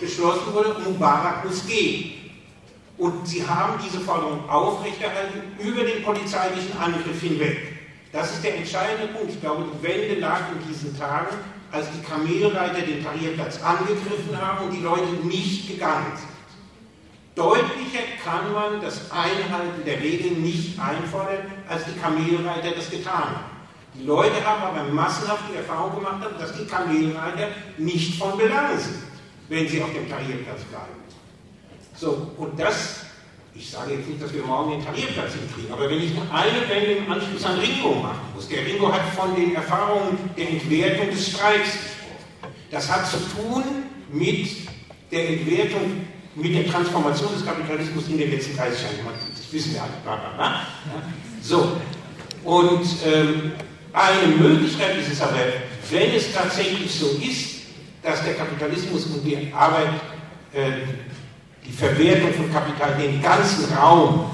beschlossen 0.00 0.52
wurde, 0.52 0.76
Mubarak 0.84 1.44
muss 1.44 1.66
gehen. 1.66 2.12
Und 2.96 3.26
sie 3.26 3.44
haben 3.44 3.82
diese 3.84 3.98
Forderung 3.98 4.48
aufrechterhalten 4.48 5.42
über 5.58 5.82
den 5.82 6.04
polizeilichen 6.04 6.78
Angriff 6.78 7.20
hinweg. 7.20 7.74
Das 8.12 8.32
ist 8.34 8.44
der 8.44 8.58
entscheidende 8.58 9.12
Punkt. 9.12 9.32
Ich 9.32 9.40
glaube, 9.40 9.64
die 9.74 9.82
Wende 9.82 10.20
lag 10.20 10.42
in 10.52 10.68
diesen 10.68 10.96
Tagen 10.96 11.36
als 11.74 11.86
die 11.90 12.02
Kamelreiter 12.02 12.82
den 12.82 13.02
Tarierplatz 13.02 13.60
angegriffen 13.60 14.40
haben 14.40 14.66
und 14.66 14.72
die 14.72 14.80
Leute 14.80 15.12
nicht 15.24 15.68
gegangen 15.68 16.12
sind. 16.14 16.28
Deutlicher 17.34 18.04
kann 18.24 18.52
man 18.52 18.80
das 18.80 19.10
Einhalten 19.10 19.84
der 19.84 20.00
Regeln 20.00 20.40
nicht 20.40 20.78
einfordern, 20.78 21.50
als 21.68 21.82
die 21.84 21.98
Kamelreiter 21.98 22.70
das 22.76 22.90
getan 22.90 23.24
haben. 23.24 23.54
Die 23.94 24.04
Leute 24.04 24.44
haben 24.44 24.62
aber 24.62 24.84
massenhaft 24.84 25.42
die 25.52 25.56
Erfahrung 25.56 25.96
gemacht, 25.96 26.22
dass 26.38 26.56
die 26.56 26.64
Kamelreiter 26.64 27.48
nicht 27.76 28.18
von 28.20 28.38
Belang 28.38 28.78
sind, 28.78 29.02
wenn 29.48 29.66
sie 29.66 29.82
auf 29.82 29.92
dem 29.92 30.08
Tarierplatz 30.08 30.62
bleiben. 30.64 30.94
So, 31.96 32.30
und 32.36 32.58
das 32.58 33.03
ich 33.56 33.70
sage 33.70 33.94
jetzt 33.94 34.08
nicht, 34.08 34.20
dass 34.20 34.32
wir 34.32 34.42
morgen 34.42 34.72
den 34.72 34.84
Tarierplatz 34.84 35.32
hinkriegen, 35.34 35.72
aber 35.72 35.88
wenn 35.88 36.02
ich 36.02 36.10
eine 36.32 36.68
Wende 36.68 36.92
im 36.98 37.12
Anschluss 37.12 37.44
an 37.44 37.58
Ringo 37.58 37.94
machen 37.94 38.18
muss, 38.34 38.48
der 38.48 38.66
Ringo 38.66 38.92
hat 38.92 39.02
von 39.14 39.34
den 39.36 39.54
Erfahrungen 39.54 40.18
der 40.36 40.50
Entwertung 40.50 41.10
des 41.10 41.30
Streiks 41.30 41.72
gesprochen. 41.72 42.54
Das 42.70 42.90
hat 42.90 43.08
zu 43.08 43.18
tun 43.18 43.62
mit 44.12 44.48
der 45.12 45.28
Entwertung, 45.30 46.06
mit 46.34 46.54
der 46.54 46.66
Transformation 46.66 47.32
des 47.32 47.46
Kapitalismus 47.46 48.08
in 48.08 48.18
den 48.18 48.32
letzten 48.32 48.56
30 48.56 48.82
Jahren. 48.82 48.94
Das 49.36 49.52
wissen 49.52 49.74
wir 49.74 49.82
alle. 49.82 50.60
So, 51.40 51.76
und 52.42 52.86
ähm, 53.06 53.52
eine 53.92 54.36
Möglichkeit 54.36 54.98
ist 54.98 55.12
es 55.12 55.20
aber, 55.20 55.38
wenn 55.90 56.14
es 56.14 56.32
tatsächlich 56.34 56.92
so 56.92 57.06
ist, 57.22 57.62
dass 58.02 58.24
der 58.24 58.34
Kapitalismus 58.34 59.06
und 59.06 59.24
die 59.24 59.52
Arbeit 59.52 59.90
äh, 60.52 60.72
die 61.64 61.72
Verwertung 61.72 62.32
von 62.34 62.52
Kapital 62.52 62.94
den 62.96 63.22
ganzen 63.22 63.72
Raum 63.74 64.30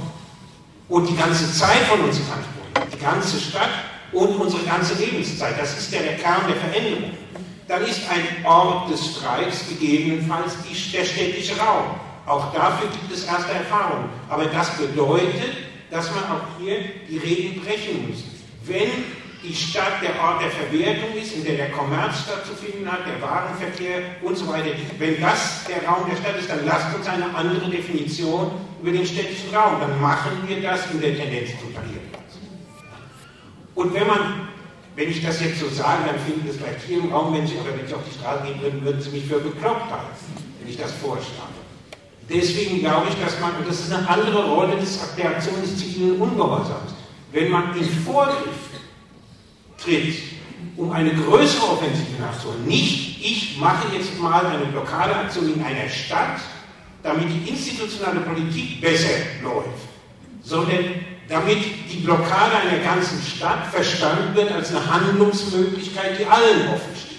und 0.89 1.09
die 1.09 1.16
ganze 1.16 1.53
Zeit 1.53 1.83
von 1.89 2.01
uns 2.01 2.18
in 2.18 2.24
Anspruch 2.24 2.61
die 2.93 2.99
ganze 2.99 3.39
Stadt 3.41 3.70
und 4.12 4.37
unsere 4.37 4.62
ganze 4.64 4.95
Lebenszeit. 4.95 5.59
Das 5.59 5.78
ist 5.78 5.93
ja 5.93 6.01
der 6.01 6.16
Kern 6.16 6.43
der 6.49 6.57
Veränderung. 6.57 7.11
Dann 7.68 7.85
ist 7.85 8.01
ein 8.11 8.45
Ort 8.45 8.91
des 8.91 9.16
Streiks 9.16 9.68
gegebenenfalls 9.68 10.55
die, 10.68 10.93
der 10.93 11.05
städtische 11.05 11.57
Raum. 11.57 12.01
Auch 12.26 12.53
dafür 12.53 12.89
gibt 12.89 13.12
es 13.12 13.24
erste 13.24 13.53
Erfahrungen. 13.53 14.09
Aber 14.28 14.47
das 14.47 14.76
bedeutet, 14.76 15.57
dass 15.91 16.11
man 16.11 16.24
auch 16.24 16.43
hier 16.59 16.78
die 17.09 17.18
Regeln 17.18 17.64
brechen 17.64 18.09
muss. 18.09 18.24
Wenn 18.64 18.91
die 19.43 19.55
Stadt 19.55 20.03
der 20.03 20.20
Ort 20.22 20.43
der 20.43 20.51
Verwertung 20.51 21.16
ist, 21.16 21.34
in 21.34 21.45
der 21.45 21.57
der 21.57 21.70
Kommerz 21.70 22.24
stattzufinden 22.24 22.91
hat, 22.91 23.01
der 23.07 23.20
Warenverkehr 23.22 24.03
und 24.22 24.36
so 24.36 24.47
weiter. 24.49 24.70
Wenn 24.99 25.20
das 25.20 25.64
der 25.64 25.88
Raum 25.88 26.09
der 26.09 26.16
Stadt 26.16 26.38
ist, 26.38 26.51
dann 26.51 26.66
lasst 26.66 26.95
uns 26.95 27.07
eine 27.09 27.34
andere 27.34 27.70
Definition 27.70 28.51
über 28.82 28.93
den 28.93 29.07
städtischen 29.07 29.55
Raum. 29.55 29.80
Dann 29.80 30.01
machen 30.01 30.32
wir 30.47 30.61
das 30.61 30.91
in 30.91 31.01
der 31.01 31.16
Tendenz 31.16 31.51
zum 31.59 31.74
Tarierplatz. 31.74 32.38
Und 33.74 33.95
wenn 33.95 34.07
man, 34.07 34.49
wenn 34.95 35.09
ich 35.09 35.24
das 35.24 35.41
jetzt 35.41 35.61
so 35.61 35.68
sage, 35.68 36.05
dann 36.07 36.18
finden 36.18 36.47
das 36.47 36.57
vielleicht 36.57 36.84
hier 36.86 36.99
im 36.99 37.11
Raum 37.11 37.32
Menschen, 37.32 37.59
aber 37.61 37.78
wenn 37.78 37.86
ich 37.86 37.95
auf 37.95 38.05
die 38.07 38.18
Straße 38.18 38.45
gehen 38.45 38.61
würde, 38.61 38.84
würden 38.84 39.01
sie 39.01 39.11
mich 39.11 39.24
für 39.24 39.38
bekloppt 39.38 39.91
halten, 39.91 40.16
wenn 40.61 40.68
ich 40.68 40.76
das 40.76 40.93
vorschlage. 40.93 41.61
Deswegen 42.28 42.80
glaube 42.80 43.09
ich, 43.09 43.24
dass 43.24 43.41
man, 43.41 43.57
und 43.57 43.66
das 43.66 43.80
ist 43.80 43.93
eine 43.93 44.09
andere 44.09 44.47
Rolle 44.47 44.76
des, 44.76 45.01
der 45.16 45.30
Aktion 45.30 45.61
des 45.62 45.78
zivilen 45.78 46.20
Ungehorsams, 46.20 46.93
wenn 47.32 47.51
man 47.51 47.76
in 47.76 47.84
Vorgriff 48.05 48.70
tritt, 49.83 50.14
um 50.76 50.91
eine 50.93 51.14
größere 51.14 51.72
Offensive 51.72 52.20
nachzuholen. 52.20 52.66
Nicht, 52.66 53.24
ich 53.24 53.59
mache 53.59 53.95
jetzt 53.97 54.18
mal 54.18 54.47
eine 54.47 54.66
Blockadeaktion 54.66 55.55
in 55.55 55.62
einer 55.62 55.89
Stadt, 55.89 56.41
damit 57.03 57.26
die 57.28 57.51
institutionelle 57.51 58.20
Politik 58.20 58.81
besser 58.81 59.16
läuft, 59.43 59.68
sondern 60.43 60.85
damit 61.28 61.59
die 61.91 61.99
Blockade 61.99 62.57
einer 62.57 62.83
ganzen 62.83 63.22
Stadt 63.22 63.66
verstanden 63.68 64.35
wird 64.35 64.53
als 64.53 64.70
eine 64.70 64.91
Handlungsmöglichkeit, 64.91 66.18
die 66.18 66.26
allen 66.26 66.68
offen 66.68 66.97
steht 66.97 67.11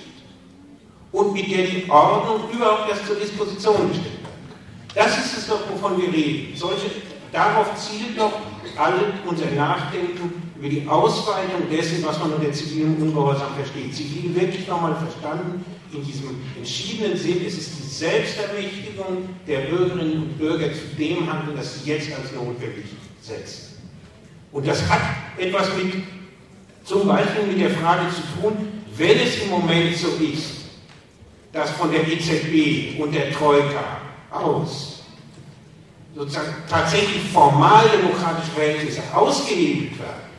und 1.12 1.34
mit 1.34 1.49
der 1.49 1.66
die 1.66 1.89
Ordnung 1.89 2.49
überhaupt 2.51 2.89
erst 2.89 3.05
zur 3.07 3.16
Disposition 3.16 3.89
gestellt 3.89 4.20
kann. 4.24 4.32
Das 4.95 5.18
ist 5.18 5.38
es 5.38 5.47
doch, 5.47 5.62
wovon 5.70 6.01
wir 6.01 6.12
reden. 6.12 6.55
Solche, 6.55 6.89
darauf 7.32 7.68
zielt 7.76 8.18
doch 8.18 8.34
alle 8.78 9.14
unser 9.26 9.52
Nachdenken 9.52 10.52
über 10.58 10.70
die 10.70 10.88
Ausweitung 10.88 11.70
dessen, 11.72 12.04
was 12.06 12.20
man 12.20 12.34
unter 12.34 12.52
zivilen 12.52 12.98
Ungehorsam 12.98 13.56
versteht. 13.56 13.96
Zivil 13.96 14.36
wirklich 14.36 14.68
nochmal 14.68 14.96
verstanden, 14.96 15.66
in 15.94 16.06
diesem 16.06 16.30
entschiedenen 16.56 17.18
Sinn, 17.18 17.42
es 17.46 17.58
ist 17.58 17.72
die 17.80 17.88
Selbstermächtigung 17.88 19.28
der 19.48 19.62
Bürgerinnen 19.62 20.24
und 20.24 20.38
Bürger 20.38 20.72
zu 20.72 20.96
dem 20.98 21.32
Handeln, 21.32 21.58
das 21.58 21.84
sie 21.84 21.90
jetzt 21.90 22.10
als 22.14 22.32
notwendig 22.32 22.86
setzen. 23.22 23.78
Und 24.52 24.68
das 24.68 24.88
hat 24.90 25.02
etwas 25.38 25.68
mit, 25.76 26.04
zum 26.84 27.08
Beispiel 27.08 27.44
mit 27.48 27.60
der 27.60 27.72
Frage 27.72 28.04
zu 28.10 28.42
tun, 28.42 28.68
wenn 28.96 29.20
es 29.20 29.44
im 29.44 29.50
Moment 29.50 29.96
so 29.98 30.08
ist, 30.24 30.62
dass 31.52 31.72
von 31.72 31.92
der 31.92 32.08
EZB 32.08 33.00
und 33.00 33.14
der 33.14 33.32
Troika 33.32 34.02
aus 34.30 35.01
sozusagen 36.16 36.53
tatsächlich 36.70 37.24
formal 37.32 37.86
demokratische 37.89 38.51
Verhältnisse 38.51 39.01
ausgehebelt 39.14 39.99
werden, 39.99 40.32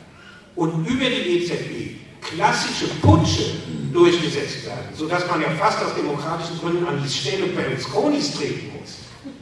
und 0.55 0.85
über 0.85 1.05
die 1.05 1.39
EZB 1.39 1.99
klassische 2.21 2.85
Putsche 3.01 3.43
durchgesetzt 3.91 4.65
werden, 4.65 4.89
sodass 4.95 5.27
man 5.27 5.41
ja 5.41 5.49
fast 5.49 5.83
aus 5.83 5.95
demokratischen 5.95 6.59
Gründen 6.59 6.85
an 6.85 7.01
die 7.03 7.09
Stelle 7.09 7.47
Berlusconis 7.47 8.35
treten 8.35 8.71
muss, 8.79 8.99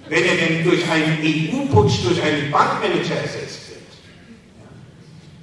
wenn 0.09 0.23
er 0.23 0.36
denn 0.36 0.63
durch 0.63 0.89
einen 0.89 1.17
EU-Putsch 1.21 2.03
durch 2.05 2.21
einen 2.21 2.51
Bankmanager 2.51 3.15
ersetzt 3.15 3.69
wird, 3.69 3.82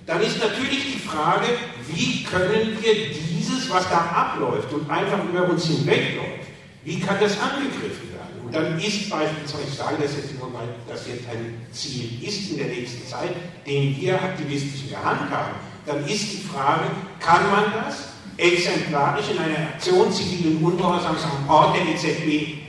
dann 0.07 0.23
ist 0.23 0.39
natürlich 0.39 0.95
die 0.95 1.01
Frage, 1.01 1.47
wie 1.87 2.25
können 2.25 2.79
wir 2.81 2.95
dieses, 3.11 3.71
was 3.71 3.89
da 3.89 3.99
abläuft 3.99 4.73
und 4.73 4.91
einfach 4.91 5.23
über 5.25 5.49
uns 5.49 5.67
hinwegläuft, 5.67 6.49
wie 6.85 6.99
kann 7.01 7.17
das 7.21 7.39
angegriffen? 7.41 8.08
Und 8.49 8.55
dann 8.55 8.79
ist 8.79 9.11
beispielsweise, 9.11 9.65
ich 9.69 9.77
sage 9.77 9.97
das 10.01 10.17
jetzt 10.17 10.39
nur, 10.39 10.51
weil 10.55 10.69
das 10.89 11.07
jetzt 11.07 11.29
ein 11.29 11.67
Ziel 11.71 12.27
ist 12.27 12.51
in 12.51 12.57
der 12.57 12.69
nächsten 12.69 13.07
Zeit, 13.07 13.29
den 13.67 13.95
wir 14.01 14.15
aktivistisch 14.15 14.85
in 14.85 14.89
der 14.89 15.05
Hand 15.05 15.31
haben, 15.31 15.53
dann 15.85 16.03
ist 16.07 16.33
die 16.33 16.49
Frage, 16.51 16.85
kann 17.21 17.43
man 17.51 17.65
das 17.75 18.09
exemplarisch 18.39 19.27
in 19.33 19.39
einer 19.39 19.69
Aktion 19.75 20.11
zivilen 20.11 20.65
Ungehorsams 20.65 21.25
am 21.25 21.51
Ort 21.51 21.77
der 21.77 21.89
EZB 21.89 22.61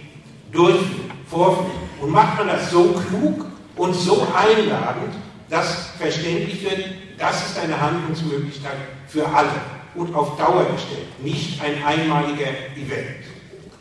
durchführen, 0.52 1.12
vorführen? 1.30 1.72
Und 2.02 2.10
macht 2.10 2.40
man 2.40 2.48
das 2.48 2.72
so 2.72 2.92
klug 3.08 3.46
und 3.78 3.94
so 3.94 4.28
einladend, 4.36 5.16
dass 5.50 5.92
verständlich 5.98 6.62
wird, 6.62 6.90
das 7.18 7.52
ist 7.52 7.58
eine 7.58 7.80
Handlungsmöglichkeit 7.80 8.80
für 9.08 9.26
alle 9.26 9.50
und 9.96 10.14
auf 10.14 10.36
Dauer 10.36 10.66
gestellt, 10.74 11.08
nicht 11.24 11.62
ein 11.64 11.82
einmaliger 11.86 12.50
Event. 12.76 13.29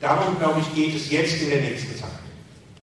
Darum, 0.01 0.39
glaube 0.39 0.61
ich, 0.61 0.75
geht 0.75 0.95
es 0.95 1.11
jetzt 1.11 1.43
in 1.43 1.51
der 1.51 1.61
nächsten 1.61 1.97
Zeit. 1.99 2.18